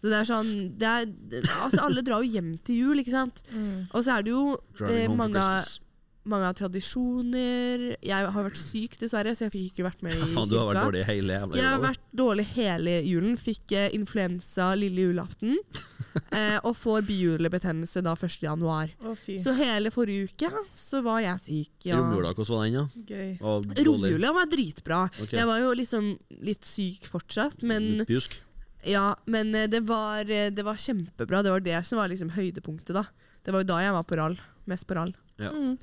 Så 0.00 0.08
det 0.08 0.16
er 0.16 0.28
sånn 0.28 0.52
det 0.80 0.88
er, 0.88 1.10
Altså, 1.60 1.82
alle 1.84 2.00
drar 2.04 2.24
jo 2.24 2.32
hjem 2.32 2.54
til 2.64 2.86
jul, 2.86 3.02
ikke 3.02 3.12
sant? 3.12 3.42
Mm. 3.52 3.90
Og 3.92 4.04
så 4.06 4.16
er 4.16 4.24
det 4.24 4.32
jo 4.32 4.44
eh, 4.88 5.10
mange, 5.12 5.42
av-. 5.42 5.68
mange 6.30 6.48
av 6.48 6.56
tradisjoner 6.58 7.84
Jeg 7.98 8.32
har 8.34 8.46
vært 8.46 8.58
syk, 8.60 8.96
dessverre, 9.00 9.34
så 9.36 9.46
jeg 9.46 9.54
fikk 9.54 9.70
ikke 9.74 9.86
vært 9.88 10.04
med 10.06 10.16
i 10.16 10.20
kirka. 10.22 10.44
du 10.48 10.56
har 10.58 10.68
vært 10.70 10.84
dårlig 10.88 11.04
hele 11.10 11.38
jævla 11.38 11.60
Jeg 11.60 11.68
har 11.68 11.84
vært 11.84 12.04
dårlig 12.22 12.46
hele 12.56 12.98
julen. 13.06 13.38
Fikk 13.40 13.76
eh, 13.76 13.88
influensa 13.96 14.72
lille 14.78 15.08
julaften. 15.10 15.58
eh, 16.36 16.58
og 16.66 16.74
får 16.78 17.04
bihulebetennelse 17.08 18.02
da 18.04 18.14
1. 18.16 18.36
januar. 18.44 18.92
Å, 19.02 19.14
fy. 19.18 19.38
Så 19.42 19.54
hele 19.58 19.92
forrige 19.94 20.30
uke 20.30 20.50
så 20.78 21.02
var 21.06 21.22
jeg 21.24 21.44
syk. 21.46 21.72
Ja. 21.88 22.00
Romjula, 22.00 22.34
hvordan 22.34 22.56
var 22.56 22.66
den, 22.66 22.78
ja? 22.78 22.84
Gøy. 23.10 23.32
Var 23.40 23.66
dårlig? 23.70 23.86
Romjula 23.88 24.34
var 24.36 24.52
dritbra. 24.54 25.00
Ok. 25.22 25.34
Jeg 25.38 25.48
var 25.50 25.62
jo 25.62 25.72
liksom 25.78 26.12
litt 26.46 26.66
syk 26.66 27.08
fortsatt, 27.10 27.64
men, 27.66 27.90
Litt 28.02 28.10
Pjusk? 28.10 28.38
ja, 28.88 29.08
men 29.30 29.54
eh, 29.54 29.68
det, 29.70 29.84
var, 29.88 30.30
eh, 30.30 30.50
det 30.54 30.66
var 30.66 30.80
kjempebra. 30.80 31.42
Det 31.46 31.54
var 31.56 31.66
det 31.66 31.82
som 31.88 32.00
var 32.00 32.12
liksom 32.12 32.32
høydepunktet. 32.36 32.94
da. 32.96 33.06
Det 33.44 33.54
var 33.54 33.64
jo 33.64 33.72
da 33.72 33.82
jeg 33.84 33.96
var 33.96 34.06
på 34.08 34.20
rall. 34.20 34.38
Mest 34.70 34.86
på 34.88 34.96
rall. 34.98 35.14
Ja. 35.40 35.52
Mm. 35.54 35.76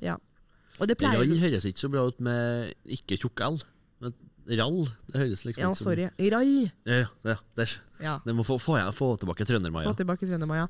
Og 0.78 0.88
det 0.90 0.96
pleier 1.00 1.18
Rall 1.18 1.38
høres 1.42 1.66
ikke 1.68 1.82
så 1.84 1.90
bra 1.92 2.06
ut 2.08 2.20
med 2.24 2.72
ikke 2.98 3.18
tjukk 3.18 3.40
L. 3.48 3.58
Men 4.00 4.14
rall, 4.58 4.84
det 5.10 5.20
høres 5.20 5.42
liksom 5.44 5.60
Ja, 5.64 5.72
sorry. 5.76 6.06
Rall. 6.32 6.52
Ja, 6.88 7.02
ja, 7.26 7.36
det, 7.58 7.66
Ja. 8.00 8.18
det 8.24 8.34
må 8.38 8.44
få, 8.46 8.56
få, 8.62 8.78
få 8.94 9.10
tilbake 9.20 9.44
Trønder-Maja. 9.44 9.90
Få 9.90 9.96
tilbake 9.98 10.28
Trøndermaja. 10.28 10.68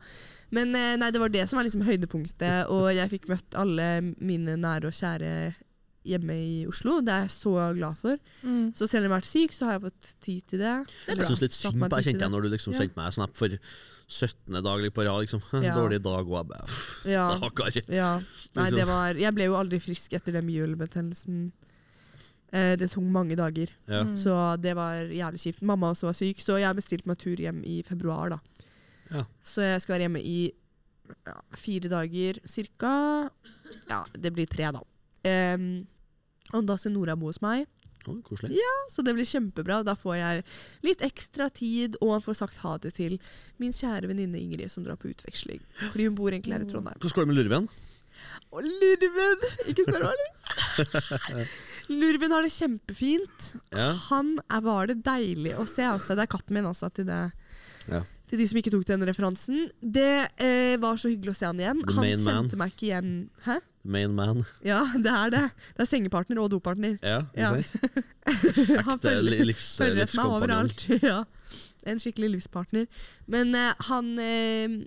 Men 0.51 0.75
eh, 0.75 0.97
nei, 0.97 1.11
det 1.13 1.21
var 1.21 1.29
det 1.29 1.45
som 1.49 1.59
var 1.61 1.69
liksom 1.69 1.85
høydepunktet, 1.87 2.71
og 2.73 2.89
jeg 2.97 3.11
fikk 3.13 3.29
møtt 3.29 3.55
alle 3.61 3.89
mine 4.19 4.57
nære 4.57 4.89
og 4.89 4.97
kjære 4.97 5.33
hjemme 6.09 6.33
i 6.41 6.67
Oslo. 6.71 7.01
Det 7.05 7.13
er 7.13 7.27
jeg 7.27 7.35
så 7.37 7.53
glad 7.77 7.99
for. 8.01 8.17
Mm. 8.43 8.73
Så 8.75 8.89
selv 8.89 9.05
om 9.05 9.11
jeg 9.11 9.13
har 9.13 9.21
vært 9.21 9.29
syk, 9.29 9.53
så 9.53 9.69
har 9.69 9.77
jeg 9.77 9.85
fått 9.91 10.11
tid 10.25 10.41
til 10.49 10.63
det. 10.65 10.75
det 11.07 11.19
Jeg 11.19 11.29
syns 11.29 11.43
litt 11.45 11.57
synd 11.59 11.83
på 11.85 11.91
Jeg 12.01 12.09
kjente 12.09 12.25
jeg 12.25 12.33
når 12.33 12.47
du 12.47 12.49
liksom 12.55 12.73
Ja. 12.73 12.79
sendte 12.81 12.97
meg 12.97 13.07
en 13.13 13.17
snap 13.19 13.37
for 13.37 13.59
17. 14.09 14.63
dag 14.65 14.85
på 14.95 15.05
rad. 15.05 15.21
Liksom. 15.27 15.43
Ja. 15.65 15.75
Dårlig 15.77 16.01
dag, 16.03 16.25
og 16.29 16.37
jeg 16.39 16.49
bare 16.49 17.13
Ja, 17.13 17.25
Stakkar. 17.37 17.81
ja. 17.93 18.13
Nei, 18.19 18.65
Liksom. 18.65 18.77
det 18.79 18.87
var 18.89 19.15
Jeg 19.21 19.35
ble 19.37 19.45
jo 19.51 19.57
aldri 19.59 19.81
frisk 19.85 20.13
etter 20.17 20.33
den 20.33 20.47
mjølbetennelsen. 20.49 21.51
Eh, 22.51 22.77
det 22.81 22.89
tok 22.91 23.05
mange 23.05 23.37
dager, 23.37 23.69
Ja. 23.87 24.05
Mm. 24.05 24.15
så 24.17 24.57
det 24.61 24.73
var 24.75 25.05
jævlig 25.13 25.41
kjipt. 25.43 25.61
Mamma 25.63 25.91
også 25.93 26.09
var 26.09 26.17
syk, 26.17 26.41
så 26.41 26.57
jeg 26.59 26.75
bestilte 26.79 27.07
meg 27.07 27.19
tur 27.21 27.37
hjem 27.37 27.61
i 27.69 27.83
februar, 27.85 28.31
da. 28.31 28.39
Ja. 29.13 29.25
Så 29.45 29.61
jeg 29.63 29.83
skal 29.85 29.95
være 29.99 30.07
hjemme 30.09 30.23
i 30.25 30.53
ja, 31.27 31.35
fire 31.57 31.89
dager 31.93 32.41
cirka. 32.49 33.31
Ja, 33.89 34.05
det 34.17 34.33
blir 34.33 34.49
tre, 34.49 34.73
da. 34.73 34.81
Um, 35.55 35.87
og 36.55 36.65
da 36.67 36.77
skal 36.81 36.93
Nora 36.93 37.17
bo 37.17 37.27
hos 37.29 37.43
meg, 37.45 37.67
Å, 38.09 38.17
koselig. 38.27 38.63
så 38.95 39.05
det 39.07 39.15
blir 39.19 39.29
kjempebra. 39.29 39.81
Da 39.87 39.95
får 39.99 40.17
jeg 40.19 40.45
litt 40.89 41.05
ekstra 41.07 41.51
tid 41.55 41.99
og 42.05 42.23
får 42.25 42.41
sagt 42.43 42.63
ha 42.65 42.77
det 42.83 42.95
til 42.99 43.19
min 43.61 43.73
kjære 43.77 44.09
venninne 44.11 44.41
Ingrid, 44.41 44.71
som 44.73 44.87
drar 44.87 44.97
på 45.01 45.11
utveksling. 45.13 45.61
Fordi 45.91 46.09
hun 46.09 46.17
bor 46.19 46.33
egentlig 46.33 46.57
her 46.59 46.65
i 46.67 46.71
Trondheim. 46.71 46.99
Hvordan 47.03 47.17
går 47.21 47.29
det 47.29 47.33
med 47.35 47.41
lurven? 47.43 47.69
Å, 48.51 48.61
Lurven! 48.65 49.43
Ikke 49.71 49.85
spør 49.87 50.09
hva, 50.09 50.13
eller? 50.17 51.51
Lurven 51.93 52.33
har 52.35 52.43
det 52.45 52.53
kjempefint. 52.55 53.51
Ja. 53.71 53.93
Han 54.09 54.35
er, 54.49 54.63
var 54.65 54.89
det 54.91 54.99
deilig 55.07 55.55
å 55.61 55.67
se. 55.71 55.85
Altså. 55.87 56.17
Det 56.19 56.25
er 56.27 56.33
katten 56.33 56.59
min, 56.59 56.67
altså, 56.69 56.91
til, 56.95 57.07
det, 57.09 57.21
Ja. 57.89 58.03
til 58.29 58.43
de 58.43 58.49
som 58.51 58.59
ikke 58.61 58.73
tok 58.75 58.87
den 58.89 59.07
referansen. 59.09 59.69
Det 59.81 60.11
eh, 60.43 60.75
var 60.83 60.99
så 61.01 61.13
hyggelig 61.13 61.37
å 61.37 61.39
se 61.39 61.47
han 61.49 61.63
igjen. 61.63 61.85
Han 61.93 62.03
main 62.03 62.19
man. 62.25 62.27
kjente 62.27 62.61
meg 62.61 62.75
ikke 62.75 62.89
igjen. 62.91 63.13
Hæ? 63.47 63.59
Main 63.89 64.13
man. 64.17 64.43
Ja, 64.67 64.83
det 64.95 65.13
er 65.15 65.31
det. 65.33 65.43
Det 65.79 65.85
er 65.85 65.89
sengepartner 65.89 66.41
og 66.43 66.51
dopartner. 66.53 66.99
Ja, 67.03 67.23
Ja. 67.39 67.55
Han 68.85 68.99
Ekte 68.99 69.09
følger, 69.09 69.25
li- 69.33 69.47
livs, 69.49 69.71
følger 69.81 70.05
etter 70.05 70.21
meg 70.21 70.37
overalt. 70.37 70.85
Ja. 71.11 71.23
En 71.89 72.01
skikkelig 72.03 72.29
livspartner. 72.37 72.87
Men 73.27 73.55
uh, 73.57 73.73
han 73.91 74.15
uh, 74.21 74.79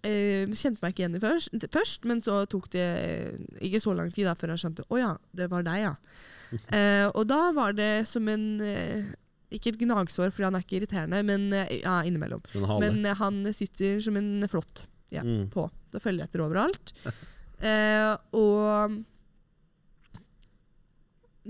Uh, 0.00 0.48
kjente 0.56 0.80
meg 0.80 0.94
ikke 0.94 1.02
igjen 1.02 1.18
først, 1.20 1.64
først, 1.74 2.06
men 2.08 2.22
så 2.24 2.38
tok 2.48 2.70
det 2.72 2.84
ikke 3.60 3.82
så 3.84 3.92
lang 3.92 4.08
tid 4.16 4.24
da, 4.24 4.32
før 4.32 4.54
han 4.54 4.60
skjønte 4.62 4.86
Å 4.88 4.96
ja, 4.96 5.10
det 5.36 5.50
var 5.52 5.66
deg, 5.66 5.82
ja. 5.82 5.90
uh, 6.56 7.08
og 7.20 7.26
da 7.28 7.40
var 7.52 7.74
det 7.76 8.06
som 8.08 8.24
en 8.32 8.46
uh, 8.64 9.10
Ikke 9.52 9.74
et 9.74 9.80
gnagsår, 9.82 10.32
for 10.32 10.46
han 10.48 10.56
er 10.56 10.64
ikke 10.64 10.78
irriterende, 10.78 11.20
men 11.28 11.50
ja, 11.82 11.98
innimellom. 12.08 12.40
Men 12.80 13.04
han 13.20 13.42
sitter 13.52 14.00
som 14.00 14.16
en 14.16 14.48
flått 14.48 14.86
ja, 15.12 15.20
Mm. 15.26 15.50
på. 15.52 15.66
Da 15.92 16.00
følger 16.00 16.22
jeg 16.24 16.30
etter 16.30 16.46
overalt. 16.46 16.94
Eh, 17.60 18.16
og 18.36 18.98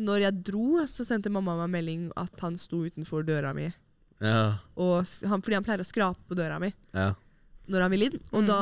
når 0.01 0.23
jeg 0.25 0.43
dro, 0.47 0.67
så 0.89 1.05
sendte 1.07 1.31
mamma 1.33 1.57
meg 1.65 1.73
melding 1.75 2.05
at 2.21 2.43
han 2.45 2.57
sto 2.61 2.85
utenfor 2.87 3.25
døra 3.27 3.53
mi. 3.57 3.69
Ja, 4.21 4.59
Og 4.77 5.07
han, 5.31 5.41
fordi 5.41 5.57
han 5.57 5.65
pleier 5.65 5.81
å 5.83 5.89
skrape 5.89 6.21
på 6.29 6.37
døra 6.37 6.59
mi 6.61 6.69
ja. 6.93 7.15
når 7.73 7.81
han 7.87 7.91
vil 7.95 8.03
inn. 8.11 8.19
Og 8.35 8.43
Mm. 8.43 8.47
da 8.51 8.61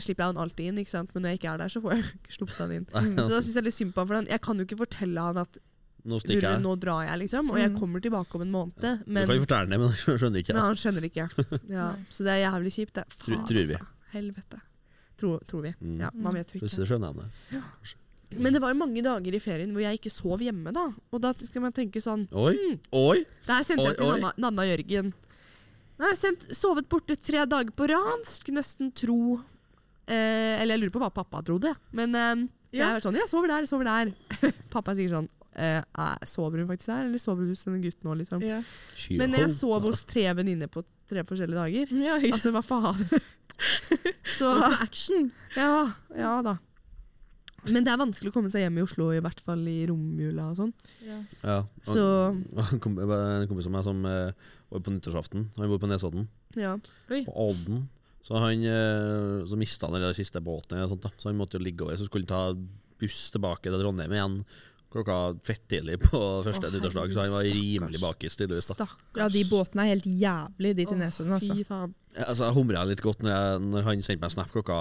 slipper 0.00 0.24
jeg 0.24 0.30
han 0.32 0.40
alltid 0.40 0.66
inn, 0.70 0.78
ikke 0.80 0.90
sant? 0.94 1.10
men 1.14 1.22
når 1.22 1.28
jeg 1.34 1.38
ikke 1.42 1.52
er 1.52 1.58
der, 1.58 1.68
så 1.68 1.82
får 1.84 1.92
jeg 1.94 2.04
ikke 2.18 2.36
sluppet 2.38 2.58
han 2.64 2.72
inn. 2.72 2.86
Så 3.20 3.28
da 3.28 3.40
syns 3.44 3.54
jeg 3.54 3.64
litt 3.68 3.74
synd 3.78 3.92
på 3.94 4.00
han, 4.00 4.08
for 4.08 4.14
han, 4.20 4.26
jeg 4.32 4.40
kan 4.40 4.56
jo 4.58 4.64
ikke 4.64 4.80
fortelle 4.80 5.20
han 5.28 5.36
at 5.44 5.58
Nå 6.04 6.18
jeg. 6.28 6.60
nå 6.60 6.74
drar 6.76 7.06
jeg, 7.08 7.18
liksom. 7.22 7.48
Og 7.50 7.56
jeg 7.56 7.70
Mm. 7.72 7.78
kommer 7.80 8.00
tilbake 8.00 8.34
om 8.36 8.42
en 8.42 8.50
måned. 8.52 8.76
Du 8.76 9.04
Men, 9.06 9.26
kan 9.26 9.36
jo 9.38 9.44
fortelle 9.46 9.68
det, 9.70 9.78
men 9.80 9.88
han 10.04 10.18
skjønner 10.20 10.40
ikke 10.42 10.52
men 10.52 10.60
Nei, 10.60 10.66
han 10.68 10.76
skjønner 10.76 11.04
ikke. 11.08 11.28
Ja, 11.78 11.86
så 12.12 12.24
det 12.26 12.32
er 12.34 12.40
jævlig 12.44 12.72
kjipt. 12.76 12.92
Det. 12.98 13.04
Faen, 13.08 13.46
tror 13.48 13.54
vi. 13.56 13.72
altså. 13.72 13.86
Helvete. 14.12 14.60
Tror, 15.20 15.38
tror 15.46 15.62
vi. 15.62 15.74
Mm. 15.80 16.00
Ja, 16.02 16.08
man 16.14 16.34
vet 16.34 16.48
jo 16.50 16.58
ikke. 16.58 16.64
Plutselig 16.66 16.88
skjønner 16.90 17.14
jeg 17.14 17.28
det. 17.54 17.62
Men 18.42 18.52
det 18.56 18.60
var 18.64 18.72
jo 18.72 18.78
mange 18.80 19.02
dager 19.04 19.34
i 19.36 19.38
ferien 19.42 19.70
hvor 19.70 19.84
jeg 19.84 20.00
ikke 20.00 20.10
sov 20.10 20.40
hjemme, 20.42 20.72
da. 20.74 20.88
Og 21.14 21.20
da 21.22 21.30
skal 21.38 21.62
man 21.62 21.72
tenke 21.76 22.00
sånn 22.02 22.24
Oi, 22.34 22.54
Mm. 22.56 22.78
oi! 22.98 23.20
Der 23.46 23.62
sendte 23.62 23.84
jeg 23.86 23.96
til 24.00 24.08
Oi, 24.08 24.14
oi. 24.16 24.20
Nanna, 24.20 24.32
Nanna 24.42 24.64
Jørgen. 24.66 25.12
Nei, 26.00 26.08
jeg 26.10 26.18
sendt, 26.18 26.48
sovet 26.58 26.88
borte 26.90 27.14
tre 27.14 27.44
dager 27.46 27.70
på 27.70 27.86
rad. 27.92 28.24
Skulle 28.26 28.58
nesten 28.58 28.90
tro 28.92 29.36
eh, 30.08 30.58
Eller 30.60 30.74
jeg 30.74 30.80
lurer 30.82 30.94
på 30.96 31.02
hva 31.04 31.12
pappa 31.14 31.44
trodde. 31.46 31.70
Men 31.92 32.14
eh, 32.18 32.34
jeg 32.74 32.82
Ja. 32.82 32.96
er 32.96 33.00
sånn 33.06 33.14
Ja, 33.14 33.28
sover 33.30 33.46
der, 33.54 33.68
sover 33.70 33.84
der. 33.86 34.10
pappa 34.74 34.96
sier 34.98 35.12
sånn 35.14 35.28
eh, 35.54 35.78
eh, 35.78 36.16
Sover 36.26 36.58
hun 36.58 36.66
faktisk 36.66 36.90
der, 36.90 37.04
eller 37.06 37.22
sover 37.22 37.46
du 37.46 37.52
hos 37.54 37.62
en 37.70 37.78
gutt 37.86 38.02
nå, 38.02 38.16
liksom? 38.18 38.42
Ja. 38.42 38.58
Men 39.14 39.30
jeg 39.38 39.52
sov 39.54 39.86
hos 39.86 40.02
tre 40.10 40.26
venninner 40.34 40.66
på 40.66 40.82
tre 41.06 41.22
forskjellige 41.22 41.54
dager. 41.62 41.94
Ja. 42.02 42.18
Altså, 42.18 42.50
hva 42.50 42.64
faen? 42.66 43.06
Så 44.38 44.50
action. 44.80 45.30
ja, 45.56 45.92
ja 46.16 46.36
da. 46.44 46.56
Men 47.72 47.84
det 47.86 47.94
er 47.94 48.00
vanskelig 48.00 48.28
å 48.28 48.34
komme 48.34 48.50
seg 48.52 48.66
hjem 48.66 48.76
i 48.76 48.84
Oslo, 48.84 49.06
i 49.16 49.22
hvert 49.24 49.40
fall 49.40 49.62
i 49.70 49.86
romjula 49.88 50.50
og 50.52 50.58
sånn. 50.58 50.72
Ja. 51.40 51.62
Så 51.86 52.04
En 52.66 52.80
kom- 52.82 52.98
en 53.00 53.46
kompis 53.48 53.68
av 53.70 53.76
meg 53.78 53.86
som 53.86 54.02
eh, 54.08 54.32
var 54.68 54.82
på 54.84 54.92
nyttårsaften. 54.92 55.46
Han 55.56 55.70
bor 55.72 55.80
på 55.80 55.88
Nesodden, 55.88 56.26
ja. 56.60 56.74
på 57.08 57.32
Odden. 57.46 57.86
Så 58.24 58.36
han 58.40 58.64
eh, 58.68 59.44
så 59.48 59.56
mista 59.60 59.88
han 59.88 59.96
den 59.98 60.06
der 60.08 60.16
siste 60.16 60.40
båten, 60.44 60.76
eller 60.76 60.92
sånt, 60.92 61.04
da. 61.08 61.12
så 61.16 61.30
han 61.30 61.40
måtte 61.40 61.56
jo 61.58 61.64
ligge 61.64 61.84
over. 61.86 61.96
Så 62.00 62.08
skulle 62.08 62.28
han 62.28 62.32
ta 62.34 63.00
buss 63.00 63.30
tilbake 63.34 63.68
til 63.72 63.80
Trondheim 63.80 64.12
igjen 64.16 64.38
klokka 64.94 65.16
fettidlig 65.46 65.98
på 66.04 66.20
første 66.46 66.68
Å, 66.68 66.72
nyttårsdag. 66.74 67.14
Så 67.14 67.24
han 67.24 67.34
var 67.34 67.48
rimelig 67.48 68.00
bakis, 68.02 68.38
tydeligvis. 68.38 68.70
da. 68.78 68.86
Ja, 69.18 69.28
de 69.32 69.42
båtene 69.50 69.84
er 69.86 69.92
helt 69.96 70.06
jævlig, 70.08 70.74
de 70.78 70.86
til 70.90 71.00
Nesodden. 71.00 71.34
Altså. 71.38 71.58
Fy 71.58 71.66
faen. 71.68 71.94
Altså, 72.14 72.46
jeg 72.46 72.56
humra 72.56 72.86
litt 72.86 73.02
godt 73.04 73.24
når, 73.26 73.34
jeg, 73.34 73.66
når 73.74 73.88
han 73.88 74.06
sendte 74.06 74.24
meg 74.24 74.34
snap 74.36 74.54
klokka 74.54 74.78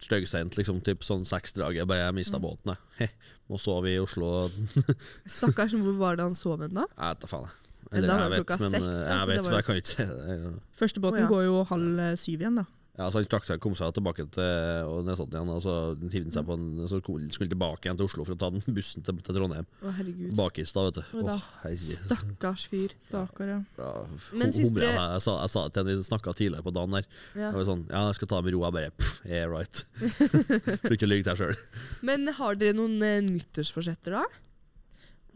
styggseint, 0.00 0.56
liksom, 0.56 0.80
typ 0.84 1.04
sånn 1.04 1.26
seksdraget. 1.28 1.88
Bare 1.88 2.06
jeg 2.06 2.16
mista 2.16 2.40
båten, 2.40 2.74
jeg. 2.98 3.12
Må 3.50 3.58
sove 3.60 3.92
i 3.92 3.98
Oslo. 4.00 4.46
Stakkars, 5.38 5.74
hvor 5.76 5.96
var 6.00 6.16
det 6.20 6.28
han 6.28 6.38
sov 6.38 6.62
hen 6.64 6.76
da? 6.76 6.86
Jeg 6.94 7.16
vet 7.16 7.24
da 7.24 7.30
faen, 7.34 7.48
jeg. 7.48 7.56
Var 7.90 8.04
det 8.06 8.42
klokka 8.44 8.56
men, 8.60 8.74
seks, 8.76 8.84
eh, 8.86 8.90
da, 8.94 9.14
Jeg 9.16 9.28
vet, 9.28 9.40
var 9.40 9.44
men 9.44 9.50
jo- 9.50 9.56
jeg 9.56 9.66
kan 9.66 9.80
ikke 9.80 9.90
si 9.90 10.04
det. 10.06 10.52
Første 10.78 11.02
båten 11.02 11.18
oh, 11.18 11.24
ja. 11.24 11.30
går 11.32 11.46
jo 11.48 11.62
halv 11.72 12.02
eh, 12.04 12.12
syv 12.20 12.44
igjen, 12.44 12.60
da. 12.60 12.66
Ja, 12.98 13.06
så 13.08 13.20
Han 13.20 13.28
trakk 13.30 13.46
seg, 13.48 13.60
kom 13.62 13.76
seg 13.78 13.92
tilbake 13.96 14.26
til 14.34 14.88
og 14.90 15.06
Nesodden 15.06 15.36
igjen, 15.38 15.52
og 15.54 15.62
så 15.64 15.74
hivde 16.10 16.26
han 16.26 16.34
seg 16.34 16.46
på 16.48 16.56
en, 16.58 16.66
så 16.90 16.98
skulle 17.00 17.48
tilbake 17.52 17.86
igjen 17.86 18.00
til 18.00 18.08
Oslo 18.08 18.26
for 18.26 18.34
å 18.34 18.40
ta 18.40 18.50
den 18.52 18.64
bussen 18.76 19.06
til, 19.06 19.20
til 19.24 19.38
Trondheim. 19.38 19.68
Å, 19.80 19.94
herregud. 19.96 20.34
Bakis, 20.36 20.74
da, 20.76 20.84
vet 20.88 20.98
du. 20.98 21.22
Åh. 21.22 21.46
Stakkars 21.86 22.66
fyr. 22.72 22.94
Stakkar, 23.06 23.54
ja. 23.54 23.60
Ja, 23.78 23.92
Men 24.34 24.52
syns 24.56 24.74
dere 24.76 24.90
jeg, 24.90 25.06
jeg, 25.14 25.24
sa, 25.28 25.38
jeg 25.44 25.54
sa 25.54 25.64
det 25.66 25.76
til 25.78 25.86
en 25.86 25.90
vi 26.02 26.10
snakka 26.10 26.36
tidligere 26.36 26.66
på 26.66 26.74
dagen 26.76 26.98
der. 26.98 27.08
Ja. 27.32 27.46
Jeg 27.48 27.58
var 27.60 27.68
sånn, 27.70 27.86
ja, 27.88 28.04
jeg 28.10 28.20
skal 28.20 28.32
ta 28.34 28.40
det 28.42 28.48
med 28.50 28.56
ro. 28.58 28.62
Jeg 28.66 28.78
bare 28.80 28.94
pff, 28.98 29.16
yeah, 29.30 29.48
right. 29.50 29.84
Tror 30.84 30.98
ikke 30.98 31.08
å 31.08 31.12
lyve 31.14 31.24
til 31.24 31.32
deg 31.32 31.42
sjøl. 31.44 31.66
Men 32.10 32.30
har 32.40 32.60
dere 32.60 32.76
noen 32.76 32.98
eh, 33.06 33.20
nyttårsforsetter, 33.30 34.18
da? 34.18 34.26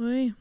Oi. 0.05 0.33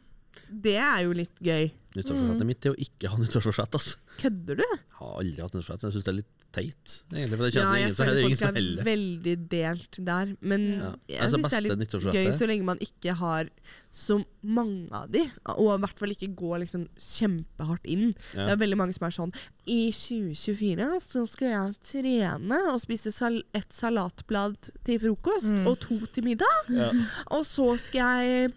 Det 0.49 0.75
er 0.77 1.03
jo 1.05 1.11
litt 1.13 1.39
gøy. 1.43 1.71
Nyttårsforsettet 1.93 2.45
mitt 2.49 2.65
er 2.65 2.73
å 2.73 2.79
ikke 2.81 3.09
ha 3.11 3.17
nyttårsforsett. 3.21 3.75
Altså. 3.77 3.97
Kødder 4.17 4.55
du? 4.57 4.63
Jeg 4.63 4.95
har 4.99 5.19
aldri 5.19 5.41
hatt 5.43 5.53
nyttårsforsett. 5.53 5.83
Jeg 5.83 5.93
syns 5.93 6.03
det 6.07 6.11
er 6.13 6.17
litt 6.21 6.31
teit. 6.53 6.93
Egentlig, 7.13 7.37
for 7.37 7.43
det 7.45 7.53
Ja, 7.55 7.73
jeg 7.73 7.81
ingen 7.83 7.95
føler 7.97 8.21
folk 8.23 8.41
er 8.41 8.53
heller. 8.57 8.83
veldig 8.83 9.35
delt 9.49 9.99
der. 10.05 10.37
Men 10.41 10.61
Ja. 10.73 10.91
jeg 11.09 11.21
Altså, 11.21 11.37
syns 11.37 11.49
det 11.49 11.53
er 11.53 11.61
litt 11.61 12.13
gøy 12.13 12.33
så 12.37 12.47
lenge 12.47 12.63
man 12.63 12.77
ikke 12.79 13.13
har 13.15 13.49
så 13.91 14.25
mange 14.43 14.87
av 14.91 15.11
de, 15.11 15.21
og 15.45 15.69
i 15.77 15.81
hvert 15.85 15.99
fall 15.99 16.09
ikke 16.09 16.35
går 16.35 16.59
liksom 16.61 16.87
kjempehardt 16.97 17.85
inn. 17.85 18.15
Ja. 18.35 18.45
Det 18.47 18.51
er 18.53 18.61
veldig 18.65 18.77
mange 18.77 18.93
som 18.93 19.05
er 19.05 19.11
sånn 19.11 19.33
I 19.67 19.91
2024 19.91 20.99
så 21.01 21.27
skal 21.29 21.47
jeg 21.47 21.75
trene 21.83 22.57
og 22.73 22.81
spise 22.81 23.11
sal 23.13 23.41
et 23.53 23.69
salatblad 23.73 24.57
til 24.83 24.99
frokost 24.99 25.49
Mm. 25.51 25.67
og 25.67 25.79
to 25.79 25.99
til 26.07 26.23
middag. 26.23 26.69
Ja. 26.69 26.89
Og 27.31 27.45
så 27.45 27.77
skal 27.79 28.25
jeg 28.27 28.53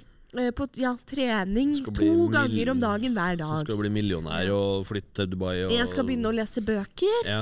på 0.56 0.66
ja, 0.80 0.92
trening 1.08 1.72
to 1.84 2.28
ganger 2.32 2.72
om 2.74 2.82
dagen 2.82 3.16
hver 3.16 3.38
dag. 3.40 3.54
Så 3.60 3.64
skal 3.64 3.78
du 3.78 3.84
bli 3.84 3.92
millionær 3.94 4.50
og 4.54 4.84
flytte 4.88 5.22
til 5.22 5.32
Dubai. 5.32 5.54
Og, 5.64 5.72
Jeg 5.74 5.88
skal 5.92 6.06
begynne 6.08 6.30
å 6.32 6.36
lese 6.36 6.64
bøker. 6.66 7.24
ja. 7.28 7.40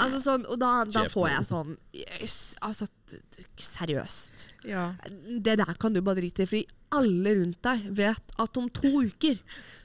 Altså 0.00 0.20
sånn, 0.22 0.44
og 0.48 0.56
da, 0.62 0.84
da 0.88 1.02
får 1.12 1.26
jeg 1.28 1.46
sånn 1.48 1.72
yes, 1.92 2.36
Altså, 2.64 2.86
seriøst. 3.60 4.46
Ja. 4.64 4.94
Det 5.28 5.58
der 5.60 5.74
kan 5.82 5.92
du 5.92 6.00
bare 6.00 6.22
drite 6.22 6.46
i, 6.46 6.48
fordi 6.48 6.62
alle 6.96 7.34
rundt 7.36 7.58
deg 7.66 7.88
vet 7.98 8.32
at 8.40 8.60
om 8.60 8.70
to 8.72 9.02
uker 9.04 9.36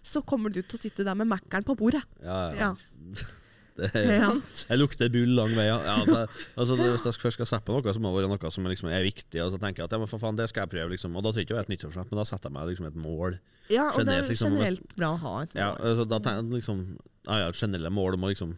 så 0.06 0.22
kommer 0.26 0.54
du 0.54 0.62
til 0.62 0.78
å 0.78 0.84
sitte 0.86 1.04
der 1.04 1.18
med 1.18 1.28
Mækkern 1.34 1.66
på 1.68 1.76
bordet. 1.78 2.06
Ja, 2.24 2.38
ja. 2.54 2.70
Ja. 2.70 3.26
Det 3.76 3.90
er, 3.92 4.06
Ja. 4.22 4.30
jeg 4.70 4.80
lukter 4.80 5.10
bull 5.12 5.34
lang 5.36 5.52
vei. 5.56 5.66
Ja. 5.68 5.78
Ja, 5.84 5.96
altså, 6.04 6.28
altså, 6.56 6.76
hvis 6.80 7.04
jeg 7.06 7.18
først 7.20 7.36
skal 7.42 7.60
på 7.68 7.76
noe, 7.76 7.94
så 7.94 8.00
må 8.00 8.14
det 8.16 8.22
være 8.24 8.32
noe 8.32 8.52
som 8.54 8.64
liksom 8.72 8.88
er 8.90 9.04
viktig. 9.04 9.42
Og 9.44 9.52
så 9.52 9.60
tenker 9.60 9.84
jeg 9.84 9.90
at 9.90 9.96
ja, 9.98 10.00
men 10.00 10.08
for 10.08 10.22
faen, 10.22 10.38
det 10.40 10.48
skal 10.50 10.64
jeg 10.64 10.72
prøve. 10.78 10.94
Liksom. 10.96 11.16
Og 11.16 11.24
da 11.26 11.32
trenger 11.36 11.44
det 11.44 11.50
ikke 11.50 11.58
være 11.92 12.06
et 12.06 12.12
men 12.12 12.20
da 12.22 12.24
setter 12.30 12.48
jeg 12.50 12.56
meg 12.56 12.70
liksom 12.72 12.88
et 12.88 12.96
mål. 12.96 13.40
Ja, 13.70 13.90
og 13.92 14.06
det 14.08 14.14
er 14.16 14.30
liksom, 14.30 14.54
generelt 14.56 14.96
bra 14.96 15.10
å 15.16 15.18
ha 15.26 15.34
et 15.44 15.56
Ja, 15.58 15.68
mål. 15.74 15.82
altså, 15.92 16.06
da 16.08 16.20
tenker 16.20 16.44
jeg 16.46 16.54
liksom 16.62 16.84
ja, 17.28 17.38
ja, 17.42 17.52
Generelle 17.52 17.90
mål 17.92 18.14
om 18.16 18.24
å 18.24 18.30
liksom 18.32 18.56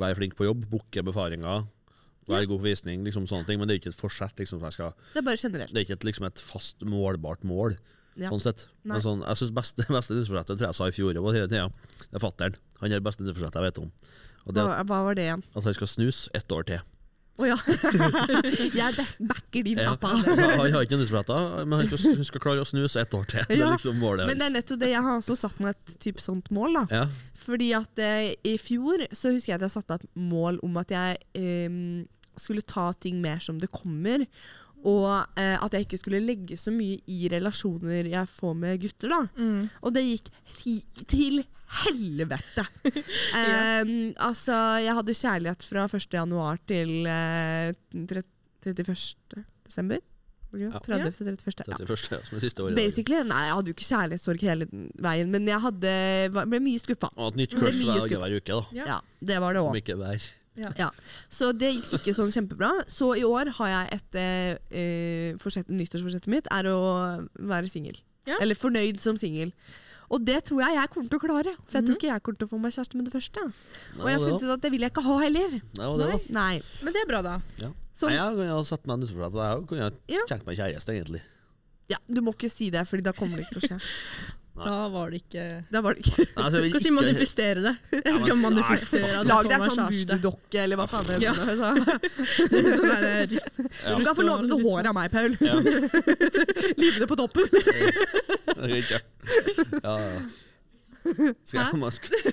være 0.00 0.16
flink 0.16 0.34
på 0.34 0.46
jobb, 0.48 0.64
booke 0.70 1.02
befaringer, 1.04 1.66
være 2.30 2.46
god 2.48 2.58
på 2.62 2.66
visning, 2.70 3.04
liksom 3.04 3.26
sånne 3.28 3.46
ting. 3.46 3.58
Men 3.60 3.68
det 3.68 3.76
er 3.76 3.80
ikke 3.84 3.92
et 3.94 4.00
forsett. 4.00 4.34
Liksom, 4.40 4.60
jeg 4.66 4.72
skal, 4.72 4.94
Det 5.14 5.20
er 5.22 5.26
bare 5.30 5.36
generelt. 5.36 5.70
det 5.74 5.78
er 5.78 5.84
ikke 5.86 5.98
et, 6.00 6.04
liksom, 6.10 6.26
et 6.26 6.40
fast, 6.42 6.80
målbart 6.82 7.44
mål. 7.44 7.76
Ja. 8.18 8.28
Sånn 8.32 8.40
sett. 8.42 8.66
Nei. 8.82 8.96
Men 8.98 9.02
sånn, 9.04 9.20
jeg 9.22 9.38
synes 9.38 9.52
beste, 9.54 9.84
beste 9.94 10.14
nyttårsforsettet 10.16 10.58
tror 10.58 10.66
jeg 10.72 10.74
sa 10.80 10.88
i 10.90 10.96
fjor, 10.96 11.14
og 11.22 11.30
hele 11.34 11.46
tida, 11.46 11.68
det 12.10 12.18
er 12.18 12.24
fatter'n. 12.24 12.56
Han 12.80 12.90
er 12.90 12.98
det 12.98 13.04
beste 13.06 13.22
nyttårsforsettet 13.22 13.60
jeg 13.60 13.68
vet 13.70 13.78
om. 13.84 13.92
Og 14.50 14.56
det 14.58 14.64
Hva, 14.68 14.80
hva 14.90 15.02
var 15.08 15.16
det 15.18 15.28
igjen? 15.30 15.42
at 15.56 15.68
han 15.70 15.76
skal 15.78 15.90
snus 15.96 16.24
ett 16.36 16.52
år 16.52 16.66
til. 16.74 16.82
Å 17.40 17.46
ja. 17.48 17.56
jeg 18.76 19.06
backer 19.24 19.62
din 19.64 19.78
Ja. 19.80 19.94
pappa. 19.96 20.10
Han 20.60 20.74
har 20.74 20.82
ikke 20.84 20.92
noen 20.96 21.04
nyttårsforsetter, 21.06 21.64
men 21.64 21.78
han 21.80 21.88
skal, 21.88 22.24
skal 22.28 22.42
klare 22.44 22.64
å 22.64 22.68
snuse 22.68 23.00
ett 23.00 23.14
år 23.16 23.24
til. 23.30 23.44
Det 23.48 23.56
er 23.56 23.70
liksom 23.72 23.96
målet 24.02 24.28
Men 24.28 24.40
det 24.42 24.48
er 24.50 24.54
nettopp 24.58 24.80
det. 24.82 24.90
Jeg 24.92 25.04
har 25.06 25.18
også 25.22 25.36
satt 25.40 25.60
meg 25.64 25.72
et 25.78 25.94
typ 26.04 26.20
sånt 26.20 26.50
mål. 26.52 26.76
da. 26.82 26.84
Ja. 26.92 27.06
Fordi 27.40 27.70
at 27.78 28.02
eh, 28.04 28.34
i 28.44 28.56
fjor 28.60 29.06
så 29.16 29.32
husker 29.32 29.54
jeg 29.54 29.60
at 29.60 29.64
jeg 29.68 29.74
satte 29.78 29.96
meg 29.96 30.04
et 30.04 30.20
mål 30.34 30.60
om 30.66 30.76
at 30.82 30.92
jeg 30.92 31.16
eh, 31.40 31.78
skulle 32.40 32.66
ta 32.68 32.90
ting 33.00 33.22
mer 33.24 33.40
som 33.40 33.56
det 33.62 33.70
kommer. 33.72 34.26
Og 34.84 35.08
eh, 35.40 35.56
at 35.60 35.72
jeg 35.76 35.86
ikke 35.88 36.02
skulle 36.02 36.20
legge 36.24 36.56
så 36.60 36.72
mye 36.72 37.00
i 37.08 37.22
relasjoner 37.32 38.06
jeg 38.12 38.28
får 38.36 38.54
med 38.66 38.84
gutter. 38.84 39.08
da. 39.16 39.22
Mm. 39.40 39.64
Og 39.80 39.96
det 39.96 40.04
gikk 40.10 40.28
ti 40.60 40.76
til 41.06 41.40
helvete! 41.84 42.66
um, 43.40 43.94
altså, 44.28 44.56
jeg 44.84 44.94
hadde 45.00 45.16
kjærlighet 45.22 45.66
fra 45.66 45.86
1. 45.86 46.06
januar 46.14 46.60
til 46.68 46.94
uh, 47.06 47.70
31. 47.94 49.44
desember. 49.66 50.00
Ja. 50.50 50.72
30. 50.82 51.12
til 51.14 51.28
31. 51.30 51.64
Ja. 51.68 51.76
31. 51.78 52.08
Ja, 52.10 52.18
som 52.26 52.34
det 52.34 52.42
siste 52.42 52.64
året. 52.64 52.74
Basically, 52.74 53.22
nei, 53.22 53.44
jeg 53.46 53.54
hadde 53.54 53.70
jo 53.70 53.76
ikke 53.76 53.86
kjærlighetssorg 53.86 54.44
hele 54.48 54.66
veien, 54.98 55.30
men 55.30 55.46
jeg 55.48 55.62
hadde, 55.62 55.94
ble 56.34 56.60
mye 56.64 56.82
skuffa. 56.82 57.12
Og 57.14 57.32
et 57.32 57.40
nytt 57.44 57.56
crush 57.56 57.86
hver, 57.86 58.10
hver 58.10 58.36
uke, 58.40 58.50
da. 58.50 58.60
Ja. 58.74 58.88
Ja, 58.96 59.00
det 59.30 59.40
var 59.44 59.54
det 59.54 59.62
Om 59.62 59.70
òg. 59.70 59.80
ikke 59.84 59.98
hver. 60.00 60.30
Så 61.30 61.52
det 61.56 61.70
gikk 61.76 61.92
ikke 62.00 62.14
sånn 62.16 62.32
kjempebra. 62.34 62.72
Så 62.90 63.12
i 63.18 63.24
år 63.26 63.52
har 63.60 63.70
jeg 63.70 64.00
et 64.00 64.18
eh, 64.18 64.56
eh, 64.70 65.28
forsett, 65.40 65.70
nyttårsforsettet 65.70 66.30
mitt 66.32 66.50
er 66.52 66.68
å 66.72 66.80
være 67.38 67.70
singel. 67.70 67.96
Ja. 68.28 68.40
Eller 68.40 68.58
fornøyd 68.58 69.00
som 69.02 69.16
singel. 69.20 69.54
Og 70.10 70.24
det 70.26 70.40
tror 70.44 70.60
jeg 70.64 70.74
jeg 70.74 70.90
kommer 70.90 71.08
til 71.08 71.18
å 71.18 71.22
klare. 71.22 71.52
For 71.66 71.78
jeg 71.78 71.82
Mhm. 71.82 71.86
tror 71.86 71.96
ikke 72.00 72.08
jeg 72.10 72.22
kommer 72.22 72.38
til 72.38 72.46
å 72.48 72.50
få 72.50 72.58
meg 72.60 72.72
kjæreste 72.74 72.94
med 72.98 73.04
det 73.06 73.12
første. 73.14 73.40
Og 74.00 74.06
jeg 74.10 74.18
har 74.18 74.26
funnet 74.26 74.42
ut 74.42 74.50
at 74.50 74.60
det 74.60 74.70
vil 74.72 74.80
jeg 74.80 74.90
ikke 74.90 75.02
ha 75.06 75.18
heller. 75.18 75.50
Nei, 75.78 75.96
det. 76.00 76.30
Nei. 76.30 76.62
Men 76.82 76.92
det 76.92 77.02
er 77.02 77.06
bra, 77.06 77.22
da. 77.22 77.40
Så, 77.94 78.06
Nei, 78.08 78.14
jeg 78.16 78.48
har 78.50 78.62
satt 78.64 78.86
meg 78.86 78.98
utenfor 78.98 79.30
for 79.30 79.40
at 79.42 79.58
jeg 79.58 79.66
kunne 79.68 79.92
Ja. 80.08 80.18
tenkt 80.26 80.46
meg 80.46 80.56
kjæreste, 80.58 80.88
egentlig. 80.96 81.20
ja, 81.88 81.96
du 82.08 82.20
må 82.22 82.32
ikke 82.34 82.50
si 82.50 82.70
det, 82.70 82.86
Fordi 82.88 83.02
da 83.02 83.12
kommer 83.12 83.36
det 83.36 83.46
ikke 83.46 83.60
til 83.60 83.68
å 83.68 83.78
skje. 83.78 83.80
Da 84.64 84.88
var 84.92 85.10
det 85.10 85.20
ikke 85.22 85.44
Da 85.72 85.80
var 85.84 85.94
det 85.94 86.04
ikke. 86.06 86.24
Nei, 86.24 86.42
altså, 86.44 86.56
jeg 86.56 86.62
vil 86.62 86.70
Skal 86.70 86.80
si 86.80 86.88
ikke- 86.88 86.96
manifestere 87.00 87.60
det. 87.66 87.74
Jeg 87.92 88.14
skal 88.20 88.34
si- 88.36 88.40
manifestere 88.42 89.00
nei, 89.06 89.14
at 89.20 89.26
Lag 89.30 89.42
jeg 89.44 89.50
deg 89.50 89.60
meg 89.60 89.70
sånn 89.70 89.78
kjæreste. 89.80 90.06
voodoo-dokke, 90.10 90.58
eller 90.64 90.76
hva 90.76 90.86
faen 90.90 91.06
det 91.06 91.22
Ja. 91.22 91.32
heter. 91.32 91.56
Så. 91.60 91.68
Sånn 92.50 92.90
der, 92.90 93.04
eh, 93.08 93.26
Ja. 93.30 93.96
Du 93.96 94.04
kan 94.04 94.14
få 94.16 94.22
låne 94.26 94.46
noe 94.50 94.62
hår 94.62 94.86
av 94.86 94.94
meg, 94.94 95.10
Paul. 95.10 95.36
Ja, 95.40 95.54
Livene 96.80 97.06
på 97.10 97.16
toppen. 97.16 97.46
det 97.52 97.64
er 98.70 98.90
ja. 98.90 99.00
Skal 101.44 101.64
jeg 101.64 101.78
man 101.80 101.90
sk- 101.90 102.32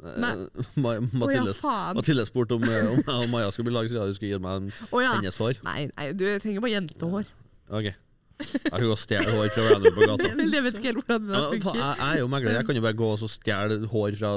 Nei. 0.00 0.30
Eh, 0.32 0.46
Ma- 0.80 0.94
Å 0.96 0.96
ja, 0.96 1.00
Mathilde, 1.12 1.52
faen. 1.60 1.94
Mathilde 1.98 2.24
spurte 2.24 2.52
om, 2.56 2.62
eh, 2.64 2.86
om 2.88 3.02
jeg 3.04 3.16
og 3.20 3.28
Maja 3.28 3.50
skulle 3.52 3.66
bli 3.68 3.74
lag, 3.74 3.88
så 3.92 3.98
ja, 4.00 4.06
du 4.08 4.14
skulle 4.16 4.30
gi 4.32 4.38
meg 4.40 4.56
en, 4.62 4.70
Å 4.96 5.02
ja. 5.04 5.10
hennes 5.18 5.36
hår. 5.42 5.58
Nei, 5.66 5.90
nei, 5.92 6.06
du 6.16 6.24
trenger 6.40 6.60
bare 6.64 6.72
jentehår. 6.72 7.26
Ok. 7.70 7.90
Kan 8.70 8.80
gå 8.84 8.92
og 8.94 9.00
stjele 9.00 9.34
hår 9.34 9.50
fra 9.56 9.66
random 9.70 9.98
på 9.98 10.08
gata. 10.12 10.30
Jeg 10.30 10.64
vet 10.66 10.78
ikke 10.80 10.88
helt 10.90 11.02
hvordan 11.02 11.28
det 11.28 11.36
Ja, 11.36 11.44
funker. 11.50 11.78
jeg, 11.80 11.98
jeg 12.00 12.08
er 12.14 12.18
jo 12.22 12.30
megler. 12.36 12.56
Jeg 12.60 12.66
kan 12.70 12.80
jo 12.80 12.86
bare 12.88 12.98
gå 13.02 13.10
og 13.14 13.20
så 13.22 13.28
stjele 13.30 13.78
hår 13.92 14.16
fra 14.20 14.32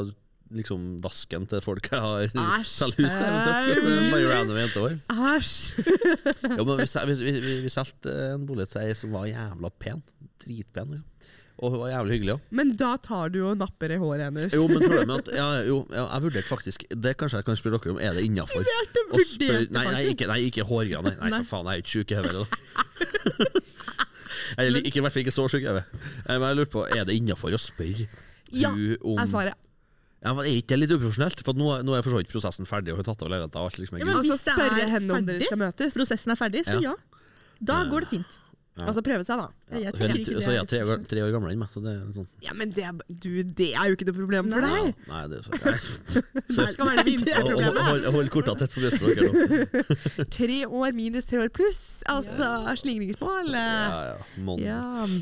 liksom, 0.53 0.81
vasken 1.03 1.47
til 1.49 1.61
folk 1.65 1.87
jeg 1.91 2.01
har 2.03 2.27
Æsj. 2.29 2.67
selv 2.69 2.97
hus 2.99 3.15
til. 3.15 3.23
eventuelt, 3.25 3.69
Hvis 3.69 3.83
det 3.83 3.93
er 3.93 4.11
bare 4.13 4.33
random 4.33 4.59
jentehår. 4.63 4.97
Æsj. 5.09 5.55
Ja, 6.57 6.63
men 6.63 6.77
vi, 6.77 6.87
vi, 7.23 7.31
vi, 7.41 7.55
vi, 7.63 7.71
solgte 7.71 8.13
en 8.33 8.45
bolig 8.47 8.67
til 8.69 8.83
ei 8.83 8.93
som 8.97 9.15
var 9.15 9.25
jævla 9.29 9.71
pen. 9.79 10.03
Dritpen. 10.43 10.97
Liksom. 10.97 11.09
Og 11.63 11.71
hun 11.71 11.79
var 11.83 11.91
jævlig 11.93 12.15
hyggelig 12.17 12.33
òg. 12.33 12.45
Men 12.59 12.71
da 12.75 12.95
tar 13.01 13.29
du 13.33 13.39
og 13.47 13.57
napper 13.57 13.93
i 13.93 13.97
håret 14.01 14.25
hennes. 14.25 14.53
Jo, 14.57 14.65
men 14.67 14.81
problemet 14.83 15.13
er 15.13 15.19
at 15.23 15.29
ja, 15.37 15.49
jo, 15.69 15.77
ja, 15.93 16.05
jeg 16.09 16.25
vurderte 16.25 16.49
faktisk 16.49 16.85
Det 16.89 17.13
kanskje 17.19 17.39
jeg 17.39 17.47
kan 17.47 17.59
spørre 17.59 17.79
dere 17.79 17.93
om. 17.93 18.01
Er 18.01 18.17
det 18.17 18.25
innafor? 18.27 18.65
Nei, 18.67 19.85
nei, 19.87 20.01
ikke, 20.11 20.27
nei, 20.29 20.39
ikke 20.49 20.65
hårgreiene. 20.67 21.15
Nei, 21.19 21.29
nei, 21.29 21.43
for 21.43 21.57
faen, 21.57 21.71
jeg 21.71 21.79
er 21.79 21.85
ikke 21.85 21.95
sjuk 21.97 22.11
i 22.11 22.19
hodet. 22.19 23.69
Eller 24.57 24.81
ikke, 24.83 24.99
i 24.99 25.03
hvert 25.05 25.13
fall 25.15 25.23
ikke 25.25 25.35
så 25.35 25.47
sjuk 25.51 25.63
jeg. 25.65 25.75
Eh, 25.77 26.37
Men 26.37 26.47
jeg 26.49 26.57
lurer 26.61 26.71
på, 26.73 26.85
er 26.89 27.05
det 27.09 27.15
innafor 27.19 27.53
å 27.55 27.59
spørre 27.61 28.07
Ja, 28.53 28.69
om 28.71 29.13
om 29.13 29.19
er 29.23 29.29
svaret. 29.31 29.55
Ja, 30.23 30.31
men 30.33 30.45
Er 30.45 30.55
ikke 30.61 30.71
det 30.77 30.79
litt 30.83 30.91
uprofesjonelt? 30.95 31.41
For 31.43 31.51
at 31.51 31.57
nå, 31.59 31.71
nå 31.83 31.97
er 31.97 32.03
for 32.05 32.15
så 32.15 32.21
vidt 32.21 32.31
prosessen 32.31 32.65
ferdig, 32.69 32.93
og 32.93 32.99
hun 33.01 33.03
har 33.03 33.09
tatt 33.13 33.25
av 33.25 33.31
leiligheten. 33.33 33.59
alt 33.59 33.77
liksom 33.81 33.97
er 33.97 33.99
Ja, 33.99 34.05
men. 34.05 34.15
Altså 34.21 34.37
spørre 34.39 34.79
er 34.85 34.93
henne 34.93 35.17
om 35.17 35.25
dere 35.27 35.41
skal 35.43 35.59
møtes. 35.59 35.93
Prosessen 35.97 36.31
er 36.31 36.39
ferdig, 36.39 36.63
så 36.69 36.77
ja. 36.81 36.93
Da 37.63 37.83
går 37.91 38.05
det 38.05 38.09
fint. 38.09 38.39
Ja. 38.73 38.87
Altså 38.89 39.03
prøve 39.05 39.21
seg, 39.21 39.37
da. 39.37 39.43
Ja, 39.69 39.77
jeg 39.77 39.85
er 39.93 40.07
litt- 40.09 40.23
ikke 40.27 40.33
det 40.39 40.43
så 40.47 40.49
jeg 40.55 40.61
er 40.63 40.65
tre, 40.65 40.79
år- 40.81 40.87
uprofesjonelt. 40.87 41.09
tre 41.11 41.19
år 41.21 41.31
gamlere 41.35 41.51
enn 41.53 41.59
meg. 41.61 41.69
Så 41.75 41.81
det 41.83 41.91
er 41.93 42.13
sånn 42.15 42.27
Ja, 42.41 42.53
men 42.57 42.71
det, 42.73 42.87
du, 43.21 43.29
det 43.43 43.67
er 43.77 43.85
jo 43.91 43.93
ikke 43.97 44.07
noe 44.07 44.15
problem 44.17 44.49
for 44.49 44.61
Nei. 44.65 44.71
deg. 44.73 44.95
ja, 44.97 45.11
Nei, 45.13 45.27
det 45.29 45.37
er 45.37 45.43
så 45.43 45.51
nei. 45.53 45.73
Det 46.57 46.73
skal 46.73 46.89
være 46.89 46.97
det 46.97 47.05
minste 47.11 47.35
problemet. 47.37 47.83
hold, 47.89 48.07
hold 48.15 48.31
korta 48.33 48.55
tett 48.57 48.73
på 48.73 48.81
brystet. 48.81 50.31
Tre 50.39 50.57
år 50.65 50.97
minus 50.97 51.25
tre 51.29 51.37
år 51.43 51.51
pluss. 51.53 51.83
Altså 52.09 52.49
slingringsmål. 52.81 53.53
Ja, 53.53 53.99
ja. 54.09 54.17
Mon. 54.41 54.57
Ja. 54.65 54.79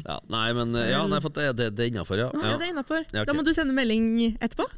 Ja, 0.07 0.19
nei, 0.31 0.45
men 0.55 0.71
eh, 0.79 0.89
ja, 0.93 1.03
nei, 1.11 1.19
for 1.19 1.35
det, 1.35 1.49
det, 1.59 1.69
det 1.75 1.85
er 1.89 1.91
innafor, 1.91 2.17
ja. 2.23 2.29
Ah, 2.31 2.53
ja. 2.53 2.57
det 2.57 2.69
er 2.69 2.71
innafor. 2.71 3.03
Ja, 3.11 3.25
ok. 3.25 3.27
Da 3.27 3.35
må 3.35 3.43
du 3.43 3.51
sende 3.57 3.75
melding 3.75 4.37
etterpå. 4.39 4.69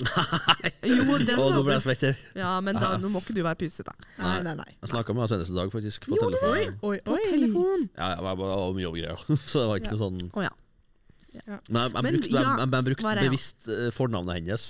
Jo, 0.00 1.16
det 1.20 1.34
Å, 1.36 1.48
nå 1.52 1.62
ble 1.66 1.74
jeg 1.76 1.84
svett 1.84 2.04
her. 2.08 2.20
Ja, 2.38 2.52
men 2.64 2.78
da, 2.80 2.94
nå 3.00 3.10
må 3.12 3.20
ikke 3.22 3.34
du 3.36 3.42
være 3.44 3.58
pysete. 3.60 3.92
Nei, 4.18 4.38
nei, 4.46 4.54
nei. 4.58 4.68
Jeg 4.80 4.90
snakka 4.92 5.14
med 5.14 5.24
henne 5.24 5.30
senest 5.34 5.52
i 5.54 5.58
dag, 5.58 5.72
faktisk. 5.74 6.08
På 6.08 6.16
Jo, 6.18 6.26
telefon. 6.26 6.56
Oi, 6.56 6.66
oi, 6.90 6.98
På 7.06 7.16
oi. 7.18 7.22
telefon. 7.28 7.88
Ja, 7.98 8.08
jeg 8.16 8.26
var 8.26 8.38
bare 8.40 8.58
om 8.66 8.80
jobbgreier, 8.82 9.24
så 9.50 9.62
det 9.62 9.66
var 9.70 9.82
ikke 9.82 9.94
noe 9.94 10.02
sånn 10.02 10.20
oh, 10.32 10.44
ja. 10.46 10.52
Men 11.32 11.46
jeg, 11.46 11.62
jeg, 11.72 11.90
Men 11.96 12.08
brukte, 12.10 12.28
jeg, 12.28 12.44
jeg, 12.44 12.70
jeg, 12.72 12.86
brukte 12.90 13.12
ja. 13.16 13.22
bevisst 13.24 13.68
eh, 13.72 13.86
fornavnet 13.96 14.40
hennes. 14.40 14.66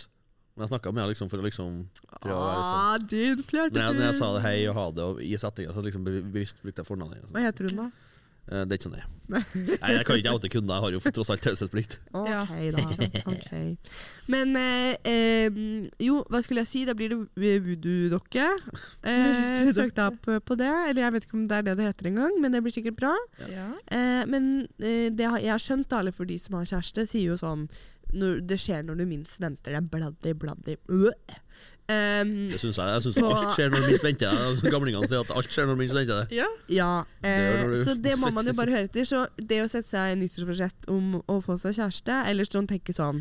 Men 0.53 0.66
jeg 0.66 0.70
snakka 0.75 0.93
med 0.93 1.01
henne 1.03 1.14
liksom 1.14 1.31
for 1.33 1.41
å 1.41 1.47
liksom 1.47 1.77
prøve 2.20 2.37
å 2.37 2.45
være 2.45 2.62
sånn. 2.68 2.77
Ah, 2.77 2.97
din 3.11 3.41
Når 3.41 3.81
jeg, 3.81 3.97
når 3.97 4.05
jeg 4.05 4.16
sa 4.20 4.29
det 4.37 4.43
hei 4.45 4.57
og 4.68 4.77
ha 4.77 4.85
det 4.95 5.07
og 5.14 5.23
i 5.25 5.33
settinga, 5.41 5.73
så 5.75 5.83
liksom 5.87 6.05
bevi- 6.07 6.23
bevisst 6.35 6.61
brukte 6.62 6.85
jeg 6.85 6.91
fornavnet 6.91 7.18
hennes. 7.23 7.33
Hva 7.35 7.45
heter 7.47 7.70
hun, 7.70 7.81
da? 7.81 8.12
Eh, 8.51 8.64
Det 8.66 8.74
er 8.74 8.78
ikke 8.78 8.88
sånn, 8.88 8.97
nei. 8.99 9.09
Nei, 9.80 9.90
Jeg 9.95 10.05
kan 10.05 10.18
ikke 10.18 10.32
oute 10.34 10.49
kunder, 10.53 10.74
jeg 10.74 10.82
har 10.84 10.95
jo 10.97 11.01
tross 11.14 11.30
alt 11.32 11.45
taushetsplikt. 11.45 11.95
Ok, 12.12 12.26
Ja. 12.28 12.40
da. 12.74 12.82
Ok. 13.32 13.53
Men 14.34 14.57
eh, 14.59 15.61
jo, 16.03 16.18
hva 16.28 16.40
skulle 16.45 16.64
jeg 16.64 16.70
si? 16.72 16.82
Da 16.88 16.93
blir 16.99 17.14
det 17.14 17.53
voodoo-dokke. 17.64 18.49
Eh, 19.12 19.70
søkte 19.74 20.05
opp 20.11 20.28
eh, 20.30 20.38
på 20.45 20.57
det. 20.59 20.68
Eller 20.90 21.05
jeg 21.07 21.14
vet 21.16 21.24
ikke 21.28 21.38
om 21.38 21.47
det 21.49 21.57
er 21.61 21.68
det 21.70 21.76
det 21.80 21.86
heter 21.93 22.11
engang, 22.12 22.34
men 22.43 22.53
det 22.55 22.61
blir 22.66 22.74
sikkert 22.74 22.99
bra. 23.01 23.14
Ja. 23.51 23.68
Eh, 23.95 24.22
men 24.30 24.53
eh, 24.82 25.09
det 25.14 25.26
har, 25.30 25.38
jeg 25.43 25.55
har 25.55 25.62
skjønt, 25.62 25.93
alle 25.97 26.12
for 26.14 26.28
de 26.28 26.36
som 26.43 26.59
har 26.59 26.68
kjæreste, 26.68 27.07
sier 27.11 27.32
jo 27.32 27.38
sånn 27.40 27.68
når, 28.12 28.43
Det 28.45 28.59
skjer 28.61 28.82
når 28.84 28.99
du 29.01 29.07
minst 29.09 29.40
venter 29.40 29.72
det. 29.78 29.86
Bladdi, 29.88 30.34
bladdi. 30.36 30.76
Øh. 30.93 31.38
Um, 31.91 32.28
Det 32.53 32.61
syns 32.62 32.78
jeg. 32.78 32.87
Jeg 32.95 33.03
syns 33.03 33.16
alt 33.26 33.57
skjer 33.57 33.72
når 33.72 33.83
minst 33.89 34.05
venter 34.07 34.37
det. 34.62 34.70
Gamlingene 34.72 35.09
sier 35.11 35.24
at 35.24 35.33
alt 35.35 35.51
skjer 35.53 35.66
når 35.68 35.80
minst 35.80 35.97
venter 35.97 36.22
det. 36.22 36.37
ja. 36.39 36.47
ja, 36.70 36.91
eh, 37.26 37.64
det 37.68 37.83
så 37.85 37.97
det 37.99 38.14
må 38.22 38.30
man 38.33 38.47
jo 38.47 38.55
bare 38.57 38.70
høre 38.76 38.87
etter. 38.89 39.05
Så 39.09 39.24
det 39.37 39.59
å 39.64 39.68
sette 39.70 39.91
seg 39.91 40.14
nyttårsforsett 40.20 40.89
om 40.93 41.18
å 41.26 41.41
få 41.45 41.59
seg 41.61 41.74
kjæreste, 41.80 42.20
eller 42.30 42.49
sånn 42.49 42.70
tenke 42.70 42.95
sånn 42.97 43.20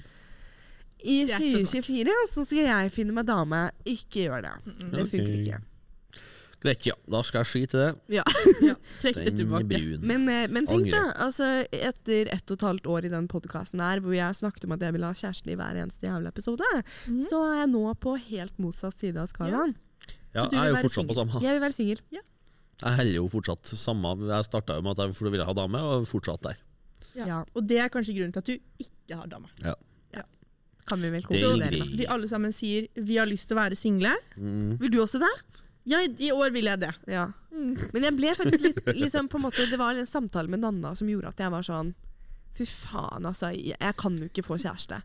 I 1.02 1.26
Det 1.26 1.34
er 1.34 1.48
ikke 1.50 1.66
så 1.66 1.82
2024 1.82 2.16
så 2.36 2.46
skal 2.46 2.64
jeg 2.70 2.94
finne 2.94 3.18
meg 3.18 3.26
dame. 3.28 3.64
Ikke 3.90 4.28
gjør 4.28 4.46
det. 4.46 4.56
Det 4.94 5.08
funker 5.10 5.36
ikke. 5.42 5.62
Greit, 6.62 6.86
ja. 6.86 6.94
Da 7.10 7.24
skal 7.26 7.42
jeg 7.42 7.50
skyte 7.50 7.80
det. 7.80 7.90
ja. 8.20 8.26
Trekk 9.02 9.18
det 9.26 9.34
tilbake. 9.40 9.66
brun. 9.72 10.04
Men, 10.06 10.28
eh, 10.30 10.48
men 10.54 10.68
tenk 10.70 10.92
da, 10.94 11.08
altså 11.26 11.48
etter 11.74 12.30
ett 12.34 12.54
og 12.54 12.60
et 12.60 12.66
halvt 12.68 12.90
år 12.94 13.08
i 13.10 13.14
den 13.14 13.30
podkasten 13.32 13.82
her, 13.82 14.02
hvor 14.04 14.14
jeg 14.14 14.38
snakket 14.38 14.68
om 14.68 14.76
at 14.78 14.86
jeg 14.86 14.96
ville 14.96 15.10
ha 15.10 15.18
kjæresten 15.18 15.54
i 15.54 15.58
hver 15.58 15.82
eneste 15.82 16.06
jævla 16.06 16.34
episode, 16.34 16.74
mm. 17.10 17.22
så 17.26 17.42
er 17.50 17.64
jeg 17.64 17.72
nå 17.74 17.86
på 18.06 18.16
helt 18.30 18.62
motsatt 18.62 19.02
side 19.02 19.22
av 19.22 19.32
skalaen. 19.34 19.74
Ja, 20.32 20.46
jeg 20.46 20.62
er 20.62 20.70
jo 20.70 20.76
fortsatt 20.78 20.86
fortsatt 20.86 21.10
på 21.10 21.18
samme. 21.18 21.42
Jeg 21.44 21.58
vil 21.58 21.66
være 21.66 21.78
singel. 21.78 22.04
Jeg 22.82 22.98
heller 22.98 23.16
jo 23.18 23.30
fortsatt 23.30 23.74
samme. 23.78 24.16
Jeg 24.30 24.48
starta 24.48 24.78
jo 24.78 24.86
med 24.86 25.00
at 25.00 25.08
jeg 25.10 25.32
ville 25.34 25.48
ha 25.48 25.58
dame, 25.58 25.82
og 25.82 26.10
fortsatt 26.10 26.46
der. 26.46 26.62
Ja. 27.18 27.26
Ja. 27.28 27.40
Og 27.58 27.66
det 27.68 27.82
er 27.82 27.90
kanskje 27.92 28.16
grunnen 28.16 28.38
til 28.38 28.46
at 28.46 28.52
du 28.54 28.86
ikke 28.86 29.18
har 29.18 29.30
dame. 29.32 29.50
Ja. 29.66 29.74
Kan 30.90 31.02
vi 31.02 31.12
vel 31.14 31.22
er 31.22 31.28
konkludere 31.28 31.78
med. 31.78 31.96
Vi 32.00 32.08
alle 32.10 32.28
sammen 32.30 32.54
sier 32.56 32.88
vi 32.98 33.18
har 33.20 33.30
lyst 33.30 33.50
til 33.50 33.58
å 33.58 33.62
være 33.62 33.78
single. 33.80 34.14
Mm. 34.36 34.80
Vil 34.82 34.94
du 34.94 35.00
også 35.04 35.22
det? 35.22 35.32
Ja, 35.90 36.00
i, 36.06 36.30
år 36.32 36.52
vil 36.54 36.66
jeg 36.70 36.80
det. 36.84 36.92
Ja. 37.10 37.28
Mm. 37.52 37.74
Men 37.94 38.04
jeg 38.06 38.16
ble 38.20 38.36
faktisk 38.38 38.64
litt 38.68 38.82
liksom, 38.96 39.28
på 39.32 39.40
en 39.40 39.46
måte, 39.48 39.66
Det 39.70 39.80
var 39.82 39.96
en 39.98 40.06
samtale 40.06 40.48
med 40.48 40.62
Nanna 40.62 40.94
som 40.96 41.10
gjorde 41.10 41.28
at 41.34 41.40
jeg 41.42 41.52
var 41.52 41.66
sånn 41.68 41.94
Fy 42.54 42.66
faen, 42.68 43.24
altså. 43.26 43.50
Jeg, 43.56 43.78
kan 43.98 44.18
jo 44.20 44.26
ikke 44.28 44.44
få 44.44 44.58
kjæreste. 44.60 44.98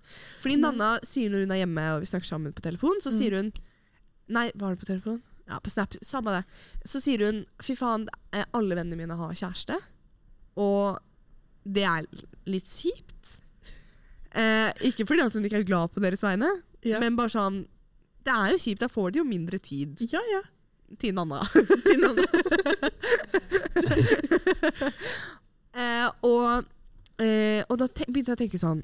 Fordi 0.43 0.57
Nanna 0.59 0.97
sier 1.07 1.31
når 1.31 1.45
hun 1.45 1.53
er 1.55 1.61
hjemme 1.63 1.85
og 1.95 2.01
vi 2.03 2.09
snakker 2.11 2.27
sammen 2.27 2.53
på 2.53 2.61
telefon, 2.65 2.99
så 3.01 3.13
Mm. 3.13 3.19
sier 3.19 3.37
hun 3.39 3.53
Nei, 4.29 4.51
var 4.59 4.75
det 4.75 4.81
på 4.81 4.89
telefon? 4.89 5.21
Ja, 5.47 5.61
på 5.63 5.71
Snap. 5.71 5.95
Samme 6.03 6.33
det. 6.35 6.45
Så 6.91 6.99
sier 7.01 7.23
hun 7.25 7.45
Fy 7.63 7.77
faen, 7.79 8.09
eh, 8.35 8.45
alle 8.53 8.75
vennene 8.75 8.99
mine 8.99 9.15
har 9.17 9.33
kjæreste. 9.39 9.79
Og 10.59 10.99
det 11.65 11.85
er 11.87 12.07
litt 12.47 12.67
kjipt. 12.67 13.41
Eh, 14.35 14.73
ikke 14.91 15.07
fordi 15.07 15.23
hun 15.33 15.45
ikke 15.47 15.61
er 15.63 15.69
glad 15.71 15.93
på 15.95 16.03
deres 16.03 16.21
vegne, 16.27 16.51
Ja. 16.83 16.99
men 17.01 17.17
bare 17.17 17.29
sånn 17.33 17.67
Det 18.27 18.33
er 18.35 18.51
jo 18.51 18.59
kjipt. 18.59 18.81
Da 18.81 18.89
får 18.89 19.13
de 19.13 19.19
jo 19.21 19.25
mindre 19.25 19.59
tid 19.63 19.97
Ja, 20.13 20.21
ja. 20.33 20.43
Til 21.01 21.15
Nanna. 21.17 21.43
Til 21.89 21.99
noen. 22.03 22.25
Eh, 25.77 26.09
og, 26.25 26.65
eh, 27.21 27.61
og 27.69 27.77
da 27.77 27.85
te 27.93 28.07
begynte 28.09 28.33
jeg 28.33 28.39
å 28.39 28.41
tenke 28.41 28.57
sånn 28.57 28.79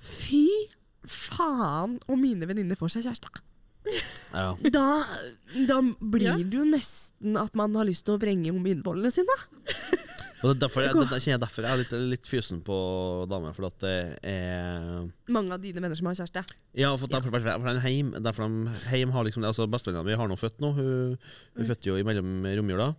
Fy 0.00 0.46
faen 1.04 1.98
om 2.08 2.22
mine 2.22 2.48
venninner 2.48 2.78
får 2.80 2.94
seg 2.94 3.04
kjæreste. 3.04 3.42
Ja. 4.36 4.50
Da, 4.72 4.86
da 5.68 5.78
blir 6.00 6.26
Ja. 6.26 6.36
det 6.36 6.58
jo 6.58 6.64
nesten 6.68 7.36
at 7.40 7.54
man 7.56 7.74
har 7.78 7.86
lyst 7.88 8.04
til 8.04 8.16
å 8.16 8.20
vrenge 8.20 8.50
om 8.52 8.66
innvollene 8.66 9.12
sine. 9.14 9.36
Det 10.36 10.50
er 10.52 10.58
derfor 10.60 10.84
jeg, 10.84 10.92
det, 11.08 11.18
jeg 11.24 11.40
derfor 11.40 11.64
jeg 11.64 11.72
er 11.72 11.80
litt, 11.80 11.92
litt 12.12 12.26
fysen 12.28 12.58
på 12.62 12.76
damer, 13.30 13.54
for 13.56 13.70
at 13.70 13.78
det 13.80 13.94
er 14.28 15.06
Mange 15.32 15.56
av 15.56 15.62
dine 15.62 15.80
venner 15.80 15.96
som 15.96 16.10
har 16.10 16.18
kjæreste. 16.18 16.42
Ja, 16.76 16.90
for 17.00 17.08
derfor, 17.08 17.32
for, 17.32 17.40
for 17.40 17.72
de 17.72 17.80
heim, 17.86 18.12
derfor 18.20 18.44
de 18.44 18.74
heim 18.90 19.14
har 19.16 19.24
liksom 19.24 19.46
altså 19.48 19.64
Bestevenninna 19.72 20.04
mi 20.04 20.18
har 20.20 20.28
nå 20.28 20.36
født 20.36 20.60
nå. 20.60 20.74
Hun, 20.76 21.16
hun 21.56 21.70
fødte 21.72 21.88
jo 21.88 21.96
imellom 22.02 22.44
romjula. 22.60 22.90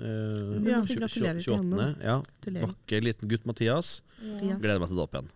Uh, 0.00 0.62
Ja, 0.64 0.78
så 0.86 0.94
gratulerer 0.96 1.42
til 1.42 1.58
henne. 1.58 1.90
Ja. 2.00 2.20
Vakker 2.62 3.02
liten 3.04 3.28
gutt 3.28 3.44
Mathias. 3.50 3.98
Gleder 4.22 4.78
meg 4.80 4.94
til 4.94 5.02
dåpen. 5.02 5.28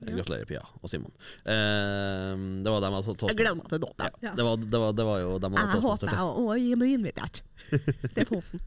Eh, 0.00 0.14
Gratulerer, 0.16 0.46
Pia 0.48 0.62
og 0.80 0.88
Simon. 0.88 1.12
Uh, 1.44 2.62
det 2.64 2.72
var 2.72 2.80
dem 2.84 2.96
jeg 2.96 3.06
tatt 3.10 3.36
gleder 3.36 3.58
meg 3.58 3.68
til 3.68 3.82
dåpen. 3.84 4.18
ja, 4.24 4.32
det, 4.32 4.46
var, 4.46 4.56
det, 4.62 4.80
var, 4.80 4.96
det 4.96 5.06
var 5.10 5.20
jo 5.20 5.36
dem 5.42 5.56
jeg 5.56 5.66
hadde 5.66 5.76
Jeg 5.76 5.84
håper 5.84 6.14
jeg 6.14 6.44
òg 6.44 6.68
blir 6.80 6.94
invitert. 6.96 7.42
Det 8.14 8.24
er 8.24 8.28
Fosen. 8.28 8.60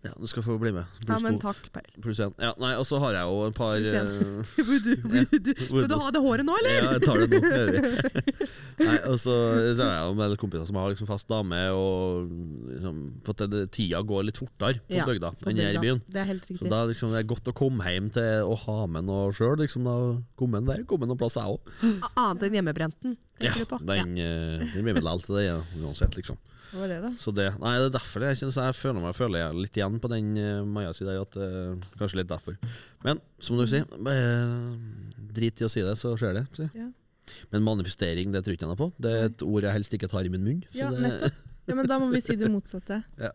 Ja, 0.00 0.12
du 0.16 0.26
skal 0.30 0.42
få 0.42 0.56
bli 0.58 0.72
med. 0.72 0.88
Ja, 1.06 1.18
men 1.20 1.36
takk, 1.42 1.60
Per. 1.74 1.84
Pluss 2.00 2.18
én. 2.24 2.32
Ja, 2.40 2.54
nei, 2.60 2.72
og 2.80 2.86
så 2.88 2.98
har 3.02 3.12
jeg 3.18 3.28
jo 3.28 3.42
et 3.50 3.56
par 3.58 3.76
eh, 3.76 4.06
Vil 4.70 4.80
du, 4.86 4.94
du, 5.28 5.50
du, 5.52 5.52
du 5.84 5.94
ha 6.00 6.08
det 6.14 6.22
håret 6.24 6.46
nå, 6.48 6.56
eller? 6.62 6.78
Ja, 6.78 6.94
jeg 6.96 7.04
tar 7.04 7.20
det 7.20 7.28
nå. 7.36 8.46
Nei, 8.80 8.96
og 9.10 9.18
så, 9.20 9.36
så 9.76 9.84
har 9.84 9.92
jeg 9.92 10.08
jo 10.08 10.16
med 10.22 10.36
kompiser 10.40 10.70
som 10.70 10.80
har 10.80 10.94
liksom 10.94 11.10
fast 11.10 11.28
dame, 11.30 11.60
og 11.76 12.32
liksom, 12.72 13.02
for 13.26 13.36
at 13.36 13.52
det, 13.52 13.66
tida 13.76 14.00
går 14.08 14.30
litt 14.30 14.40
fortere 14.40 14.80
på 14.86 14.96
Ja, 14.96 15.06
bygda 15.08 15.34
enn 15.44 15.60
her 15.60 15.76
i 15.76 15.84
byen. 15.84 16.04
Det 16.08 16.24
er 16.24 16.30
helt 16.32 16.48
Så 16.48 16.70
da 16.72 16.82
liksom, 16.88 17.12
det 17.12 17.22
er 17.22 17.28
godt 17.28 17.52
å 17.52 17.56
komme 17.56 17.92
hjem 17.92 18.08
til 18.16 18.48
å 18.48 18.56
ha 18.64 18.78
med 18.88 19.08
noe 19.10 19.28
sjøl. 19.36 19.58
Liksom, 19.60 19.84
da, 19.84 19.98
kommer 20.40 20.64
en 20.64 20.70
vei, 20.72 20.80
kommer 20.88 21.10
noen 21.10 21.20
plass, 21.20 21.36
jeg 21.36 21.58
òg. 21.58 21.74
Annet 22.14 22.48
enn 22.48 22.60
hjemmebrenten. 22.60 23.18
Ja, 23.40 23.54
den, 23.56 24.16
ja. 24.20 24.32
den 24.74 24.84
blir 24.84 24.92
med 24.92 25.00
likevel 25.00 25.36
det, 25.36 25.44
ja, 25.46 25.58
uansett, 25.82 26.16
liksom. 26.16 26.38
Hva 26.70 26.80
var 26.84 26.90
det, 26.92 26.98
da? 27.02 27.10
Så 27.18 27.32
det, 27.34 27.48
nei, 27.58 27.72
det 27.82 27.88
er 27.88 27.94
derfor 27.96 28.24
jeg 28.28 28.38
synes 28.38 28.58
jeg 28.60 28.76
føler 28.78 29.02
meg 29.02 29.16
føler 29.18 29.42
jeg 29.42 29.58
litt 29.58 29.78
igjen 29.80 29.98
på 30.02 30.10
den 30.12 30.30
uh, 30.38 30.62
Maja 30.68 30.92
si 30.94 31.06
der. 31.06 31.18
At, 31.24 31.34
eh, 31.34 31.88
kanskje 31.98 32.20
litt 32.20 32.30
derfor. 32.30 32.56
Men 33.06 33.20
som 33.42 33.58
du 33.58 33.64
sier, 33.66 33.86
bare 33.98 34.76
drit 35.34 35.60
i 35.62 35.66
å 35.66 35.70
si 35.72 35.82
det, 35.82 35.96
så 35.98 36.14
skjer 36.20 36.38
det. 36.38 36.44
Si. 36.56 36.68
Ja. 36.78 36.86
Men 37.50 37.64
manifestering 37.66 38.32
det 38.34 38.44
tror 38.44 38.54
ikke 38.56 38.66
jeg 38.66 38.72
noe 38.72 38.78
på. 38.80 38.90
Det 39.02 39.10
er 39.16 39.28
et 39.30 39.42
ord 39.46 39.66
jeg 39.66 39.74
helst 39.76 39.96
ikke 39.98 40.10
tar 40.10 40.26
i 40.26 40.32
min 40.32 40.46
munn. 40.46 40.62
Så, 40.70 40.78
Ja, 40.78 40.90
det. 40.94 41.32
Ja, 41.70 41.76
men 41.78 41.86
da 41.86 41.98
må 42.02 42.08
vi 42.14 42.22
si 42.24 42.38
det 42.38 42.50
motsatte. 42.52 43.02
Ja. 43.26 43.34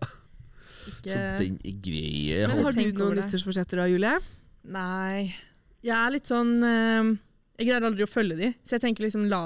Ikke 0.85 1.09
så 1.15 1.19
den 1.41 1.55
er 1.65 1.77
grei. 1.81 2.41
Men 2.45 2.59
har- 2.61 2.75
du 2.75 2.81
noen 2.93 3.17
nyttårsforsetter 3.17 3.79
da, 3.81 3.85
Julie? 3.89 4.11
Nei. 4.69 5.31
Jeg 5.85 5.95
er 5.97 6.11
litt 6.13 6.29
sånn 6.29 6.51
eh, 6.61 7.09
Jeg 7.57 7.67
greier 7.69 7.85
aldri 7.87 8.03
å 8.03 8.09
følge 8.11 8.35
de, 8.39 8.53
så 8.67 8.75
jeg 8.75 8.83
tenker 8.83 9.05
liksom 9.07 9.27
la, 9.31 9.45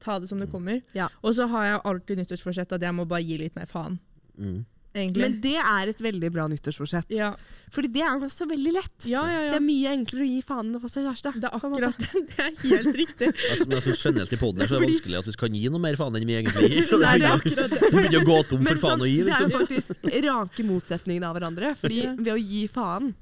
ta 0.00 0.18
det 0.22 0.28
som 0.30 0.38
det 0.40 0.48
kommer. 0.52 0.80
Ja. 0.96 1.10
Og 1.22 1.34
så 1.36 1.46
har 1.52 1.66
jeg 1.68 1.80
alltid 1.84 2.22
nyttårsforsett 2.22 2.72
at 2.78 2.84
jeg 2.86 2.96
må 2.96 3.04
bare 3.08 3.24
gi 3.26 3.36
litt 3.42 3.56
mer 3.58 3.66
faen. 3.70 3.98
mm. 4.38 4.60
Egentlig. 4.92 5.22
Men 5.24 5.36
det 5.40 5.54
er 5.56 5.88
et 5.88 6.00
veldig 6.04 6.28
bra 6.34 6.44
nyttårsforsett. 6.52 7.06
ja. 7.16 7.30
Fordi 7.72 7.88
det 7.88 8.02
er 8.04 8.20
også 8.20 8.44
veldig 8.44 8.72
lett. 8.76 9.06
ja, 9.08 9.22
ja, 9.24 9.38
Det 9.48 9.56
er 9.56 9.64
mye 9.64 9.92
enklere 9.96 10.26
å 10.26 10.28
gi 10.28 10.42
faen 10.44 10.66
enn 10.68 10.76
å 10.76 10.80
få 10.82 10.90
seg 10.92 11.06
kjæreste. 11.06 11.32
Det 11.40 11.48
er 11.48 11.54
akkurat 11.56 12.02
det. 12.02 12.20
Det 12.28 12.42
er 12.44 12.58
helt 12.60 12.98
riktig. 13.00 13.28
altså, 13.50 13.64
men 13.64 13.78
jeg 13.78 13.86
synes 13.86 14.02
generelt 14.04 14.34
i 14.36 14.40
poden 14.42 14.60
her 14.60 14.68
så 14.68 14.76
er 14.76 14.84
det 14.84 14.90
vanskelig 14.90 15.18
at 15.22 15.30
vi 15.30 15.34
kan 15.40 15.56
gi 15.56 15.70
noe 15.72 15.80
mer 15.86 15.96
faen 15.96 16.18
enn 16.20 16.28
vi 16.28 16.36
egentlig 16.36 16.68
gir. 16.74 16.84
Så 16.84 16.98
det 17.00 17.08
er 17.08 17.40
begynner 17.48 18.18
å 18.20 18.24
gå 18.28 18.38
tom 18.50 18.68
for 18.68 18.82
faen 18.84 18.98
sånn, 18.98 19.06
å 19.06 19.08
gi, 19.08 19.16
det 19.24 19.32
er 19.32 19.32
liksom. 19.32 19.48
jo 19.48 19.62
faktisk 19.64 20.06
rake 20.28 20.66
motsetningene 20.68 21.30
av 21.30 21.38
hverandre. 21.40 21.72
Fordi 21.80 22.02
Ja. 22.02 22.12
ved 22.20 22.32
å 22.34 22.40
gi 22.52 22.66
faen, 22.68 23.14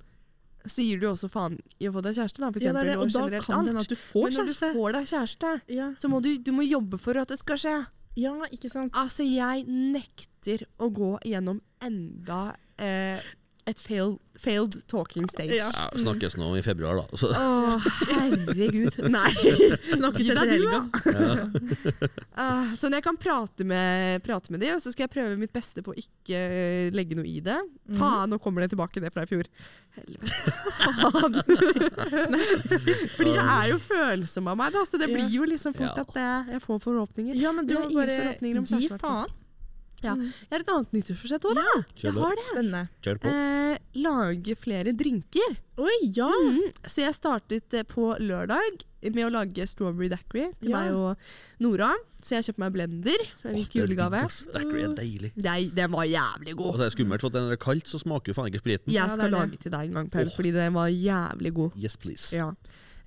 så 0.67 0.83
gir 0.85 1.01
du 1.01 1.07
også 1.09 1.29
faen 1.31 1.59
i 1.81 1.89
å 1.89 1.93
få 1.95 2.03
deg 2.05 2.15
kjæreste. 2.19 2.39
Da, 2.43 2.51
for 2.51 2.61
Ja, 2.61 2.73
det 2.73 2.81
eksempel, 2.81 2.91
det. 2.91 2.97
Og 2.99 3.09
da 3.13 3.21
generelt 3.21 3.47
kan 3.47 3.65
det 3.65 3.71
hende 3.73 3.81
at 3.81 3.89
du 3.89 3.97
får 3.97 4.23
Men 4.29 4.33
når 4.41 4.47
du 4.47 4.55
får 4.75 4.93
deg 4.93 5.07
kjæreste, 5.15 5.61
Ja. 5.77 5.89
så 5.99 6.09
må 6.13 6.21
du, 6.23 6.31
du 6.39 6.53
må 6.53 6.63
jobbe 6.69 6.99
for 7.01 7.17
at 7.19 7.29
det 7.29 7.39
skal 7.39 7.57
skje. 7.57 7.87
ja, 8.17 8.35
ikke 8.53 8.69
sant? 8.71 8.93
Altså, 8.95 9.23
jeg 9.25 9.65
nekter 9.67 10.67
å 10.79 10.91
gå 10.93 11.19
gjennom 11.25 11.61
enda 11.81 12.57
eh, 12.79 13.21
et 13.69 13.81
failed, 13.81 14.17
failed 14.41 14.75
talking 14.89 15.27
stage. 15.31 15.53
Ja. 15.59 15.67
Ja, 15.75 15.89
snakkes 16.01 16.37
nå 16.41 16.49
i 16.57 16.63
februar, 16.65 16.97
da. 17.03 17.19
Så, 17.21 17.29
Å, 17.37 17.77
herregud. 18.09 18.97
Nei. 19.17 19.33
Snakkes 19.93 20.31
etter 20.33 20.55
helga. 20.55 20.81
ja. 21.05 21.37
Ah, 22.41 22.71
så 22.79 22.89
når 22.89 23.01
jeg 23.03 23.05
kan 23.05 23.19
prate 23.21 23.65
med, 23.69 24.23
prate 24.25 24.49
med 24.55 24.63
de, 24.63 24.71
og 24.73 24.81
så 24.81 24.89
skal 24.95 25.05
jeg 25.05 25.13
prøve 25.13 25.35
mitt 25.37 25.53
beste 25.53 25.83
på 25.85 25.93
å 25.93 25.99
ikke 26.01 26.39
eh, 26.41 26.87
legge 26.97 27.19
noe 27.19 27.29
i 27.29 27.43
det. 27.45 27.59
Mm. 27.91 27.99
Faen, 27.99 28.31
nå 28.33 28.39
kommer 28.41 28.65
det 28.65 28.71
tilbake 28.73 29.03
det 29.05 29.11
fra 29.13 29.27
i 29.27 29.29
fjor. 29.29 29.45
Helvete. 29.99 30.55
Faen. 30.81 31.37
Fordi 33.19 33.35
jeg 33.35 33.45
er 33.45 33.69
jo 33.75 33.79
følsom 33.85 34.49
av 34.55 34.57
meg, 34.63 34.73
da, 34.73 34.87
så 34.89 35.01
det 35.03 35.11
blir 35.13 35.29
jo 35.35 35.45
liksom 35.51 35.77
fort 35.77 36.01
Ja. 36.01 36.07
at 36.07 36.17
jeg, 36.23 36.55
jeg 36.57 36.65
får 36.65 36.81
forhåpninger. 36.87 37.37
Ja, 37.45 37.53
men 37.53 37.69
du 37.69 37.77
har 37.77 37.85
må 37.85 37.91
ingen 37.91 38.01
bare 38.01 38.17
forhåpninger 38.23 38.63
om 38.63 38.71
gi 38.73 38.89
faen. 39.05 39.37
Ja. 40.05 40.15
Mm. 40.17 40.29
Jeg 40.29 40.55
har 40.55 40.65
et 40.65 40.71
annet 40.75 40.93
nyttårsforsett 40.97 41.47
òg, 41.51 41.59
da. 41.59 41.65
Ja, 41.65 41.83
Jeg 42.07 42.13
har 42.17 42.37
det. 42.39 42.45
Spennende. 42.51 42.83
Kjør 43.05 43.19
på. 43.23 43.33
Eh, 43.33 43.79
lage 44.01 44.57
flere 44.57 44.95
drinker. 44.97 45.57
Oi, 45.81 45.97
ja! 46.17 46.29
Mm. 46.29 46.63
Så 46.85 47.03
jeg 47.05 47.17
startet 47.17 47.77
eh, 47.77 47.85
på 47.89 48.11
lørdag 48.21 48.85
med 49.09 49.25
å 49.25 49.31
lage 49.33 49.65
strawberry 49.69 50.11
daiquiri 50.13 50.51
til 50.61 50.71
Ja. 50.75 50.81
meg 50.81 50.97
og 50.97 51.17
Nora. 51.65 51.93
Så 52.21 52.37
jeg 52.37 52.51
kjøpte 52.51 52.61
meg 52.61 52.75
blender 52.75 53.23
som 53.41 53.49
jeg 53.49 53.55
Åh, 53.55 53.61
fikk 53.65 53.73
det 53.73 53.81
er 53.81 53.87
julegave. 53.87 54.23
Daiquiri 54.57 54.83
er 54.85 54.95
deilig. 54.99 55.33
Nei, 55.41 55.61
den 55.73 55.95
var 55.95 56.05
jævlig 56.05 56.57
god. 56.57 56.75
Og 56.75 56.79
det 56.83 56.87
er 56.91 56.97
skummelt, 56.97 57.21
for 57.25 57.33
at 57.33 57.39
når 57.39 57.49
det 57.55 57.57
er 57.57 57.65
kaldt, 57.65 57.89
så 57.89 58.01
smaker 58.03 58.33
jo 58.33 58.37
faen 58.37 58.51
ikke 58.53 58.61
spriten. 58.65 58.93
Jeg 58.93 59.15
skal 59.15 59.31
ja, 59.31 59.39
lage 59.39 59.57
til 59.63 59.73
deg 59.73 59.89
en 59.89 60.01
gang, 60.01 60.11
Paul, 60.13 60.29
oh. 60.29 60.37
fordi 60.37 60.53
den 60.53 60.77
var 60.77 60.93
jævlig 60.93 61.55
god. 61.57 61.71
Yes, 61.81 61.97
please. 61.97 62.29
Ja. 62.37 62.51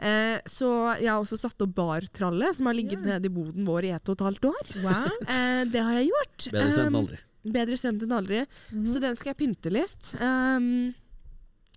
Eh, 0.04 0.40
så 0.50 0.70
jeg 1.00 1.10
har 1.10 1.22
også 1.22 1.40
satt 1.40 1.64
opp 1.64 1.76
bartralle, 1.78 2.50
som 2.56 2.68
har 2.70 2.76
ligget 2.78 3.00
yeah. 3.00 3.14
nede 3.14 3.30
i 3.30 3.34
boden 3.34 3.68
vår 3.68 3.88
i 3.88 3.94
ett 3.96 4.10
og 4.12 4.18
et 4.18 4.26
halvt 4.30 4.50
år. 4.52 4.74
Wow. 4.84 5.12
Eh, 5.34 5.62
det 5.72 5.82
har 5.82 5.96
jeg 5.98 6.10
gjort. 6.10 6.50
Bedre 6.54 6.74
sendt 6.74 6.84
enn 6.84 6.94
Um, 6.94 7.00
aldri. 7.00 7.20
Bedre 7.54 7.78
sendt 7.80 8.04
enn 8.04 8.18
aldri. 8.18 8.42
Mhm. 8.74 8.90
Så 8.92 9.00
den 9.04 9.16
skal 9.20 9.34
jeg 9.34 9.40
pynte 9.40 9.72
litt. 9.72 10.12
Um, 10.20 10.92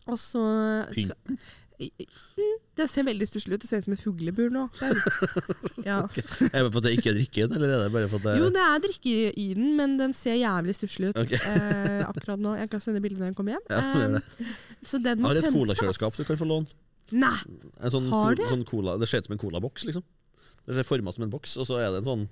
og 0.07 0.19
så 0.23 0.43
skal, 0.95 1.17
mm, 1.27 2.53
Det 2.77 2.87
ser 2.91 3.07
veldig 3.07 3.27
stusslig 3.29 3.57
ut. 3.57 3.63
Det 3.63 3.69
ser 3.69 3.83
ut 3.83 3.87
som 3.87 3.95
et 3.97 4.03
fuglebur 4.03 4.51
nå. 4.53 4.67
Ja. 5.89 6.03
Er 6.51 6.67
det 6.67 6.73
for 6.73 6.81
at 6.81 6.87
det 6.89 6.95
ikke 6.99 7.13
er 7.13 7.19
drikke 7.19 7.45
i 7.45 7.47
den, 7.47 7.57
eller 7.59 7.75
er 7.75 7.85
det 7.87 7.93
bare 7.95 8.11
for 8.13 8.23
at 8.23 8.27
det 8.27 8.37
Jo, 8.41 8.49
det 8.55 8.65
er 8.65 8.83
drikke 8.87 9.15
i 9.33 9.47
den, 9.57 9.69
men 9.79 9.99
den 10.01 10.17
ser 10.17 10.39
jævlig 10.39 10.77
stusslig 10.79 11.13
ut 11.13 11.21
okay. 11.23 11.41
eh, 11.53 12.03
akkurat 12.07 12.43
nå. 12.43 12.57
Jeg 12.61 12.73
kan 12.73 12.83
sende 12.83 13.03
bilde 13.05 13.21
når 13.21 13.31
den 13.31 13.39
kommer 13.39 13.57
hjem. 13.57 13.69
Ja. 13.77 14.09
Um, 14.09 14.19
så 14.87 14.99
den 14.99 15.19
Jeg 15.19 15.25
må 15.25 15.33
har 15.33 15.43
et 15.43 15.55
colakjøleskap 15.55 16.19
du 16.19 16.27
kan 16.27 16.39
få 16.41 16.49
låne. 16.49 16.86
Nei! 17.15 17.39
En 17.79 17.93
sånn, 17.93 18.09
Har 18.11 18.35
det? 18.39 18.49
sånn 18.51 18.65
cola, 18.67 18.97
det 18.99 19.09
ser 19.11 19.23
ut 19.23 19.29
som 19.29 19.37
en 19.37 19.43
colaboks, 19.43 19.87
liksom. 19.87 20.05
Det 20.67 20.81
er 20.83 20.87
forma 20.87 21.13
som 21.15 21.23
en 21.27 21.31
boks, 21.31 21.57
og 21.63 21.69
så 21.69 21.79
er 21.79 21.93
det 21.95 22.03
en 22.03 22.09
sånn 22.09 22.25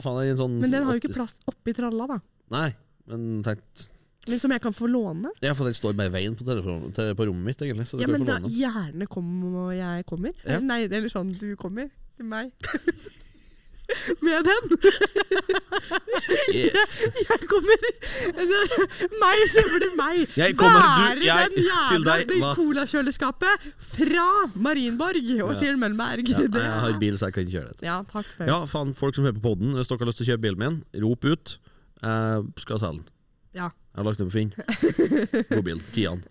faen, 0.00 0.20
en 0.24 0.38
sånn 0.38 0.58
Men 0.62 0.72
den 0.72 0.86
har 0.86 0.96
jo 0.96 1.02
ikke 1.02 1.14
plass 1.16 1.36
oppi 1.50 1.74
tralla, 1.76 2.06
da. 2.08 2.20
Nei, 2.54 2.70
men 3.10 3.42
tenkt 3.44 3.88
Men 4.28 4.40
som 4.40 4.52
jeg 4.52 4.62
kan 4.64 4.76
få 4.76 4.88
låne. 4.88 5.32
Ja, 5.44 5.52
for 5.56 5.68
den 5.68 5.76
står 5.76 5.96
bare 5.98 6.08
i 6.12 6.14
veien 6.16 6.36
på, 6.36 6.44
på 6.44 7.26
rommet 7.28 7.44
mitt, 7.52 7.62
egentlig. 7.64 7.88
Så 7.88 8.00
Ja, 8.00 8.08
men 8.08 8.24
da 8.28 8.38
gjerne 8.44 9.08
kom 9.08 9.28
og 9.50 9.72
jeg 9.76 10.04
kommer. 10.08 10.36
Ja. 10.44 10.60
Nei, 10.60 10.84
eller 10.88 11.12
sånn 11.12 11.32
du 11.40 11.54
kommer 11.60 11.88
til 12.16 12.28
meg. 12.28 12.52
Med 14.22 14.44
den. 14.48 14.62
Yes. 16.54 16.92
Jeg 17.30 17.46
kommer 17.50 17.76
altså, 18.34 18.86
Meg, 19.22 19.42
så 19.52 19.64
for 19.70 19.78
det 19.84 19.90
meg. 19.98 20.36
Jeg 20.36 20.56
kommer, 20.60 21.14
du- 21.18 21.24
jeg- 21.26 21.50
den 21.54 21.64
jævla 21.66 22.16
deg, 22.30 22.44
colakjøleskapet 22.58 23.68
fra 23.96 24.26
Marienborg 24.54 25.20
og 25.42 25.52
Ja. 25.54 25.58
til 25.60 25.76
Møllenberg. 25.80 26.28
Ja, 26.28 26.38
jeg 26.46 26.80
har 26.84 26.98
bil, 27.00 27.18
så 27.18 27.26
jeg 27.30 27.34
kan 27.34 27.46
kjøre 27.50 27.68
det. 27.74 27.82
Ja, 27.88 28.02
takk. 28.12 28.26
for 28.36 28.44
Ja, 28.44 28.60
faen, 28.66 28.94
folk 28.94 29.14
som 29.14 29.24
hører 29.24 29.38
på 29.40 29.42
podden, 29.50 29.74
hvis 29.74 29.88
dere 29.88 29.98
har 29.98 30.06
lyst 30.12 30.18
til 30.22 30.26
å 30.26 30.30
kjøpe 30.34 30.42
bilen 30.48 30.58
min, 30.58 30.84
rop 31.02 31.24
ut. 31.24 31.58
Jeg 32.02 32.44
skal 32.58 32.78
selge 32.78 32.96
den. 33.00 33.08
Ja. 33.54 33.68
Jeg 33.94 33.96
har 33.96 34.04
lagt 34.04 34.18
den 34.18 34.30
på 34.30 34.32
Finn. 34.32 34.52
God 35.50 35.64
bil. 35.64 35.80
Kian. 35.92 36.22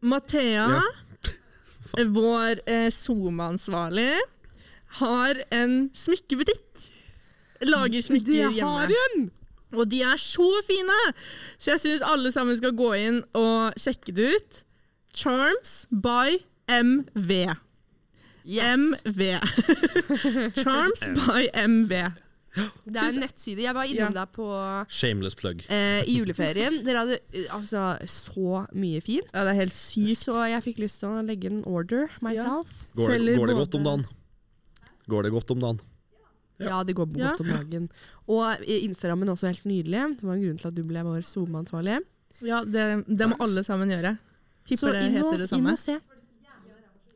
Mathea, 0.00 0.68
Ja. 0.68 0.82
Vår 1.96 2.60
eh, 2.68 2.88
SoMe-ansvarlig, 2.92 4.14
har 5.00 5.42
en 5.54 5.90
smykkebutikk. 5.94 6.86
Lager 7.66 8.02
smykker 8.04 8.32
hjemme. 8.32 8.54
hjemme. 8.54 8.70
har 8.70 8.94
hun! 8.94 9.30
Og 9.76 9.90
de 9.90 10.02
er 10.02 10.16
så 10.16 10.48
fine! 10.66 10.98
Så 11.58 11.74
jeg 11.74 11.80
syns 11.80 12.04
alle 12.06 12.32
sammen 12.32 12.56
skal 12.56 12.76
gå 12.76 12.92
inn 12.96 13.22
og 13.36 13.76
sjekke 13.80 14.14
det 14.16 14.30
ut. 14.36 14.60
Charms 15.14 15.86
by 15.90 16.38
MV. 16.68 17.32
Yes. 18.48 18.78
MV. 18.78 19.20
Charms 20.62 21.04
by 21.18 21.48
MV. 21.52 21.92
Det 22.88 22.96
er 23.02 23.08
en 23.12 23.20
nettside. 23.22 23.62
Jeg 23.64 23.74
var 23.76 23.84
innom 23.90 24.14
der 24.16 24.26
på 24.32 24.46
Shameless 24.88 25.34
plug. 25.38 25.64
eh, 25.68 26.02
i 26.08 26.16
juleferien. 26.20 26.80
Dere 26.86 27.02
hadde 27.04 27.18
eh, 27.32 27.46
altså 27.54 27.84
så 28.08 28.64
mye 28.74 29.00
fint. 29.04 29.28
Ja, 29.34 29.44
det 29.46 29.54
er 29.54 29.60
helt 29.64 29.76
sykt. 29.76 30.22
Så 30.26 30.36
jeg 30.48 30.62
fikk 30.64 30.78
lyst 30.84 31.00
til 31.02 31.08
å 31.12 31.22
legge 31.26 31.50
en 31.52 31.62
order 31.68 32.08
myself. 32.24 32.84
Går 32.98 33.16
det, 33.18 33.36
går 33.38 33.52
det 33.52 33.56
godt 33.62 33.78
om 33.80 33.86
dagen? 33.90 34.06
Går 35.08 35.22
det 35.28 35.32
godt 35.32 35.50
om 35.56 35.60
dagen? 35.64 35.80
Ja, 36.58 36.82
det 36.82 36.94
går 36.98 37.06
godt 37.06 37.18
Ja. 37.22 37.34
om 37.38 37.46
dagen. 37.54 37.84
Og 38.28 38.64
Instagrammen 38.66 39.28
også 39.30 39.46
helt 39.46 39.64
nydelig. 39.64 40.00
Det 40.18 40.26
var 40.26 40.34
en 40.34 40.42
grunn 40.42 40.58
til 40.58 40.68
at 40.72 40.74
du 40.74 40.82
ble 40.82 41.04
vår 41.06 41.22
SoMe-ansvarlig. 41.22 42.00
Ja, 42.42 42.64
det, 42.66 43.04
det 43.06 43.28
må 43.30 43.36
alle 43.42 43.62
sammen 43.66 43.88
gjøre. 43.94 44.16
Så 44.68 44.90
det 44.92 45.04
heter 45.14 45.38
det 45.44 45.52
inn 45.56 45.70
og 45.70 45.78
se. 45.80 45.94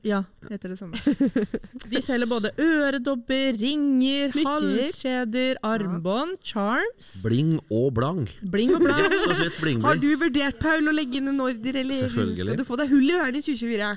Ja, 0.02 0.24
heter 0.50 0.72
det 0.72 0.78
samme. 0.80 0.98
De 1.92 2.00
selger 2.02 2.26
både 2.26 2.50
øredobber, 2.58 3.52
ringer, 3.60 4.32
Smykker. 4.32 4.48
halskjeder, 4.50 5.60
armbånd, 5.62 6.40
charms, 6.42 7.12
Bling 7.22 7.52
og 7.70 7.92
blang. 7.94 8.24
bling 8.42 8.74
og 8.74 8.82
blang. 8.82 9.04
Rett 9.12 9.28
og 9.28 9.36
slett 9.38 9.60
bling, 9.62 9.84
Har 9.86 10.00
du 10.02 10.08
vurdert, 10.18 10.58
Paul, 10.62 10.90
å 10.90 10.96
legge 10.96 11.20
inn 11.20 11.30
en 11.30 11.38
order, 11.44 11.78
eller 11.84 12.10
skal 12.10 12.58
du 12.58 12.66
få 12.66 12.80
deg 12.82 12.90
hull 12.90 13.06
i 13.06 13.14
ørene 13.20 13.38
i 13.38 13.46
2024? 13.46 13.92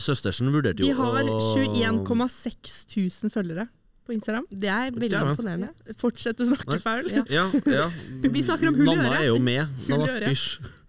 Søstersen 0.00 0.48
vurderte 0.54 0.80
De 0.80 0.88
jo 0.88 0.96
har 0.96 1.28
å 1.28 1.36
21,6 1.52 2.96
000 2.96 3.34
følgere 3.34 3.68
på 4.08 4.16
Instagram. 4.16 4.46
Det 4.50 4.70
er 4.72 4.90
veldig 4.96 5.12
ja, 5.12 5.24
imponerende. 5.34 5.94
Fortsett 6.00 6.40
å 6.40 6.48
snakke. 6.48 6.80
Paul. 6.82 7.10
Ja. 7.12 7.24
Ja, 7.28 7.46
ja. 7.68 7.86
Vi 8.24 8.42
snakker 8.48 8.72
om 8.72 8.80
hull 8.80 8.88
i 8.88 8.94
Nanna 8.94 9.10
Mamma 9.10 9.20
er 9.20 9.28
jo 9.28 9.40
med. 9.44 9.82
Hull 9.90 10.06
i 10.06 10.12
øret. 10.16 10.30
hysj. 10.32 10.79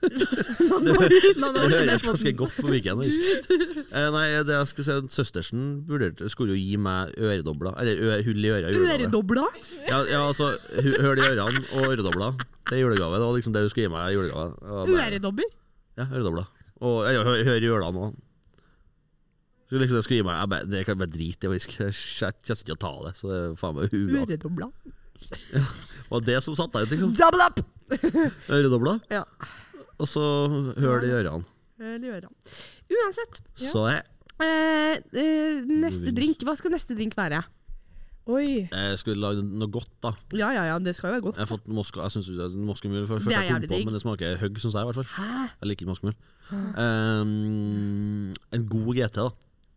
Det 0.00 1.64
høres 1.72 2.02
ganske 2.06 2.32
godt 2.38 2.54
på 2.56 2.70
faktisk. 2.70 3.20
Eh, 3.90 4.06
nei, 4.14 4.24
det 4.46 4.54
jeg 4.56 4.68
skulle 4.70 4.86
si, 4.86 4.94
Søstersen 5.16 5.64
vurderte, 5.88 6.28
skulle 6.32 6.54
jo 6.56 6.60
gi 6.60 6.76
meg 6.80 7.12
øredobler. 7.20 7.74
Eller 7.82 8.00
ø, 8.00 8.22
hull 8.24 8.44
i 8.46 8.52
øra. 8.54 8.70
Øredobler? 8.72 9.58
Ja, 9.88 9.98
ja, 10.08 10.22
altså 10.30 10.52
hu- 10.80 10.96
Hull 11.04 11.20
i 11.20 11.26
ørene 11.28 11.64
og 11.74 11.90
øredobler. 11.92 12.40
Det 12.70 12.78
er 12.78 12.82
julegave. 12.84 13.18
Det 13.20 13.26
var 13.28 13.36
liksom 13.36 13.52
det 13.56 13.62
hun 13.66 13.72
skulle 13.74 13.86
gi 13.88 13.92
meg 13.92 14.08
i 14.08 14.16
julegave. 14.16 14.48
Øredobber? 14.96 15.52
Ja, 16.00 16.06
øredobler. 16.14 16.48
Og 16.80 16.96
eller, 17.10 17.24
hør, 17.28 17.44
hør 17.50 17.60
i 17.60 17.72
ørene 17.76 18.04
òg. 18.08 18.18
Liksom 19.70 19.96
det 20.00 20.02
skulle 20.06 20.18
gi 20.22 20.26
meg 20.26 20.34
jeg 20.40 20.48
bare, 20.50 20.66
Det 20.66 20.80
kan 20.88 20.98
bare 20.98 21.12
drite 21.14 21.46
i. 21.46 21.58
Jeg 21.60 21.94
kjenner 21.94 22.56
ikke 22.64 22.74
å 22.74 22.80
ta 22.86 22.94
det. 23.04 23.12
Så 23.20 23.28
det 23.30 23.36
er 23.42 23.52
faen 23.60 23.76
meg 23.76 23.92
Øredobler? 23.94 24.72
Ja, 25.54 25.62
Og 26.10 26.24
det 26.26 26.40
som 26.42 26.56
satte 26.58 26.80
deg 26.80 26.88
ut, 26.88 26.94
liksom. 26.96 27.12
Zablap! 27.14 27.60
Øredobler. 28.50 28.98
Ja. 29.12 29.24
Og 30.00 30.08
så 30.08 30.24
høl 30.80 31.04
i 31.06 31.12
ørene. 31.20 31.44
Eller 31.80 32.18
øra. 32.18 32.30
Uansett. 32.90 33.40
Ja. 33.60 33.68
Så 33.70 33.84
jeg, 33.88 34.02
Eh, 34.40 34.96
eh, 35.20 35.58
neste 35.68 36.12
drink. 36.16 36.40
Hva 36.48 36.54
skal 36.56 36.72
neste 36.72 36.96
drink 36.96 37.16
være? 37.18 37.42
Oi. 38.30 38.68
jeg 38.70 38.98
skulle 39.00 39.18
lage 39.18 39.42
noe 39.42 39.68
godt, 39.72 39.90
da. 40.04 40.12
Ja, 40.36 40.50
ja, 40.54 40.62
ja, 40.68 40.78
det 40.78 40.94
skal 40.96 41.10
jo 41.10 41.14
være 41.16 41.24
godt. 41.24 41.40
Jeg 41.40 41.46
har 41.48 41.50
fått 41.50 41.66
Moska, 41.72 42.04
jeg 42.04 42.14
synes 42.14 42.28
det 42.30 42.44
er 42.46 42.56
Moskemul 42.68 43.06
først, 43.08 43.26
Det 43.26 43.34
er 43.34 43.42
jeg 43.48 43.56
kom 43.56 43.66
på, 43.72 43.78
men 43.88 43.96
det 43.96 44.02
smaker 44.04 44.36
høgg, 44.40 44.60
syns 44.62 44.76
jeg 44.76 44.84
i 44.84 44.88
hvert 44.90 44.98
fall. 45.00 45.08
Hæ? 45.16 45.40
Jeg 45.60 45.70
liker 45.70 45.82
ikke 45.82 45.90
Moskemul. 45.90 46.14
Um, 46.52 48.30
en 48.54 48.66
god 48.70 48.94
GT, 49.00 49.16
da. 49.18 49.28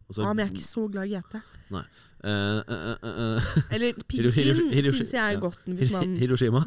Altså, 0.07 0.21
Ja, 0.21 0.34
men 0.34 0.43
jeg 0.43 0.51
er 0.51 0.53
ikke 0.53 0.67
så 0.67 0.86
glad 0.91 1.07
i 1.07 1.15
GT. 1.17 1.41
Nei. 1.74 1.84
Uh, 2.24 2.63
uh, 2.71 2.95
uh, 3.03 3.47
Eller 3.76 3.97
Pinkin 4.07 4.32
syns 4.32 5.11
jeg 5.11 5.19
er 5.19 5.34
ja. 5.34 5.39
godt 5.43 5.57
hvis 5.67 5.89
man 5.91 6.13
Hiroshima. 6.21 6.61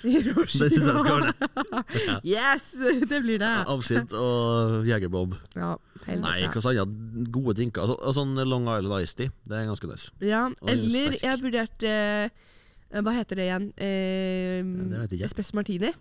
Hiroshima. 0.00 0.64
Det 0.64 0.70
syns 0.72 0.86
jeg 0.88 1.02
skal 1.02 1.18
være 1.18 1.26
det. 1.28 1.50
Yes! 2.32 2.70
Det 3.10 3.18
blir 3.20 3.42
det. 3.42 3.50
Absint 3.68 4.14
og 4.16 4.86
jegerbob. 4.88 5.36
Ja, 5.56 5.74
Nei, 6.08 6.38
jeg? 6.46 6.86
Gode 7.28 7.58
drinker. 7.58 7.84
Altså, 7.84 8.14
sånn 8.16 8.32
Long 8.48 8.64
Island 8.72 9.04
Ice 9.04 9.18
Tea, 9.18 9.34
det 9.50 9.58
er 9.60 9.68
ganske 9.68 9.90
nice. 9.90 10.14
Ja, 10.24 10.46
eller 10.64 11.18
jeg 11.20 11.42
vurderte 11.44 11.92
eh, 11.92 13.02
Hva 13.04 13.14
heter 13.18 13.42
det 13.42 13.50
igjen? 13.50 13.68
Eh, 13.76 14.96
vet. 14.96 15.18
Espresso 15.28 15.58
Martini. 15.60 15.92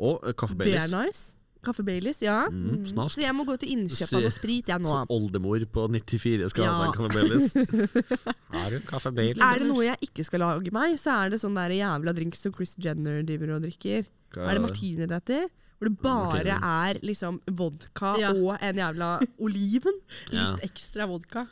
Og 0.00 0.24
eh, 0.26 0.34
kaffe 0.34 0.58
Det 0.58 0.66
er 0.74 0.88
Baileys. 0.88 0.96
nice. 0.98 1.39
Kaffe 1.62 1.82
Baileys, 1.84 2.22
ja. 2.24 2.46
Mm, 2.48 2.86
snas. 2.88 3.12
Så 3.12 3.20
jeg 3.20 3.34
må 3.36 3.44
gå 3.44 3.56
til 3.60 3.74
innkjøp 3.74 4.14
av 4.16 4.22
noe 4.24 4.32
sprit, 4.32 4.70
jeg 4.72 4.80
nå. 4.80 4.94
Oldemor 5.16 5.64
på 5.68 5.86
94 5.92 6.48
skal 6.54 6.64
ha 6.64 6.76
seg 6.78 6.86
en 6.88 6.96
kaffe 6.96 7.12
Baileys. 7.18 7.52
Har 8.56 8.70
du 8.72 8.78
kaffe 8.88 9.12
Baileys? 9.12 9.44
Er 9.44 9.60
det 9.60 9.68
noe 9.68 9.84
jeg 9.84 10.08
ikke 10.08 10.24
skal 10.24 10.40
lage 10.46 10.72
meg, 10.74 10.96
så 11.00 11.12
er 11.18 11.34
det 11.34 11.40
sånn 11.42 11.58
der 11.60 11.74
jævla 11.76 12.14
drink 12.16 12.38
som 12.40 12.54
Chris 12.56 12.76
Jenner 12.80 13.20
driver 13.28 13.56
og 13.58 13.64
drikker. 13.68 14.08
Hva 14.34 14.48
Er 14.48 14.56
det 14.56 14.64
martini 14.64 15.04
det 15.04 15.18
heter? 15.20 15.48
Hvor 15.80 15.88
det 15.88 16.00
bare 16.04 16.56
er 16.60 16.98
liksom 17.04 17.38
vodka 17.56 18.14
Ja. 18.20 18.32
og 18.36 18.56
en 18.60 18.76
jævla 18.82 19.12
oliven. 19.40 19.96
Ja. 20.32 20.50
Litt 20.56 20.66
ekstra 20.70 21.06
vodka. 21.08 21.46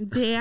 Det, 0.00 0.36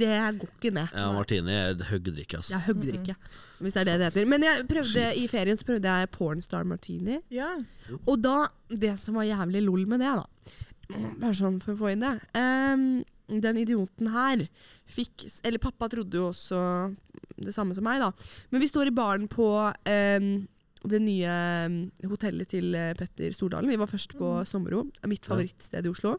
det 0.00 0.14
går 0.40 0.48
ikke 0.50 0.72
ned. 0.74 0.88
ja, 0.90 1.10
Martini 1.14 1.52
er 1.54 1.76
et 1.76 1.84
høggdrikk, 1.92 2.34
ass. 2.40 2.50
Jeg 2.50 2.66
høgder 2.66 2.96
ikke, 2.98 3.14
hvis 3.62 3.76
det 3.76 3.82
er 3.82 3.88
det 3.88 3.98
det 4.00 4.08
heter. 4.08 4.30
Men 4.32 4.46
jeg 4.46 4.64
prøvde, 4.70 5.04
i 5.14 5.28
ferien 5.30 5.60
så 5.60 5.68
prøvde 5.68 5.92
jeg 6.00 6.10
pornstar 6.14 6.66
martini. 6.66 7.20
Ja. 7.30 7.52
Og 8.00 8.16
da, 8.24 8.48
det 8.68 8.96
som 8.98 9.20
var 9.20 9.28
jævlig 9.28 9.62
lol 9.66 9.86
med 9.90 10.02
det, 10.04 10.16
da 10.18 10.26
Bare 10.88 11.34
sånn 11.36 11.58
for 11.60 11.74
å 11.74 11.80
få 11.82 11.92
inn 11.92 12.00
det. 12.00 12.14
Um, 12.32 12.84
den 13.28 13.58
idioten 13.60 14.08
her 14.08 14.46
fikk 14.88 15.26
Eller 15.44 15.60
pappa 15.60 15.84
trodde 15.92 16.16
jo 16.16 16.30
også 16.30 16.60
det 17.36 17.52
samme 17.52 17.76
som 17.76 17.84
meg, 17.84 18.00
da. 18.00 18.08
Men 18.48 18.62
vi 18.64 18.70
står 18.70 18.88
i 18.88 18.94
baren 18.96 19.26
på 19.30 19.50
um, 19.68 20.30
det 20.86 21.00
nye 21.02 21.28
ehm, 21.28 21.78
hotellet 22.06 22.50
til 22.52 22.74
eh, 22.78 22.94
Petter 22.98 23.34
Stordalen. 23.34 23.70
Vi 23.70 23.78
var 23.80 23.90
først 23.90 24.14
på 24.18 24.30
Sommero, 24.46 24.84
mitt 25.10 25.26
favorittsted 25.26 25.86
i 25.86 25.90
Oslo. 25.90 26.14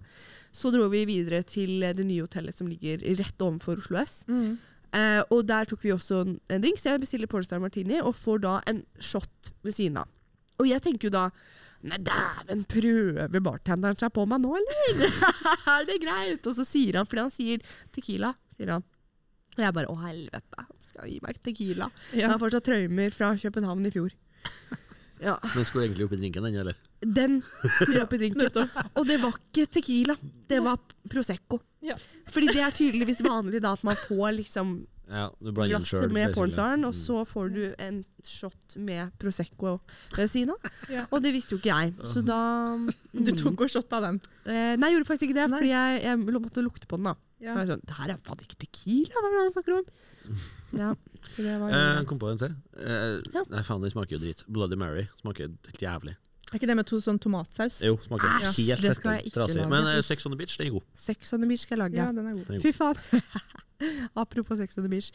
Så 0.56 0.72
dro 0.74 0.88
vi 0.91 1.06
videre 1.10 1.43
til 1.47 1.84
eh, 1.84 1.95
det 1.95 2.08
nye 2.08 2.26
hotellet 2.26 2.58
som 2.58 2.70
ligger 2.70 3.04
rett 3.20 3.45
ovenfor 3.45 3.82
Oslo 3.82 4.00
S. 4.02 4.24
Mm. 4.30 4.58
Eh, 4.97 5.22
og 5.30 5.45
der 5.45 5.70
tok 5.70 5.84
vi 5.86 5.93
også 5.93 6.24
en 6.26 6.36
en 6.50 6.64
drink, 6.64 6.80
så 6.82 6.95
jeg 6.95 7.04
bestiller 7.04 7.30
Pornstar 7.30 7.62
Martini 7.62 8.00
og 8.02 8.16
får 8.18 8.43
da 8.45 8.60
en 8.70 8.84
shot 9.00 9.54
ved 9.64 9.76
siden 9.76 10.02
av. 10.02 10.10
Og 10.60 10.68
jeg 10.70 10.82
tenker 10.86 11.10
jo 11.10 11.18
da 11.20 11.30
Nei, 11.80 11.95
dæven, 12.04 12.66
prøver 12.68 13.39
bartenderen 13.39 13.95
seg 13.95 14.12
på 14.12 14.26
meg 14.28 14.41
nå, 14.43 14.50
eller? 14.60 15.14
er 15.78 15.86
det 15.88 16.02
greit? 16.04 16.43
Og 16.43 16.58
så 16.58 16.66
sier 16.68 16.97
han, 17.00 17.08
fordi 17.08 17.24
han 17.24 17.32
sier 17.32 17.64
tequila, 17.95 18.34
sier 18.52 18.74
han. 18.74 18.84
Og 19.56 19.64
jeg 19.64 19.76
bare 19.78 19.93
å 19.93 19.95
helvete, 20.02 20.60
han 20.60 20.89
skal 20.89 21.08
gi 21.08 21.22
meg 21.24 21.39
tequila. 21.45 21.88
Jeg 22.12 22.28
har 22.28 22.41
fortsatt 22.41 22.68
traumer 22.68 23.16
fra 23.16 23.32
København 23.39 23.88
i 23.88 23.93
fjor. 23.95 24.12
Ja, 25.20 25.36
Men 25.55 25.65
skulle 25.67 25.88
egentlig 25.89 26.05
oppi 26.07 26.17
drinken, 26.20 26.45
den, 26.47 26.55
eller? 26.61 26.78
Den 27.03 27.41
skulle 27.76 28.03
opp 28.05 28.13
i 28.15 28.22
drinken. 28.22 28.70
Og 28.97 29.07
det 29.07 29.17
var 29.22 29.36
ikke 29.36 29.65
tequila, 29.80 30.15
det 30.47 30.61
var 30.63 30.80
Prosecco. 31.11 31.59
Ja. 31.84 31.95
Fordi 32.32 32.47
det 32.53 32.61
er 32.63 32.76
tydeligvis 32.76 33.22
vanlig 33.26 33.61
da 33.63 33.74
at 33.78 33.84
man 33.88 33.99
får 34.07 34.34
liksom 34.39 34.80
Ja, 35.09 35.26
glasset 35.41 36.11
med 36.13 36.36
pornstaren, 36.36 36.84
og 36.86 36.93
så 36.93 37.24
får 37.26 37.47
du 37.55 37.61
en 37.82 38.03
shot 38.24 38.76
med 38.78 39.09
Prosecco 39.17 39.80
ved 40.15 40.30
siden 40.30 40.51
av. 40.53 40.67
Og 41.09 41.24
det 41.24 41.32
visste 41.34 41.55
jo 41.55 41.61
ikke 41.61 41.72
jeg, 41.74 41.95
så 42.05 42.22
da 42.22 42.38
Du 43.26 43.32
tok 43.34 43.65
og 43.65 43.74
av 43.97 44.05
den. 44.05 44.22
eh, 44.45 44.76
Nei, 44.78 44.91
jeg 44.91 44.99
gjorde 44.99 45.09
faktisk 45.09 45.28
ikke 45.32 45.39
det, 45.39 45.47
Nei. 45.49 45.57
fordi 45.63 45.74
jeg, 45.74 46.03
jeg 46.05 46.22
måtte 46.45 46.63
lukte 46.67 46.88
på 46.88 46.99
den. 47.01 47.09
da 47.09 47.15
Ja. 47.41 47.55
Og 47.55 47.63
jeg 47.63 47.72
sånn, 47.74 47.84
Det 47.89 47.97
her 47.97 48.13
er 48.13 48.22
faen 48.24 48.45
ikke 48.45 48.61
tequila, 48.67 49.15
hva 49.17 49.28
er 49.32 49.36
det 49.36 49.43
han 49.47 49.53
snakker 49.57 49.80
om? 49.80 49.91
Ja, 50.78 50.93
så 51.34 51.41
det 51.43 51.55
var 51.59 51.72
Eh, 51.74 52.03
kom 52.05 52.20
på 52.20 52.30
en 52.32 52.38
til. 52.38 52.55
Eh, 52.78 53.22
Ja. 53.34 53.43
Nei, 53.49 53.61
faen, 53.63 53.82
den 53.82 53.89
smaker 53.91 54.17
jo 54.17 54.20
drit. 54.24 54.43
Bloody 54.47 54.76
Mary 54.78 55.07
smaker 55.22 55.47
helt 55.49 55.82
jævlig. 55.82 56.15
Er 56.51 56.57
ikke 56.57 56.67
det 56.67 56.76
med 56.78 56.86
to 56.89 56.97
sånn 56.97 57.20
tomatsaus? 57.22 57.82
Jo, 57.86 57.97
smaker 58.07 58.26
Æsj, 58.41 58.70
helt 58.72 58.82
det 58.82 58.95
skal 58.97 59.11
jeg 59.20 59.26
ikke 59.30 59.36
trasig. 59.39 59.57
lage. 59.61 59.70
Men 59.70 59.88
eh, 59.95 60.01
Sex 60.01 60.26
on 60.26 60.32
the 60.34 60.38
Beach, 60.38 60.57
den 60.57 60.67
er 60.67 60.72
god. 60.72 60.86
Sex 60.95 61.34
on 61.34 61.41
the 61.41 61.47
beach 61.47 61.61
skal 61.61 61.78
jeg 61.78 61.84
lage. 61.91 61.97
Ja, 61.99 62.11
den 62.11 62.26
er 62.28 62.34
god. 62.34 62.45
Den 62.45 62.55
er 62.55 62.61
Fy 62.61 62.72
faen. 62.74 63.22
Apropos 64.15 64.57
Sex 64.57 64.78
on 64.78 64.84
the 64.84 64.89
beach. 64.89 65.11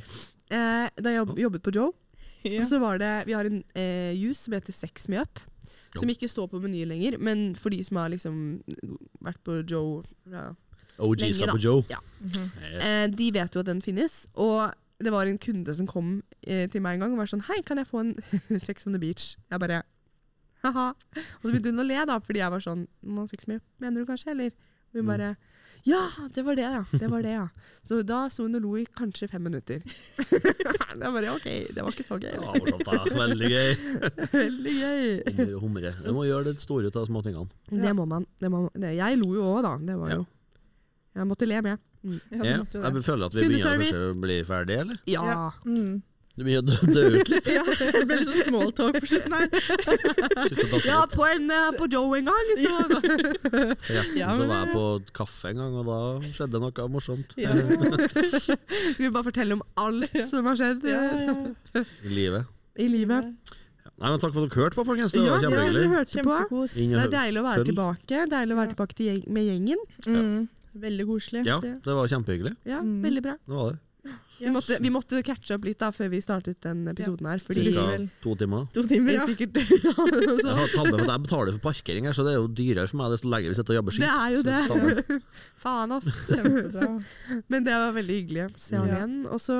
Eh, 0.51 0.89
da 0.97 1.11
jeg 1.11 1.19
jobb, 1.23 1.39
jobbet 1.39 1.63
på 1.63 1.73
Joe, 1.75 1.93
Ja. 2.45 2.65
så 2.69 2.79
var 2.79 2.99
det 2.99 3.27
Vi 3.27 3.33
har 3.33 3.45
en 3.49 3.63
eh, 3.75 4.13
juice 4.15 4.45
som 4.45 4.53
heter 4.53 4.73
Sex 4.73 5.09
Me 5.09 5.19
Up. 5.23 5.41
Som 5.97 6.09
ikke 6.11 6.27
står 6.29 6.49
på 6.51 6.59
menyen 6.61 6.89
lenger, 6.91 7.19
men 7.23 7.55
for 7.55 7.71
de 7.71 7.79
som 7.87 7.97
har 7.97 8.09
liksom 8.11 8.61
vært 9.23 9.39
på 9.47 9.61
Joe 9.71 10.03
ja, 10.27 10.49
OGs 10.99 11.23
Lenge, 11.23 11.47
da. 11.47 11.53
på 11.55 11.61
Joe. 11.63 11.85
Ja. 11.89 12.01
Mhm. 12.21 12.49
Yes. 12.63 12.83
Eh, 12.85 13.07
de 13.15 13.29
vet 13.33 13.55
jo 13.55 13.61
at 13.63 13.67
den 13.67 13.81
finnes. 13.83 14.27
Og 14.35 14.73
det 15.03 15.11
var 15.13 15.27
en 15.27 15.39
kunde 15.43 15.75
som 15.75 15.87
kom 15.91 16.23
eh, 16.47 16.69
til 16.71 16.81
meg 16.85 16.95
en 16.97 17.01
gang 17.07 17.13
og 17.17 17.19
var 17.25 17.27
sånn 17.31 17.43
Hei, 17.49 17.61
kan 17.67 17.81
jeg 17.81 17.89
få 17.91 18.01
en 18.05 18.15
Sex 18.67 18.87
on 18.87 18.95
the 18.95 19.01
beach? 19.03 19.35
Jeg 19.51 19.61
bare 19.61 19.83
ha-ha. 20.65 20.85
Og 20.95 21.43
så 21.45 21.51
begynte 21.51 21.73
hun 21.75 21.83
å 21.83 21.89
le, 21.89 21.99
da, 22.09 22.21
fordi 22.25 22.41
jeg 22.41 22.53
var 22.55 22.63
sånn 22.65 22.87
«Nå, 23.05 23.27
Sex 23.29 23.45
up, 23.51 23.65
mener 23.83 24.01
du 24.01 24.07
kanskje, 24.09 24.31
eller? 24.33 24.55
Og 24.95 25.01
hun 25.01 25.05
Mm. 25.05 25.11
bare 25.11 25.37
Ja, 25.85 26.07
det 26.33 26.45
var 26.47 26.55
det, 26.57 26.63
ja. 26.65 26.85
Det 26.97 27.09
var 27.11 27.21
det, 27.27 27.33
ja. 27.35 27.49
Så 27.85 27.99
da 28.07 28.23
sto 28.33 28.47
hun 28.47 28.55
og 28.57 28.63
lo 28.65 28.71
i 28.81 28.87
kanskje 28.87 29.27
fem 29.29 29.43
minutter. 29.45 29.83
jeg 30.25 31.11
bare 31.13 31.35
OK, 31.35 31.45
det 31.75 31.83
var 31.85 31.91
ikke 31.93 32.07
så 32.07 32.17
gøy. 32.23 32.31
Ja, 32.33 32.55
morsomt, 32.55 32.87
da. 32.87 33.03
Veldig 33.19 33.51
gøy. 33.53 33.75
Veldig 34.33 34.75
gøy. 34.79 35.05
Humre 35.35 35.59
humre. 35.61 35.93
Du 36.07 36.13
må 36.17 36.25
gjøre 36.25 36.47
det 36.55 36.63
store 36.63 36.89
ut 36.89 36.97
av 36.97 37.05
små 37.11 37.21
tingene. 37.27 37.51
Det 37.69 37.93
må 37.99 38.07
man. 38.09 38.25
Det 38.41 38.49
må, 38.55 38.63
det, 38.73 38.95
jeg 38.97 39.19
lo 39.21 39.35
jo 39.37 39.45
òg, 39.51 39.61
da. 39.67 39.75
Det 39.91 39.99
var 40.01 40.15
Ja. 40.15 40.23
jo 40.23 40.27
Jeg 41.21 41.29
måtte 41.35 41.47
le 41.51 41.61
med. 41.69 41.79
Mm. 42.05 42.19
Ja, 42.31 42.43
Ja, 42.45 42.57
jeg 42.85 43.05
føler 43.07 43.27
at 43.31 43.35
vi 43.35 43.47
begynner 43.49 43.79
kanskje 43.81 44.01
å 44.11 44.17
bli 44.21 44.35
ferdige, 44.45 44.81
eller? 44.85 44.99
Ja. 45.09 45.23
Ja. 45.25 45.51
Mm. 45.65 46.03
Du 46.35 46.43
begynner 46.43 46.67
å 46.67 46.87
dø- 46.91 46.95
dø 46.97 47.03
ut 47.21 47.29
litt. 47.31 47.47
ja, 47.55 47.63
det 47.95 48.01
ble 48.11 48.17
litt 48.19 48.27
sånn 48.27 48.43
smalltalk 48.49 48.97
på 48.99 49.07
slutten 49.07 49.35
her. 49.39 49.45
Ja, 50.89 51.05
på, 51.13 51.23
en, 51.31 51.47
på 51.79 51.87
Joe 51.93 52.19
en 52.19 52.27
gang, 52.27 52.51
så 52.59 52.73
Forresten 52.91 54.19
Ja, 54.19 54.33
så 54.35 54.49
var 54.51 54.65
jeg 54.65 54.73
på 54.75 54.83
kaffe 55.15 55.53
en 55.53 55.61
gang, 55.63 55.77
og 55.79 55.87
da 55.87 55.99
skjedde 56.35 56.61
noe 56.65 56.89
morsomt 56.91 57.37
Ja. 57.39 57.55
Vi 58.99 59.11
bare 59.15 59.25
fortelle 59.29 59.55
om 59.59 59.63
alt 59.79 60.11
som 60.29 60.51
har 60.51 60.59
skjedd 60.59 60.85
Ja, 60.91 61.05
ja. 61.23 61.85
i 62.03 62.11
livet. 62.19 62.51
i 62.83 62.89
livet? 62.91 63.31
Nei, 63.95 64.11
men 64.11 64.19
Takk 64.19 64.35
for 64.35 64.43
at 64.43 64.51
dere 64.51 64.65
hørte 64.65 64.75
på, 64.81 64.85
folkens. 64.91 65.13
Det 65.15 65.23
Ja, 65.23 65.37
var 65.37 65.45
det 65.45 65.55
var 65.55 66.05
kjempehyggelig. 66.11 66.67
Det. 66.75 66.99
Det 66.99 67.05
er 67.07 67.13
deilig 67.15 67.41
å 67.41 67.47
være 67.47 67.61
følg. 67.63 67.69
tilbake. 67.71 68.25
Deilig 68.35 68.57
å 68.57 68.59
være 68.59 68.73
tilbake 68.75 68.97
til 68.99 69.07
gjeng, 69.13 69.21
med 69.39 69.47
gjengen. 69.47 69.85
Mm. 70.11 70.49
Veldig 70.75 71.07
koselig. 71.07 71.45
Ja, 71.47 71.61
det 71.63 71.85
var 71.87 72.07
kjempehyggelig. 72.11 72.57
Ja, 72.67 72.81
Mm. 72.83 73.03
Veldig 73.05 73.23
bra. 73.23 73.37
Det 73.47 73.55
var 73.59 73.73
det. 73.73 73.79
Vi 74.39 74.51
måtte, 74.53 74.77
vi 74.83 74.91
måtte 74.93 75.21
catche 75.25 75.55
opp 75.55 75.65
litt 75.65 75.79
da 75.81 75.89
før 75.95 76.11
vi 76.13 76.19
startet 76.21 76.59
den 76.61 76.83
episoden 76.91 77.25
her. 77.31 77.39
Fordi 77.41 77.63
Cirka. 77.71 78.09
To 78.21 78.35
timer. 78.37 78.67
To 78.75 78.83
det 78.83 78.91
timer, 78.91 79.15
er 79.15 79.21
ja. 79.23 79.27
sikkert 79.31 79.55
Jeg 79.63 80.43
så, 80.43 80.57
har 80.59 80.69
tabbe 80.75 80.91
for 80.99 81.05
at 81.07 81.13
jeg 81.15 81.23
betaler 81.25 81.53
for 81.55 81.63
parkering 81.71 82.05
her, 82.11 82.13
så 82.19 82.27
det 82.27 82.35
er 82.35 82.41
jo 82.43 82.49
dyrere 82.51 82.91
for 82.91 82.99
meg 83.01 83.15
desto 83.15 83.31
lenger 83.33 83.55
vi 83.55 83.57
sitter 83.61 83.73
og 83.73 83.79
jobber 83.79 84.01
Det 84.03 84.11
er 84.11 84.35
jo 84.35 84.43
det. 84.43 85.21
Faen, 85.65 85.95
ass. 85.97 86.11
Men 87.55 87.65
det 87.65 87.73
var 87.79 87.95
veldig 87.97 88.19
hyggelig. 88.21 88.49
Se 88.61 88.77
han 88.77 88.89
Ja. 88.91 88.99
igjen. 88.99 89.17
Og 89.31 89.41
så 89.41 89.57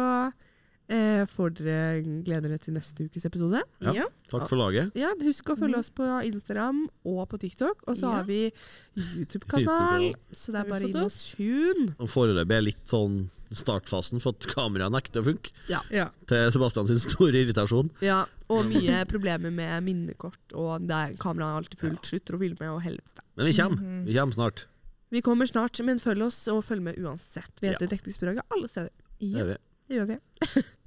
eh, 0.89 1.25
får 1.27 1.55
dere 1.55 2.03
glede 2.25 2.49
dere 2.49 2.59
til 2.59 2.75
neste 2.75 3.07
ukes 3.09 3.25
episode. 3.25 3.63
Ja. 3.81 3.93
Ja. 3.93 4.05
Takk 4.31 4.49
for 4.49 4.57
laget. 4.57 4.93
Ja, 4.95 5.13
Husk 5.23 5.45
å 5.45 5.57
følge 5.57 5.75
Mhm. 5.77 5.79
oss 5.81 5.91
på 5.91 6.09
Instagram 6.25 6.89
og 7.05 7.29
på 7.29 7.39
TikTok. 7.41 7.83
Og 7.87 7.97
så 7.97 8.03
Ja. 8.11 8.11
har 8.19 8.25
vi 8.25 8.53
YouTube-kanal. 8.97 9.65
YouTube-kanal. 9.65 10.15
Så 10.35 10.53
det 10.53 10.61
er 10.65 10.69
bare 10.71 10.83
inn 10.89 10.97
og 10.97 11.11
tune. 11.11 11.95
Og 11.99 12.09
Foreløpig 12.09 12.57
er 12.57 12.63
litt 12.63 12.85
sånn 12.87 13.31
startfasen 13.55 14.21
for 14.21 14.31
at 14.35 14.41
kameraet 14.51 14.91
nekter 14.91 15.23
å 15.23 15.25
funke. 15.29 15.53
Ja. 15.69 16.09
Til 16.27 16.51
Sebastian 16.51 16.87
sin 16.89 16.99
store 16.99 17.33
irritasjon. 17.45 17.91
Ja, 18.03 18.25
og 18.51 18.65
mye 18.67 19.05
problemer 19.07 19.53
med 19.53 19.85
minnekort, 19.85 20.41
og 20.55 20.87
der 20.89 21.13
kameraet 21.15 21.53
er 21.55 21.61
alltid 21.63 21.79
fullt, 21.79 22.03
slutter 22.11 22.35
å 22.35 22.41
filme, 22.41 22.71
og 22.75 22.83
helvete. 22.83 23.21
Men 23.37 23.47
vi 23.47 23.53
kommer. 23.53 24.05
Vi 24.07 24.15
kommer 24.15 24.35
snart. 24.35 24.65
Vi 25.13 25.21
kommer 25.23 25.47
snart, 25.47 25.85
men 25.85 25.99
følg 26.01 26.23
oss, 26.27 26.49
og 26.49 26.65
følg 26.65 26.83
med 26.83 26.97
uansett. 26.99 27.51
Vi 27.61 27.69
heter 27.69 27.87
Ja. 27.89 27.97
Dekningsbidraget 27.97 28.43
alle 28.51 28.67
steder. 28.69 28.91
Det 29.21 29.37
er 29.37 29.45
vi. 29.53 29.57
Det 29.89 29.99
gjør 29.99 30.07
vi. 30.09 30.17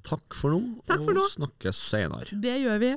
Takk 0.07 0.35
for 0.39 0.53
nå, 0.55 0.59
Takk 0.89 1.03
for 1.05 1.19
og 1.21 1.27
snakkes 1.33 1.81
senere. 1.91 2.37
Det 2.43 2.55
gjør 2.63 2.79
vi. 2.81 2.91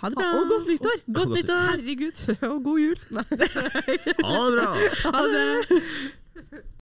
Ha 0.00 0.08
det 0.10 0.16
Ha, 0.18 0.24
bra. 0.24 0.40
og 0.40 0.48
godt 0.50 0.66
nyttår! 0.70 0.98
Godt 1.06 1.16
Godt 1.16 1.36
nyttår! 1.38 1.62
Herregud, 1.70 2.20
og 2.50 2.58
god 2.64 2.78
jul! 2.80 3.00
Nei. 3.16 3.24
Ha 3.30 4.36
det 4.46 4.56
bra! 4.56 4.68
Ha 5.16 5.22
det! 5.34 5.46